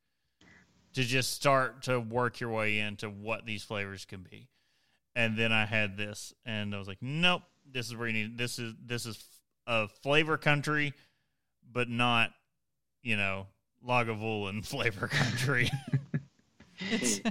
to 0.94 1.02
just 1.02 1.32
start 1.32 1.82
to 1.82 2.00
work 2.00 2.40
your 2.40 2.50
way 2.50 2.78
into 2.78 3.08
what 3.08 3.46
these 3.46 3.62
flavors 3.62 4.04
can 4.04 4.26
be 4.28 4.48
and 5.14 5.36
then 5.36 5.52
i 5.52 5.64
had 5.64 5.96
this 5.96 6.32
and 6.44 6.74
i 6.74 6.78
was 6.78 6.88
like 6.88 6.98
nope 7.00 7.42
this 7.70 7.86
is 7.86 7.96
where 7.96 8.08
you 8.08 8.14
need 8.14 8.38
this 8.38 8.58
is 8.58 8.74
this 8.84 9.06
is 9.06 9.22
a 9.66 9.86
flavor 9.86 10.36
country 10.36 10.92
but 11.72 11.88
not 11.88 12.30
you 13.02 13.16
know 13.16 13.46
lagavulin 13.86 14.64
flavor 14.66 15.08
country 15.08 15.70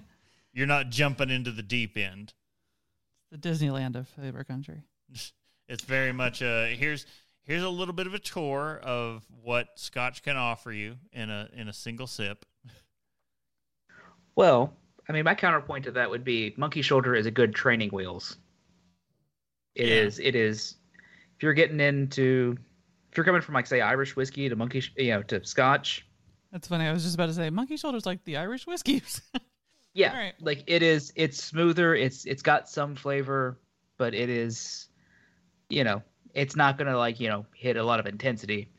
you're 0.53 0.67
not 0.67 0.89
jumping 0.89 1.29
into 1.29 1.51
the 1.51 1.63
deep 1.63 1.97
end. 1.97 2.33
the 3.31 3.37
Disneyland 3.37 3.95
of 3.95 4.07
flavor 4.07 4.43
country. 4.43 4.83
It's 5.69 5.83
very 5.83 6.11
much 6.11 6.41
a 6.41 6.75
here's 6.77 7.05
here's 7.43 7.63
a 7.63 7.69
little 7.69 7.93
bit 7.93 8.07
of 8.07 8.13
a 8.13 8.19
tour 8.19 8.79
of 8.83 9.23
what 9.43 9.67
Scotch 9.75 10.23
can 10.23 10.35
offer 10.35 10.71
you 10.71 10.95
in 11.13 11.29
a 11.29 11.47
in 11.55 11.69
a 11.69 11.73
single 11.73 12.07
sip. 12.07 12.43
Well, 14.35 14.73
I 15.07 15.13
mean, 15.13 15.23
my 15.23 15.35
counterpoint 15.35 15.85
to 15.85 15.91
that 15.91 16.09
would 16.09 16.23
be 16.23 16.53
Monkey 16.57 16.81
Shoulder 16.81 17.15
is 17.15 17.25
a 17.25 17.31
good 17.31 17.53
training 17.53 17.89
wheels. 17.89 18.37
It 19.75 19.87
Yeah. 19.87 19.95
is. 19.95 20.19
It 20.19 20.35
is. 20.35 20.75
If 21.37 21.43
you're 21.43 21.53
getting 21.53 21.79
into, 21.79 22.57
if 23.11 23.17
you're 23.17 23.25
coming 23.25 23.41
from 23.41 23.53
like 23.55 23.67
say 23.67 23.81
Irish 23.81 24.15
whiskey 24.15 24.49
to 24.49 24.55
monkey, 24.55 24.83
you 24.97 25.11
know, 25.11 25.23
to 25.23 25.43
Scotch, 25.45 26.05
That's 26.51 26.67
funny. 26.67 26.85
I 26.85 26.91
was 26.91 27.03
just 27.03 27.15
about 27.15 27.27
to 27.27 27.33
say 27.33 27.49
monkey 27.49 27.77
shoulders 27.77 28.05
like 28.05 28.23
the 28.25 28.37
Irish 28.37 28.65
whiskeys. 28.67 29.21
yeah, 29.93 30.11
All 30.11 30.17
right. 30.17 30.33
like 30.41 30.63
it 30.67 30.81
is. 30.83 31.13
It's 31.15 31.41
smoother. 31.43 31.95
It's 31.95 32.25
it's 32.25 32.41
got 32.41 32.69
some 32.69 32.95
flavor, 32.95 33.59
but 33.97 34.13
it 34.13 34.29
is, 34.29 34.88
you 35.69 35.83
know, 35.83 36.01
it's 36.33 36.55
not 36.55 36.77
gonna 36.77 36.97
like 36.97 37.19
you 37.19 37.29
know 37.29 37.45
hit 37.53 37.77
a 37.77 37.83
lot 37.83 37.99
of 37.99 38.05
intensity. 38.05 38.69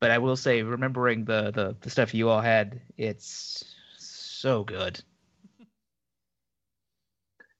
But 0.00 0.10
I 0.10 0.18
will 0.18 0.36
say, 0.36 0.62
remembering 0.62 1.24
the 1.24 1.50
the, 1.50 1.76
the 1.80 1.90
stuff 1.90 2.14
you 2.14 2.28
all 2.28 2.40
had, 2.40 2.80
it's 2.96 3.64
so 3.98 4.64
good. 4.64 5.00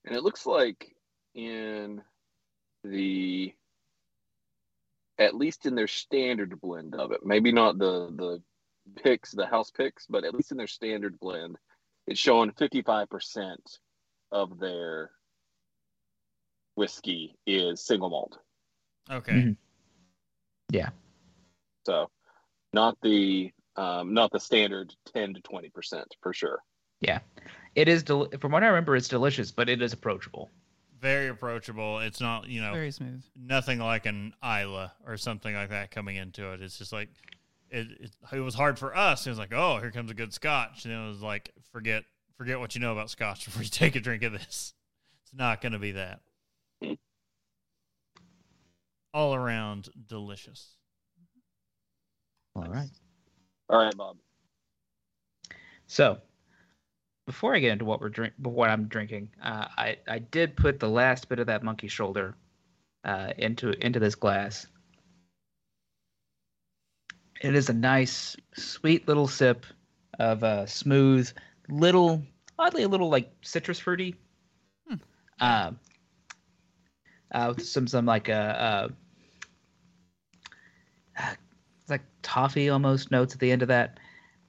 And 0.05 0.17
it 0.17 0.23
looks 0.23 0.47
like 0.47 0.97
in 1.35 2.03
the 2.83 3.55
at 5.19 5.37
least 5.37 5.67
in 5.67 5.75
their 5.75 5.87
standard 5.87 6.59
blend 6.61 6.95
of 6.95 7.13
it, 7.13 7.21
maybe 7.25 7.53
not 7.53 7.79
the 7.79 8.11
the 8.17 8.43
picks, 9.03 9.33
the 9.33 9.47
house 9.47 9.71
picks, 9.71 10.07
but 10.07 10.25
at 10.25 10.35
least 10.35 10.51
in 10.51 10.57
their 10.57 10.67
standard 10.67 11.21
blend, 11.21 11.57
it's 12.07 12.19
showing 12.19 12.51
55% 12.53 13.57
of 14.33 14.59
their 14.59 15.11
whiskey 16.81 17.37
is 17.47 17.85
single 17.85 18.09
malt. 18.09 18.39
Okay. 19.11 19.33
Mhm. 19.33 19.57
Yeah. 20.73 20.89
So 21.87 22.11
not 22.73 22.97
the 23.03 23.53
um, 23.77 24.15
not 24.15 24.33
the 24.33 24.41
standard 24.41 24.95
10 25.15 25.35
to 25.35 25.41
20% 25.43 26.05
for 26.23 26.33
sure. 26.33 26.59
Yeah, 27.01 27.21
it 27.75 27.87
is, 27.89 28.03
del- 28.03 28.29
from 28.41 28.53
what 28.53 28.63
I 28.63 28.67
remember, 28.67 28.95
it's 28.97 29.09
delicious, 29.09 29.51
but 29.53 29.69
it 29.69 29.81
is 29.81 29.93
approachable. 29.93 30.51
Very 31.01 31.29
approachable. 31.29 31.99
It's 32.01 32.21
not, 32.21 32.47
you 32.49 32.61
know, 32.61 32.73
Very 32.75 32.91
smooth. 32.91 33.23
nothing 33.37 33.79
like 33.79 34.05
an 34.07 34.35
Islay 34.43 34.89
or 35.07 35.17
something 35.17 35.55
like 35.55 35.71
that 35.71 35.91
coming 35.91 36.17
into 36.17 36.53
it. 36.53 36.61
It's 36.61 36.77
just 36.79 36.93
like 36.93 37.09
it, 37.71 37.87
it, 38.01 38.11
it 38.33 38.41
was 38.41 38.55
hard 38.55 38.79
for 38.79 38.95
us. 38.97 39.27
It 39.27 39.31
was 39.31 39.39
like, 39.39 39.53
oh, 39.55 39.79
here 39.79 39.91
comes 39.93 40.11
a 40.11 40.15
good 40.15 40.33
scotch. 40.35 40.85
And 40.85 40.93
it 40.93 41.09
was 41.09 41.23
like, 41.23 41.53
forget 41.73 42.05
forget 42.37 42.59
what 42.59 42.75
you 42.75 42.81
know 42.83 42.93
about 42.93 43.09
scotch 43.11 43.45
before 43.47 43.63
you 43.63 43.69
take 43.71 43.97
a 43.97 44.01
drink 44.01 44.23
of 44.25 44.33
this. 44.33 44.75
It's 45.23 45.33
not 45.35 45.61
going 45.63 45.73
to 45.73 45.79
be 45.79 45.93
that. 45.93 46.21
All 49.13 49.35
around 49.35 49.89
delicious. 50.07 50.77
All 52.55 52.65
right. 52.65 52.91
All 53.69 53.83
right, 53.83 53.97
Bob. 53.97 54.17
So, 55.87 56.19
before 57.27 57.55
I 57.55 57.59
get 57.59 57.73
into 57.73 57.85
what 57.85 58.01
we're 58.01 58.09
drink, 58.09 58.35
what 58.39 58.71
I'm 58.71 58.87
drinking, 58.87 59.31
uh, 59.43 59.67
I 59.77 59.99
I 60.09 60.19
did 60.19 60.57
put 60.57 60.79
the 60.79 60.89
last 60.89 61.29
bit 61.29 61.39
of 61.39 61.47
that 61.47 61.63
monkey 61.63 61.89
shoulder 61.89 62.35
uh, 63.05 63.33
into 63.39 63.71
into 63.85 63.99
this 63.99 64.15
glass. 64.15 64.67
It 67.41 67.55
is 67.55 67.71
a 67.71 67.73
nice, 67.73 68.37
sweet 68.57 69.09
little 69.09 69.27
sip 69.27 69.65
of 70.19 70.45
uh, 70.45 70.67
smooth, 70.67 71.31
little, 71.69 72.23
oddly 72.59 72.83
a 72.83 72.89
little 72.89 73.09
like 73.09 73.33
citrus 73.43 73.79
fruity. 73.79 74.15
Hmm. 74.87 74.97
Um, 75.41 75.79
uh, 77.33 77.53
with 77.57 77.67
some 77.67 77.87
some 77.87 78.07
like 78.07 78.29
uh, 78.29 78.33
uh, 78.33 78.89
it's 81.19 81.91
like 81.91 82.03
toffee 82.23 82.69
almost 82.69 83.11
notes 83.11 83.35
at 83.35 83.41
the 83.41 83.51
end 83.51 83.63
of 83.63 83.69
that. 83.69 83.99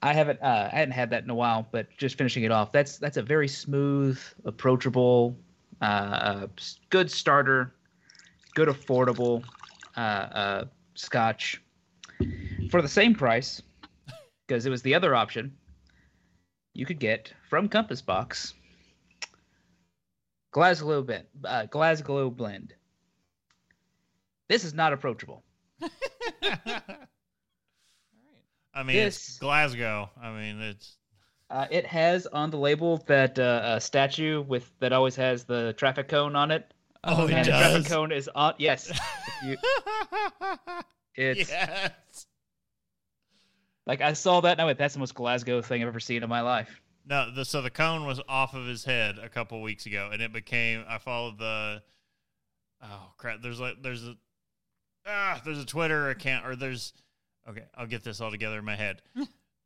I 0.03 0.13
haven't 0.13 0.41
uh, 0.41 0.69
I 0.71 0.75
hadn't 0.75 0.93
had 0.93 1.09
that 1.11 1.23
in 1.23 1.29
a 1.29 1.35
while, 1.35 1.67
but 1.71 1.87
just 1.97 2.17
finishing 2.17 2.43
it 2.43 2.51
off, 2.51 2.71
that's 2.71 2.97
that's 2.97 3.17
a 3.17 3.21
very 3.21 3.47
smooth, 3.47 4.19
approachable, 4.45 5.37
uh, 5.81 5.85
uh, 5.85 6.47
good 6.89 7.11
starter, 7.11 7.73
good 8.55 8.67
affordable 8.67 9.43
uh, 9.95 9.99
uh, 9.99 10.65
Scotch 10.95 11.61
for 12.71 12.81
the 12.81 12.87
same 12.87 13.13
price, 13.13 13.61
because 14.47 14.65
it 14.65 14.69
was 14.69 14.81
the 14.81 14.95
other 14.95 15.13
option. 15.13 15.55
You 16.73 16.85
could 16.85 16.99
get 16.99 17.33
from 17.49 17.67
Compass 17.69 18.01
Box 18.01 18.55
Glasgow 20.51 21.01
blend, 21.01 21.25
uh, 21.45 21.65
Glasgow 21.65 22.29
blend. 22.29 22.73
This 24.47 24.63
is 24.65 24.73
not 24.73 24.91
approachable. 24.93 25.43
I 28.73 28.83
mean, 28.83 28.95
This- 28.95 29.15
it's 29.29 29.37
Glasgow. 29.39 30.09
I 30.21 30.31
mean, 30.31 30.59
it's 30.61 30.97
Uh, 31.49 31.67
it 31.69 31.85
has 31.85 32.27
on 32.27 32.49
the 32.49 32.57
label 32.57 32.97
that 33.07 33.37
uh, 33.37 33.41
uh, 33.43 33.79
statue 33.79 34.41
with 34.41 34.71
that 34.79 34.93
always 34.93 35.15
has 35.17 35.43
the 35.43 35.73
traffic 35.73 36.07
cone 36.07 36.35
on 36.35 36.49
it. 36.51 36.73
Oh, 37.03 37.27
it 37.27 37.33
and 37.33 37.45
the 37.45 37.51
traffic 37.51 37.85
cone 37.87 38.11
is 38.13 38.29
on. 38.33 38.53
Yes, 38.57 38.89
you, 39.43 39.57
it's 41.15 41.49
yes. 41.49 41.91
like 43.85 43.99
I 44.01 44.13
saw 44.13 44.39
that 44.41 44.51
and 44.53 44.61
I 44.61 44.65
went, 44.65 44.77
"That's 44.77 44.93
the 44.93 44.99
most 45.01 45.13
Glasgow 45.13 45.61
thing 45.61 45.81
I've 45.81 45.89
ever 45.89 45.99
seen 45.99 46.23
in 46.23 46.29
my 46.29 46.39
life." 46.41 46.80
No, 47.05 47.31
the, 47.31 47.45
so 47.45 47.61
the 47.61 47.69
cone 47.69 48.05
was 48.05 48.21
off 48.29 48.53
of 48.53 48.65
his 48.65 48.85
head 48.85 49.17
a 49.17 49.29
couple 49.29 49.61
weeks 49.61 49.85
ago, 49.85 50.09
and 50.11 50.21
it 50.21 50.31
became. 50.31 50.83
I 50.87 50.97
followed 50.97 51.39
the. 51.39 51.81
Oh 52.83 53.11
crap! 53.17 53.41
There's 53.41 53.59
like 53.59 53.81
there's 53.81 54.07
a 54.07 54.15
ah 55.05 55.41
there's 55.43 55.59
a 55.59 55.65
Twitter 55.65 56.09
account 56.09 56.45
or 56.45 56.55
there's 56.55 56.93
okay 57.47 57.63
I'll 57.75 57.87
get 57.87 58.03
this 58.03 58.21
all 58.21 58.31
together 58.31 58.59
in 58.59 58.65
my 58.65 58.75
head. 58.75 59.01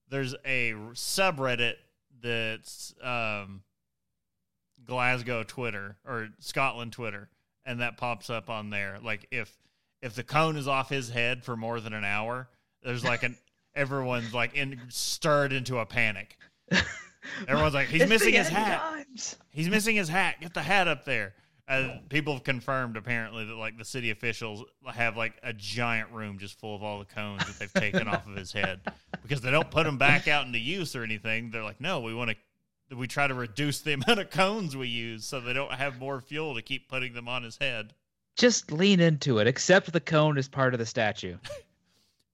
there's 0.10 0.34
a 0.46 0.74
subreddit 0.94 1.76
that's 2.22 2.94
um 3.02 3.62
Glasgow 4.86 5.44
Twitter 5.44 5.98
or 6.06 6.30
Scotland 6.40 6.92
Twitter, 6.94 7.30
and 7.66 7.82
that 7.82 7.98
pops 7.98 8.30
up 8.30 8.50
on 8.50 8.70
there. 8.70 9.00
Like 9.02 9.28
if 9.32 9.56
if 10.02 10.16
the 10.16 10.24
cone 10.24 10.58
is 10.58 10.68
off 10.68 10.90
his 10.90 11.10
head 11.10 11.44
for 11.44 11.56
more 11.56 11.80
than 11.80 11.94
an 11.94 12.06
hour, 12.06 12.50
there's 12.84 13.04
like 13.04 13.24
an 13.24 13.38
everyone's 13.76 14.34
like 14.34 14.56
in 14.56 14.80
stirred 14.90 15.54
into 15.54 15.80
a 15.80 15.86
panic. 15.86 16.38
Everyone's 17.48 17.74
like, 17.74 17.88
he's 17.88 18.02
It's 18.04 18.10
missing 18.10 18.34
his 18.34 18.48
hat. 18.50 18.80
times. 18.80 19.36
He's 19.52 19.70
missing 19.70 19.96
his 19.96 20.10
hat. 20.10 20.36
Get 20.42 20.54
the 20.54 20.62
hat 20.64 20.88
up 20.88 21.06
there. 21.06 21.34
And 21.68 22.08
people 22.10 22.34
have 22.34 22.44
confirmed 22.44 22.96
apparently 22.96 23.44
that 23.46 23.56
like 23.56 23.76
the 23.78 23.86
city 23.86 24.12
officials 24.12 24.64
have 24.86 25.18
like 25.18 25.34
a 25.42 25.52
giant 25.52 26.12
room 26.12 26.38
just 26.38 26.60
full 26.60 26.76
of 26.76 26.84
all 26.84 27.00
the 27.00 27.06
cones 27.06 27.44
that 27.48 27.58
they've 27.58 27.74
taken 27.74 28.08
off 28.08 28.28
of 28.28 28.36
his 28.36 28.52
head 28.52 28.82
because 29.24 29.42
they 29.42 29.50
don't 29.50 29.72
put 29.72 29.86
them 29.86 29.98
back 29.98 30.28
out 30.28 30.46
into 30.46 30.60
use 30.60 30.96
or 30.96 31.04
anything. 31.04 31.50
They're 31.50 31.64
like, 31.64 31.82
no, 31.82 32.02
we 32.02 32.14
want 32.14 32.32
to 32.90 32.96
we 32.96 33.08
try 33.08 33.26
to 33.26 33.34
reduce 33.34 33.80
the 33.82 33.94
amount 34.06 34.20
of 34.20 34.30
cones 34.30 34.78
we 34.78 34.88
use 34.88 35.26
so 35.26 35.40
they 35.40 35.54
don't 35.54 35.72
have 35.72 35.98
more 35.98 36.22
fuel 36.22 36.54
to 36.54 36.62
keep 36.62 36.88
putting 36.88 37.14
them 37.14 37.28
on 37.28 37.42
his 37.42 37.58
head. 37.58 37.94
Just 38.38 38.72
lean 38.72 39.00
into 39.00 39.40
it. 39.40 39.48
Accept 39.48 39.92
the 39.92 40.00
cone 40.00 40.38
as 40.38 40.48
part 40.48 40.74
of 40.76 40.80
the 40.80 40.86
statue. 40.86 41.38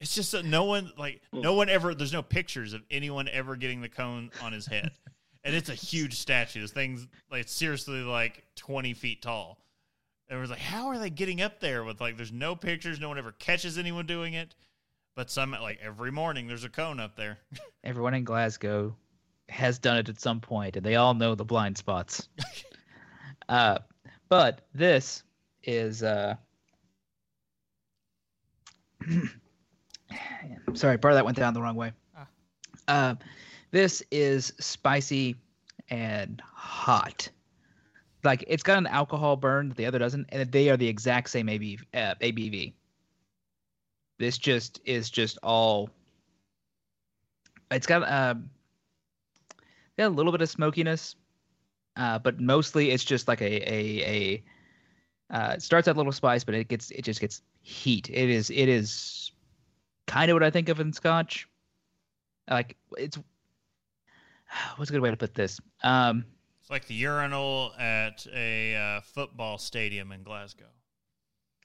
It's 0.02 0.16
just 0.16 0.32
that 0.32 0.45
no 0.45 0.64
one 0.64 0.91
like 0.97 1.22
no 1.32 1.54
one 1.54 1.70
ever. 1.70 1.93
There's 1.93 2.12
no 2.12 2.24
pictures 2.24 2.74
of 2.74 2.82
anyone 2.89 3.28
ever 3.28 3.56
getting 3.56 3.82
the 3.82 3.88
cone 3.88 4.32
on 4.41 4.52
his 4.52 4.66
head, 4.66 4.89
and 5.43 5.56
it's 5.56 5.70
a 5.70 5.76
huge 5.76 6.18
statue. 6.18 6.60
This 6.60 6.72
thing's 6.72 7.08
like 7.30 7.47
seriously 7.47 8.02
like 8.02 8.43
20 8.56 8.95
feet 8.95 9.22
tall. 9.22 9.60
And 10.28 10.39
it 10.39 10.41
was 10.41 10.49
like, 10.49 10.60
how 10.60 10.88
are 10.88 10.97
they 10.97 11.12
getting 11.12 11.39
up 11.39 11.60
there 11.60 11.84
with 11.84 12.02
like? 12.02 12.18
There's 12.18 12.32
no 12.32 12.56
pictures. 12.56 12.99
No 12.99 13.10
one 13.10 13.20
ever 13.20 13.34
catches 13.34 13.78
anyone 13.78 14.08
doing 14.08 14.34
it. 14.34 14.56
But 15.16 15.30
some 15.30 15.52
like 15.52 15.78
every 15.84 16.12
morning 16.12 16.47
there's 16.47 16.64
a 16.64 16.70
cone 16.70 16.99
up 16.99 17.16
there. 17.16 17.38
Everyone 17.84 18.16
in 18.16 18.24
Glasgow 18.24 18.95
has 19.49 19.78
done 19.78 19.97
it 19.97 20.10
at 20.10 20.20
some 20.20 20.39
point, 20.39 20.78
and 20.78 20.86
they 20.86 20.95
all 20.95 21.14
know 21.14 21.36
the 21.36 21.45
blind 21.45 21.78
spots. 21.78 22.28
uh, 23.49 23.78
but 24.30 24.62
this 24.74 25.22
is. 25.64 26.02
Uh... 26.02 26.38
Sorry, 30.74 30.97
part 30.97 31.14
of 31.14 31.18
that 31.18 31.26
went 31.26 31.38
down 31.38 31.53
the 31.53 31.62
wrong 31.62 31.76
way. 31.76 31.91
Ah. 32.16 32.28
Uh, 32.88 33.16
this 33.72 34.03
is 34.12 34.53
spicy 34.59 35.36
and 35.89 36.41
hot. 36.53 37.30
Like 38.24 38.43
it's 38.47 38.64
got 38.64 38.78
an 38.78 38.88
alcohol 38.88 39.36
burn 39.36 39.70
that 39.70 39.78
the 39.78 39.86
other 39.86 39.99
doesn't, 39.99 40.28
and 40.30 40.51
they 40.51 40.70
are 40.70 40.78
the 40.78 40.88
exact 40.88 41.30
same 41.30 41.47
ABV. 41.47 41.80
Uh, 41.93 42.16
ABV. 42.22 42.74
This 44.20 44.38
just 44.38 44.80
is 44.86 45.09
just 45.09 45.39
all. 45.41 45.89
It's 47.72 47.88
got 47.88 48.03
um, 48.03 48.49
got 49.97 50.07
a 50.07 50.09
little 50.09 50.32
bit 50.32 50.41
of 50.41 50.49
smokiness, 50.49 51.16
uh, 51.95 52.20
but 52.20 52.39
mostly 52.39 52.91
it's 52.91 53.03
just 53.03 53.28
like 53.28 53.41
a 53.41 53.74
a 53.74 54.05
a. 54.05 54.43
Uh, 55.34 55.53
it 55.55 55.62
starts 55.62 55.88
out 55.88 55.95
a 55.95 55.97
little 55.97 56.12
spice, 56.12 56.43
but 56.43 56.53
it 56.53 56.68
gets 56.68 56.91
it 56.91 57.03
just 57.03 57.22
gets 57.22 57.41
heat. 57.62 58.09
It 58.09 58.30
is 58.30 58.51
it 58.51 58.70
is 58.70 59.30
kind 60.12 60.30
of 60.30 60.36
what 60.36 60.43
I 60.43 60.49
think 60.49 60.70
of 60.70 60.80
in 60.80 60.91
Scotch. 60.93 61.47
Like 62.49 62.76
it's 62.97 63.18
what's 64.76 64.89
a 64.89 64.93
good 64.93 65.01
way 65.01 65.12
to 65.12 65.18
put 65.18 65.34
this? 65.34 65.59
Um, 65.84 66.26
It's 66.62 66.70
like 66.70 66.86
the 66.86 66.93
urinal 66.93 67.72
at 67.80 68.28
a 68.34 68.76
uh, 68.76 69.01
football 69.01 69.57
stadium 69.57 70.12
in 70.12 70.24
Glasgow. 70.24 70.66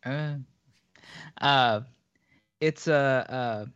Uh, 0.04 0.36
uh, 1.40 1.80
it's 2.60 2.86
a. 2.86 3.26
Uh, 3.28 3.32
uh, 3.32 3.66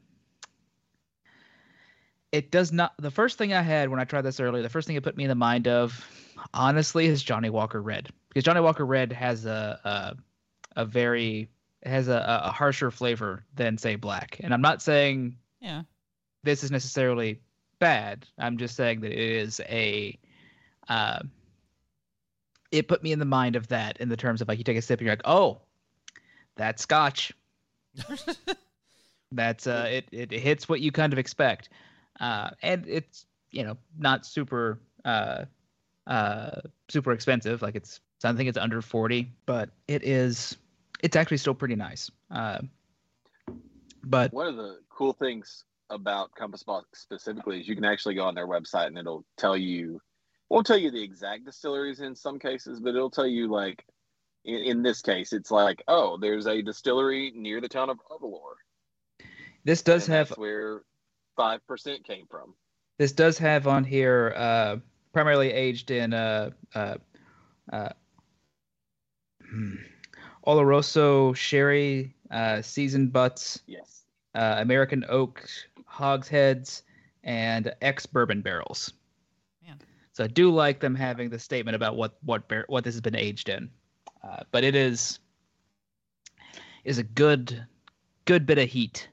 it 2.33 2.53
does 2.53 2.71
not. 2.71 2.93
The 2.99 3.11
first 3.11 3.39
thing 3.39 3.53
I 3.53 3.62
had 3.62 3.89
when 3.89 3.99
I 3.99 4.05
tried 4.05 4.23
this 4.23 4.39
earlier, 4.39 4.62
the 4.62 4.68
first 4.68 4.87
thing 4.87 4.95
it 4.95 5.03
put 5.03 5.16
me 5.16 5.25
in 5.25 5.29
the 5.29 5.35
mind 5.35 5.66
of, 5.66 6.07
honestly, 6.55 7.07
is 7.07 7.25
Johnnie 7.25 7.51
Walker 7.51 7.83
Red 7.83 8.09
because 8.29 8.45
Johnnie 8.45 8.61
Walker 8.61 8.87
Red 8.87 9.12
has 9.12 9.47
a 9.47 10.16
a, 10.77 10.81
a 10.83 10.85
very 10.85 11.49
has 11.85 12.09
a, 12.09 12.43
a 12.45 12.53
harsher 12.53 12.91
flavor 12.91 13.45
than 13.55 13.78
say 13.78 13.97
black, 13.97 14.39
and 14.43 14.53
I'm 14.53 14.61
not 14.62 14.83
saying 14.83 15.37
Yeah. 15.61 15.83
this 16.43 16.62
is 16.64 16.70
necessarily 16.70 17.41
bad. 17.78 18.26
I'm 18.39 18.59
just 18.59 18.76
saying 18.76 19.01
that 19.01 19.12
it 19.12 19.18
is 19.18 19.61
a. 19.68 20.18
Uh, 20.89 21.20
it 22.70 22.87
put 22.89 23.03
me 23.03 23.12
in 23.12 23.18
the 23.18 23.24
mind 23.24 23.57
of 23.57 23.68
that 23.68 23.97
in 24.01 24.09
the 24.09 24.16
terms 24.16 24.41
of 24.41 24.49
like 24.49 24.59
you 24.59 24.64
take 24.64 24.76
a 24.76 24.83
sip 24.83 25.01
and 25.01 25.07
you're 25.07 25.12
like, 25.16 25.22
oh, 25.24 25.61
that's 26.57 26.83
Scotch. 26.83 27.33
that's 29.33 29.66
uh, 29.66 29.87
it, 29.91 30.09
it 30.12 30.31
hits 30.33 30.68
what 30.68 30.81
you 30.81 30.93
kind 30.93 31.12
of 31.12 31.18
expect, 31.18 31.68
uh, 32.20 32.51
and 32.62 32.85
it's 32.89 33.26
you 33.51 33.64
know 33.64 33.76
not 33.99 34.26
super 34.26 34.78
uh, 35.05 35.45
uh, 36.07 36.61
super 36.89 37.12
expensive. 37.12 37.62
Like 37.62 37.74
it's 37.74 38.01
I 38.22 38.33
think 38.33 38.49
it's 38.49 38.59
under 38.59 38.83
forty, 38.83 39.33
but 39.47 39.70
it 39.89 40.05
is 40.05 40.57
it's 41.03 41.17
actually 41.17 41.39
still 41.39 41.55
pretty 41.55 41.77
nice. 41.77 42.11
Uh, 42.31 42.59
but 44.03 44.33
One 44.33 44.47
of 44.47 44.57
the 44.57 44.79
cool 44.89 45.13
things 45.13 45.65
about 45.91 46.35
Compass 46.35 46.63
Box 46.63 47.01
specifically 47.01 47.61
is 47.61 47.69
you 47.69 47.75
can 47.75 47.85
actually 47.85 48.15
go 48.15 48.25
on 48.25 48.35
their 48.35 48.47
website 48.47 48.87
and 48.87 48.99
it'll 48.99 49.25
tell 49.37 49.57
you, 49.57 50.01
won't 50.49 50.67
tell 50.67 50.79
you 50.79 50.91
the 50.91 51.03
exact 51.03 51.45
distilleries 51.45 52.01
in 52.01 52.15
some 52.15 52.39
cases, 52.39 52.81
but 52.81 52.91
it'll 52.91 53.11
tell 53.11 53.27
you 53.27 53.49
like, 53.49 53.85
in, 54.45 54.57
in 54.57 54.83
this 54.83 55.03
case, 55.03 55.33
it's 55.33 55.51
like, 55.51 55.83
oh, 55.89 56.17
there's 56.17 56.47
a 56.47 56.63
distillery 56.63 57.33
near 57.35 57.61
the 57.61 57.69
town 57.69 57.91
of 57.91 57.99
Aberlour. 58.11 58.55
this 59.65 59.83
does 59.83 60.07
and 60.07 60.15
have 60.15 60.29
that's 60.29 60.39
where 60.39 60.83
five 61.37 61.67
percent 61.67 62.05
came 62.07 62.27
from. 62.31 62.55
This 62.99 63.13
does 63.13 63.39
have 63.39 63.67
on 63.67 63.85
here 63.85 64.33
uh, 64.37 64.77
primarily 65.13 65.53
aged 65.53 65.91
in 65.91 66.15
uh, 66.15 66.51
uh, 66.75 66.97
uh, 67.73 67.91
hmm, 69.51 69.75
Oloroso 70.47 71.34
sherry, 71.36 72.14
uh, 72.30 72.62
seasoned 72.62 73.12
butts, 73.12 73.61
Yes. 73.66 74.05
uh, 74.34 74.57
American 74.59 75.05
oak 75.09 75.47
hogsheads, 75.86 76.82
and 77.24 77.72
ex 77.82 78.07
bourbon 78.07 78.41
barrels. 78.41 78.93
Man. 79.62 79.78
So 80.12 80.24
I 80.24 80.26
do 80.28 80.51
like 80.51 80.80
them 80.80 80.95
having 80.95 81.28
the 81.30 81.38
statement 81.38 81.74
about 81.76 81.97
what 81.97 82.16
what 82.22 82.49
bar- 82.49 82.64
what 82.68 82.84
this 82.84 82.95
has 82.95 83.01
been 83.01 83.16
aged 83.16 83.49
in, 83.49 83.70
uh, 84.22 84.43
but 84.51 84.64
it 84.64 84.74
is 84.74 85.18
is 86.84 86.99
a 86.99 87.03
good 87.03 87.66
good 88.24 88.47
bit 88.47 88.59
of 88.59 88.68
heat 88.68 89.09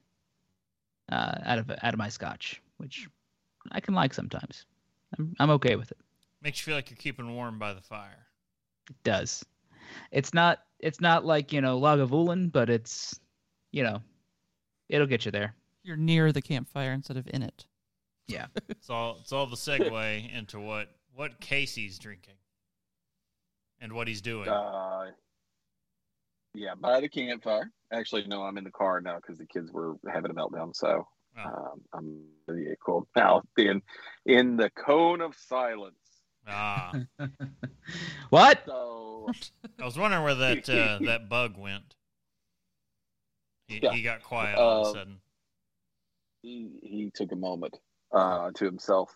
uh, 1.11 1.35
out 1.43 1.59
of 1.59 1.69
out 1.71 1.93
of 1.93 1.97
my 1.97 2.09
scotch, 2.09 2.61
which 2.77 3.09
I 3.71 3.79
can 3.81 3.93
like 3.93 4.13
sometimes. 4.13 4.65
I'm 5.17 5.35
I'm 5.39 5.49
okay 5.51 5.75
with 5.75 5.91
it. 5.91 5.97
Makes 6.41 6.59
you 6.59 6.65
feel 6.71 6.75
like 6.75 6.89
you're 6.89 6.97
keeping 6.97 7.33
warm 7.35 7.59
by 7.59 7.73
the 7.73 7.81
fire. 7.81 8.27
It 8.89 8.95
does. 9.03 9.43
It's 10.11 10.33
not 10.33 10.59
it's 10.79 11.01
not 11.01 11.25
like 11.25 11.51
you 11.53 11.61
know 11.61 11.79
Lagavulin, 11.79 12.51
but 12.51 12.69
it's 12.69 13.19
you 13.71 13.83
know 13.83 14.01
it'll 14.89 15.07
get 15.07 15.25
you 15.25 15.31
there. 15.31 15.55
You're 15.83 15.97
near 15.97 16.31
the 16.31 16.41
campfire 16.41 16.91
instead 16.91 17.17
of 17.17 17.27
in 17.33 17.43
it. 17.43 17.65
Yeah, 18.27 18.47
it's 18.69 18.89
all 18.89 19.17
it's 19.21 19.31
all 19.31 19.45
the 19.47 19.55
segue 19.55 20.33
into 20.37 20.59
what 20.59 20.89
what 21.13 21.39
Casey's 21.39 21.97
drinking 21.99 22.35
and 23.79 23.93
what 23.93 24.07
he's 24.07 24.21
doing. 24.21 24.49
Uh, 24.49 25.07
yeah, 26.53 26.75
by 26.75 26.99
the 27.01 27.09
campfire. 27.09 27.71
Actually, 27.93 28.27
no, 28.27 28.43
I'm 28.43 28.57
in 28.57 28.63
the 28.63 28.71
car 28.71 28.99
now 28.99 29.15
because 29.15 29.37
the 29.37 29.45
kids 29.45 29.71
were 29.71 29.95
having 30.11 30.31
a 30.31 30.33
meltdown. 30.33 30.75
So 30.75 31.07
Oh. 31.39 31.49
um, 31.49 31.81
I'm 31.93 32.23
yeah, 32.57 32.73
cool 32.83 33.07
now. 33.15 33.43
Being 33.55 33.81
in 34.25 34.57
the 34.57 34.71
cone 34.71 35.21
of 35.21 35.35
silence. 35.35 35.95
Ah, 36.47 36.93
what? 38.29 38.61
So 38.65 39.29
I 39.81 39.85
was 39.85 39.97
wondering 39.97 40.23
where 40.23 40.35
that 40.35 40.69
uh, 40.69 40.99
that 41.05 41.29
bug 41.29 41.57
went. 41.57 41.95
He, 43.67 43.79
Yeah. 43.81 43.91
he 43.91 44.01
got 44.01 44.23
quiet 44.23 44.57
all 44.57 44.81
of 44.81 44.85
a 44.85 44.89
Um, 44.89 44.95
sudden. 44.95 45.17
he 46.41 46.69
he 46.81 47.11
took 47.13 47.31
a 47.31 47.35
moment 47.35 47.75
uh, 48.11 48.51
to 48.55 48.65
himself. 48.65 49.15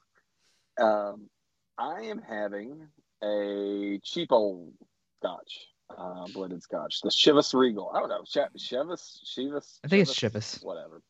Um, 0.80 1.30
I 1.78 2.02
am 2.04 2.22
having 2.22 2.88
a 3.24 4.00
cheap 4.04 4.32
old 4.32 4.74
Scotch, 5.22 5.68
uh, 5.98 6.26
blended 6.34 6.62
Scotch, 6.64 7.02
the 7.02 7.10
Chivas 7.10 7.54
Regal. 7.54 7.92
I 7.94 8.00
don't 8.00 8.10
know, 8.10 8.24
Ch- 8.24 8.52
Chivas, 8.58 9.20
Chivas. 9.24 9.80
I 9.84 9.88
think 9.88 10.02
it's 10.02 10.14
Chivas. 10.16 10.64
Whatever. 10.64 11.02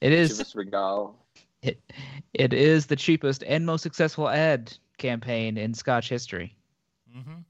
It 0.00 0.12
is 0.12 0.32
Chivas 0.38 0.54
Regal. 0.54 1.16
it, 1.62 1.80
it 2.34 2.52
is 2.52 2.86
the 2.86 2.96
cheapest 2.96 3.42
and 3.44 3.64
most 3.64 3.82
successful 3.82 4.28
ad 4.28 4.76
campaign 4.98 5.56
in 5.58 5.74
Scotch 5.74 6.08
history. 6.08 6.56
hmm 7.12 7.44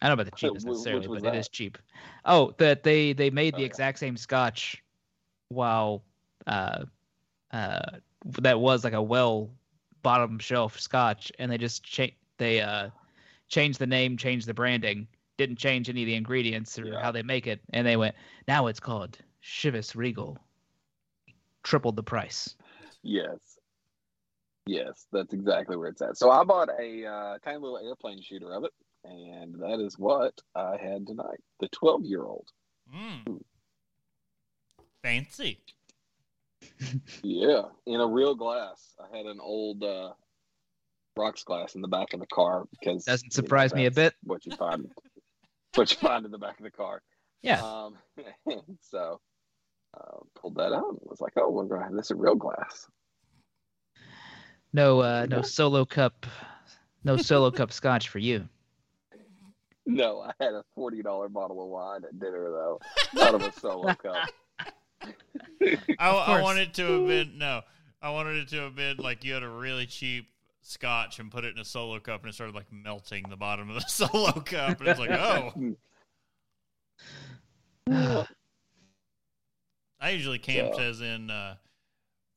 I 0.00 0.08
don't 0.08 0.16
know 0.16 0.22
about 0.22 0.26
the 0.32 0.36
Wh- 0.42 0.46
cheapest 0.46 0.66
necessarily, 0.66 1.08
but 1.08 1.24
it 1.24 1.34
that? 1.34 1.34
is 1.34 1.48
cheap. 1.48 1.78
Oh, 2.24 2.54
that 2.58 2.82
they 2.84 3.12
they 3.12 3.30
made 3.30 3.54
Oh, 3.54 3.56
the 3.56 3.64
yeah. 3.64 3.64
exact 3.64 3.98
same 3.98 4.16
Scotch, 4.16 4.82
while 5.48 6.04
uh, 6.46 6.84
uh, 7.52 7.98
that 8.40 8.60
was 8.60 8.84
like 8.84 8.92
a 8.94 9.02
well 9.02 9.50
bottom 10.02 10.38
shelf 10.38 10.78
Scotch, 10.78 11.32
and 11.38 11.50
they 11.50 11.58
just 11.58 11.84
cha- 11.84 12.16
they 12.38 12.60
uh 12.60 12.90
changed 13.48 13.78
the 13.78 13.86
name, 13.86 14.16
changed 14.16 14.46
the 14.46 14.54
branding, 14.54 15.08
didn't 15.36 15.56
change 15.56 15.88
any 15.88 16.02
of 16.02 16.06
the 16.06 16.14
ingredients 16.14 16.78
or 16.78 16.88
Yeah. 16.88 16.98
how 16.98 17.12
they 17.12 17.22
make 17.22 17.46
it, 17.46 17.60
and 17.72 17.86
they 17.86 17.96
went 17.96 18.14
now 18.48 18.66
it's 18.66 18.80
called 18.80 19.18
Chivas 19.42 19.94
Regal. 19.94 20.38
Tripled 21.62 21.96
the 21.96 22.02
price. 22.02 22.56
Yes. 23.02 23.53
Yes, 24.66 25.06
that's 25.12 25.34
exactly 25.34 25.76
where 25.76 25.88
it's 25.88 26.00
at. 26.00 26.16
So 26.16 26.30
I 26.30 26.44
bought 26.44 26.70
a 26.70 27.06
uh, 27.06 27.38
tiny 27.44 27.58
little 27.58 27.78
airplane 27.78 28.22
shooter 28.22 28.52
of 28.52 28.64
it, 28.64 28.72
and 29.04 29.54
that 29.60 29.80
is 29.80 29.98
what 29.98 30.40
I 30.54 30.76
had 30.76 31.06
tonight. 31.06 31.40
The 31.60 31.68
12 31.68 32.04
year 32.04 32.22
old. 32.22 32.48
Mm. 32.94 33.42
Fancy. 35.02 35.60
Yeah, 37.22 37.64
in 37.86 38.00
a 38.00 38.06
real 38.06 38.34
glass. 38.34 38.94
I 38.98 39.14
had 39.14 39.26
an 39.26 39.38
old 39.40 39.82
uh, 39.82 40.12
rocks 41.16 41.44
glass 41.44 41.74
in 41.74 41.82
the 41.82 41.88
back 41.88 42.14
of 42.14 42.20
the 42.20 42.26
car 42.26 42.64
because 42.70 43.04
Doesn't 43.04 43.26
you 43.26 43.28
know, 43.28 43.46
surprise 43.46 43.74
me 43.74 43.84
a 43.86 43.90
bit. 43.90 44.14
What 44.22 44.46
you 44.46 44.56
find, 44.56 44.90
what 45.74 45.90
you 45.90 45.98
find 45.98 46.24
in 46.24 46.30
the 46.30 46.38
back 46.38 46.58
of 46.58 46.64
the 46.64 46.70
car. 46.70 47.02
Yeah. 47.42 47.60
Um, 47.62 47.98
so 48.80 49.20
uh, 49.94 50.18
pulled 50.34 50.56
that 50.56 50.72
out 50.72 50.88
and 50.88 50.98
was 51.02 51.20
like, 51.20 51.34
"Oh, 51.36 51.50
we're 51.50 51.64
gonna 51.64 51.84
have 51.84 51.94
this 51.94 52.10
in 52.10 52.18
real 52.18 52.34
glass." 52.34 52.88
No, 54.74 55.00
uh, 55.00 55.26
no 55.30 55.40
solo 55.42 55.84
cup, 55.84 56.26
no 57.04 57.16
solo 57.16 57.52
cup 57.52 57.72
scotch 57.80 58.08
for 58.08 58.18
you. 58.18 58.48
No, 59.86 60.20
I 60.22 60.32
had 60.42 60.52
a 60.52 60.64
forty 60.74 61.00
dollar 61.00 61.28
bottle 61.28 61.62
of 61.62 61.68
wine 61.68 62.02
at 62.04 62.18
dinner 62.18 62.50
though, 62.50 62.80
out 63.22 63.36
of 63.36 63.42
a 63.42 63.52
solo 63.52 63.94
cup. 64.02 64.28
I, 65.00 65.08
I 65.98 66.24
course. 66.26 66.42
want 66.42 66.58
it 66.58 66.74
to 66.74 66.82
have 66.82 67.06
been 67.06 67.38
no. 67.38 67.62
I 68.02 68.10
wanted 68.10 68.36
it 68.36 68.48
to 68.48 68.56
have 68.62 68.74
been 68.74 68.96
like 68.96 69.22
you 69.22 69.32
had 69.32 69.44
a 69.44 69.48
really 69.48 69.86
cheap 69.86 70.26
scotch 70.62 71.20
and 71.20 71.30
put 71.30 71.44
it 71.44 71.54
in 71.54 71.60
a 71.60 71.64
solo 71.64 72.00
cup 72.00 72.22
and 72.22 72.30
it 72.30 72.34
started 72.34 72.56
like 72.56 72.66
melting 72.72 73.24
the 73.30 73.36
bottom 73.36 73.68
of 73.70 73.76
the 73.76 73.80
solo 73.86 74.32
cup 74.32 74.80
and 74.80 74.88
it's 74.88 74.98
like 74.98 75.10
oh. 75.10 75.52
I 80.00 80.10
usually 80.10 80.38
camped 80.38 80.78
Yeah. 80.78 80.84
as 80.84 81.00
in 81.00 81.30
uh, 81.30 81.56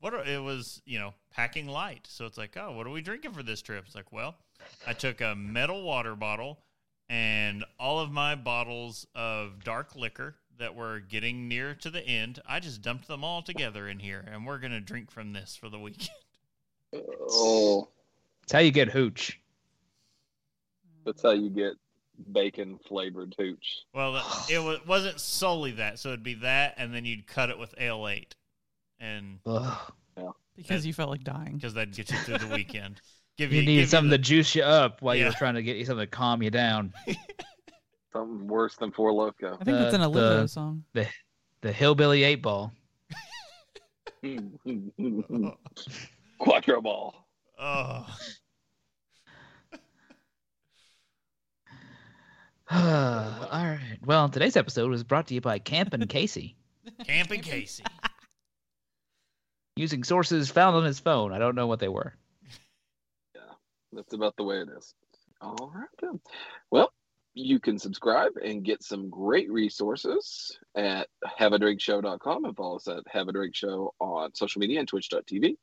what 0.07 0.13
are, 0.13 0.25
it 0.25 0.41
was 0.41 0.81
you 0.85 0.97
know 0.99 1.13
packing 1.31 1.67
light. 1.67 2.07
So 2.09 2.25
it's 2.25 2.37
like 2.37 2.55
oh 2.57 2.71
what 2.71 2.87
are 2.87 2.91
we 2.91 3.01
drinking 3.01 3.33
for 3.33 3.43
this 3.43 3.61
trip? 3.61 3.83
It's 3.85 3.95
like 3.95 4.13
well 4.13 4.35
I 4.85 4.93
took 4.93 5.19
a 5.19 5.35
metal 5.35 5.83
water 5.83 6.15
bottle 6.15 6.59
and 7.09 7.65
all 7.79 7.99
of 7.99 8.11
my 8.11 8.35
bottles 8.35 9.05
of 9.15 9.63
dark 9.63 9.95
liquor 9.95 10.35
that 10.59 10.75
were 10.75 10.99
getting 10.99 11.47
near 11.49 11.73
to 11.75 11.89
the 11.89 12.01
end. 12.05 12.39
I 12.47 12.59
just 12.59 12.81
dumped 12.81 13.07
them 13.07 13.23
all 13.23 13.41
together 13.41 13.87
in 13.89 13.99
here 13.99 14.23
and 14.31 14.45
we're 14.45 14.59
gonna 14.59 14.79
drink 14.79 15.11
from 15.11 15.33
this 15.33 15.55
for 15.55 15.69
the 15.69 15.79
weekend. 15.79 16.09
Oh, 17.29 17.89
It's 18.43 18.53
how 18.53 18.59
you 18.59 18.71
get 18.71 18.87
hooch. 18.87 19.41
that's 21.05 21.21
how 21.21 21.31
you 21.31 21.49
get 21.49 21.73
bacon 22.31 22.79
flavored 22.87 23.35
hooch. 23.37 23.79
Well, 23.93 24.23
it 24.49 24.63
was, 24.63 24.79
wasn't 24.87 25.19
solely 25.19 25.71
that, 25.73 25.99
so 25.99 26.09
it'd 26.09 26.23
be 26.23 26.35
that, 26.35 26.75
and 26.77 26.93
then 26.93 27.03
you'd 27.03 27.27
cut 27.27 27.49
it 27.49 27.59
with 27.59 27.75
Ale-8, 27.77 28.31
and 28.99 29.39
Ugh. 29.45 29.93
because 30.55 30.85
you 30.85 30.93
felt 30.93 31.09
like 31.09 31.23
dying. 31.23 31.55
because 31.55 31.73
that'd 31.73 31.95
get 31.95 32.09
you 32.11 32.17
through 32.19 32.37
the 32.39 32.47
weekend. 32.53 33.01
Give 33.37 33.53
You 33.53 33.61
give 33.61 33.67
needed 33.67 33.89
something 33.89 34.09
the- 34.09 34.17
to 34.17 34.23
juice 34.23 34.55
you 34.55 34.63
up 34.63 35.01
while 35.03 35.13
you 35.13 35.21
Yeah. 35.21 35.27
were 35.29 35.33
trying 35.35 35.53
to 35.55 35.61
get 35.61 35.77
you 35.77 35.85
something 35.85 36.05
to 36.07 36.09
calm 36.09 36.41
you 36.41 36.49
down. 36.49 36.91
Something 38.13 38.47
worse 38.47 38.75
than 38.77 38.91
Four 38.91 39.13
Loco. 39.13 39.57
I 39.61 39.63
think 39.63 39.77
that's 39.77 39.93
an 39.93 40.01
the- 40.01 40.07
uh, 40.07 40.09
Olivia 40.09 40.41
the- 40.41 40.47
song. 40.47 40.83
The 41.61 41.71
hillbilly 41.71 42.23
eight 42.23 42.41
ball. 42.41 42.71
Quattro 46.39 46.81
ball. 46.81 47.27
Oh, 47.59 48.07
All 52.71 53.65
right. 53.65 53.97
Well, 54.05 54.29
today's 54.29 54.57
episode 54.57 54.89
was 54.89 55.03
brought 55.03 55.27
to 55.27 55.33
you 55.33 55.41
by 55.41 55.59
Camp 55.59 55.93
and 55.93 56.07
Casey, 56.09 56.55
Camp 57.05 57.31
and 57.31 57.41
Casey. 57.41 57.83
Using 59.78 60.03
sources 60.03 60.49
found 60.49 60.75
on 60.75 60.84
his 60.84 60.99
phone. 60.99 61.32
I 61.32 61.39
don't 61.39 61.55
know 61.55 61.67
what 61.67 61.80
they 61.80 61.88
were. 61.88 62.13
Yeah, 63.36 63.41
that's 63.93 64.13
about 64.13 64.36
the 64.38 64.43
way 64.43 64.57
it 64.57 64.69
is. 64.75 64.93
All 65.41 65.71
right. 65.73 66.19
Well, 66.71 66.91
you 67.34 67.59
can 67.59 67.78
subscribe 67.78 68.32
and 68.43 68.63
get 68.63 68.84
some 68.84 69.09
great 69.09 69.51
resources 69.51 70.57
at 70.75 71.07
haveadrinkshow.com 71.39 72.45
and 72.45 72.55
follow 72.55 72.78
us 72.78 72.88
at 72.88 73.03
Have 73.07 73.28
a 73.28 73.32
Drink 73.32 73.55
Show 73.55 73.93
on 73.99 74.34
social 74.34 74.59
media 74.59 74.80
and 74.80 74.88
twitch.tv. 74.88 75.57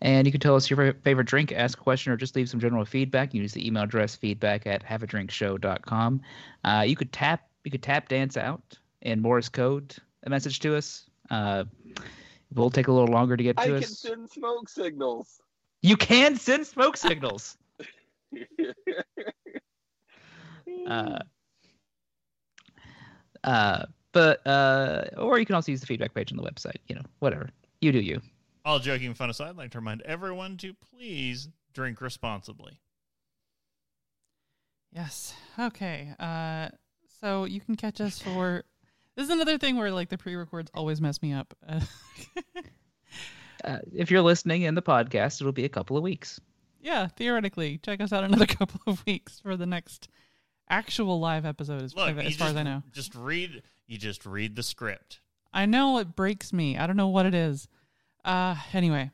And 0.00 0.26
you 0.26 0.32
can 0.32 0.40
tell 0.40 0.54
us 0.54 0.70
your 0.70 0.92
favorite 0.94 1.26
drink, 1.26 1.52
ask 1.52 1.78
a 1.78 1.82
question, 1.82 2.12
or 2.12 2.16
just 2.16 2.36
leave 2.36 2.48
some 2.48 2.60
general 2.60 2.84
feedback. 2.84 3.34
You 3.34 3.42
use 3.42 3.52
the 3.52 3.66
email 3.66 3.82
address 3.82 4.14
feedback 4.14 4.66
at 4.66 4.84
haveadrinkshow.com. 4.84 6.20
Uh, 6.64 6.84
you 6.86 6.96
could 6.96 7.12
tap 7.12 7.48
you 7.64 7.70
could 7.70 7.82
tap 7.82 8.08
dance 8.08 8.36
out 8.36 8.78
in 9.02 9.20
Morse 9.20 9.48
code 9.48 9.96
a 10.22 10.30
message 10.30 10.60
to 10.60 10.76
us. 10.76 11.08
Uh, 11.30 11.64
it 11.96 12.56
will 12.56 12.70
take 12.70 12.88
a 12.88 12.92
little 12.92 13.08
longer 13.08 13.36
to 13.36 13.42
get 13.42 13.56
to 13.56 13.62
I 13.62 13.68
to 13.68 13.80
can 13.80 13.88
send 13.88 14.30
smoke 14.30 14.68
signals. 14.68 15.40
You 15.82 15.96
can 15.96 16.36
send 16.36 16.66
smoke 16.66 16.96
signals. 16.96 17.56
Uh, 20.86 21.18
uh, 23.44 23.84
but 24.12 24.46
uh, 24.46 25.04
or 25.16 25.38
you 25.38 25.46
can 25.46 25.54
also 25.54 25.72
use 25.72 25.80
the 25.80 25.86
feedback 25.86 26.14
page 26.14 26.32
on 26.32 26.36
the 26.36 26.42
website. 26.42 26.76
You 26.88 26.94
know, 26.94 27.02
whatever 27.18 27.50
you 27.80 27.92
do. 27.92 28.00
You. 28.00 28.20
All 28.64 28.78
joking 28.78 29.14
fun 29.14 29.30
aside, 29.30 29.50
I'd 29.50 29.56
like 29.56 29.70
to 29.72 29.78
remind 29.78 30.02
everyone 30.02 30.56
to 30.58 30.74
please 30.74 31.48
drink 31.72 32.00
responsibly. 32.00 32.78
Yes. 34.92 35.34
Okay. 35.58 36.14
Uh, 36.18 36.68
so 37.20 37.44
you 37.44 37.60
can 37.60 37.76
catch 37.76 38.00
us 38.00 38.18
for. 38.18 38.64
This 39.16 39.24
is 39.24 39.30
another 39.30 39.56
thing 39.58 39.76
where 39.76 39.90
like 39.90 40.08
the 40.10 40.18
pre-records 40.18 40.70
always 40.74 41.00
mess 41.00 41.20
me 41.22 41.32
up. 41.32 41.54
Uh, 43.64 43.78
if 43.92 44.10
you're 44.10 44.22
listening 44.22 44.62
in 44.62 44.74
the 44.74 44.82
podcast, 44.82 45.40
it'll 45.40 45.50
be 45.50 45.64
a 45.64 45.68
couple 45.68 45.96
of 45.96 46.02
weeks. 46.02 46.38
yeah, 46.80 47.08
theoretically, 47.08 47.78
check 47.78 48.00
us 48.00 48.12
out 48.12 48.22
another 48.22 48.46
couple 48.58 48.80
of 48.86 49.04
weeks 49.06 49.40
for 49.40 49.56
the 49.56 49.66
next 49.66 50.08
actual 50.68 51.18
live 51.18 51.44
episode, 51.44 51.82
as, 51.82 51.94
Look, 51.96 52.10
as 52.10 52.14
far 52.14 52.22
just, 52.22 52.40
as 52.42 52.56
I 52.56 52.62
know. 52.62 52.82
just 52.92 53.14
read. 53.14 53.62
You 53.88 53.98
just 53.98 54.24
read 54.26 54.54
the 54.54 54.62
script. 54.62 55.20
I 55.52 55.64
know 55.66 55.98
it 55.98 56.14
breaks 56.14 56.52
me. 56.52 56.76
I 56.76 56.86
don't 56.86 56.98
know 56.98 57.08
what 57.08 57.26
it 57.26 57.34
is. 57.34 57.66
Uh, 58.24 58.54
anyway, 58.72 59.10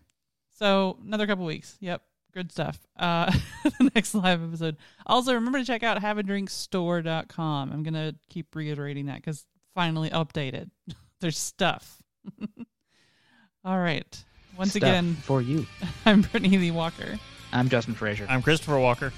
so 0.59 0.99
another 1.07 1.27
couple 1.27 1.45
of 1.45 1.49
weeks. 1.49 1.77
Yep, 1.81 2.03
good 2.35 2.51
stuff. 2.51 2.79
Uh, 2.99 3.33
the 3.79 3.91
next 3.95 4.15
live 4.15 4.43
episode. 4.43 4.77
Also, 5.07 5.33
remember 5.33 5.61
to 5.61 5.65
check 5.65 5.83
out 5.83 5.99
haveadrinkstore.com. 5.99 7.73
I'm 7.73 7.83
gonna 7.85 8.15
keep 8.29 8.55
reiterating 8.55 9.07
that 9.07 9.17
because 9.17 9.47
finally 9.75 10.11
updated. 10.11 10.71
There's 11.21 11.39
stuff. 11.39 12.03
All 13.65 13.79
right. 13.79 14.25
Once 14.59 14.71
Stuff 14.71 14.83
again, 14.83 15.15
for 15.23 15.41
you. 15.41 15.67
I'm 16.07 16.23
Brittany 16.23 16.59
Lee 16.59 16.71
Walker. 16.71 17.19
I'm 17.53 17.69
Justin 17.69 17.95
Frazier. 17.95 18.27
I'm 18.29 18.43
Christopher 18.43 18.79
Walker. 18.79 19.13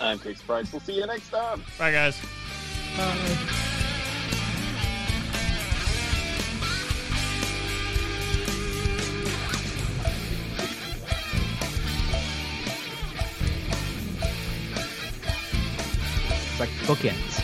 I'm 0.00 0.18
Chris 0.18 0.42
Price. 0.42 0.72
We'll 0.72 0.80
see 0.80 0.94
you 0.94 1.06
next 1.06 1.30
time. 1.30 1.62
Bye, 1.78 1.92
guys. 1.92 2.18
It's 16.50 16.60
like 16.60 16.68
bookends. 16.86 17.43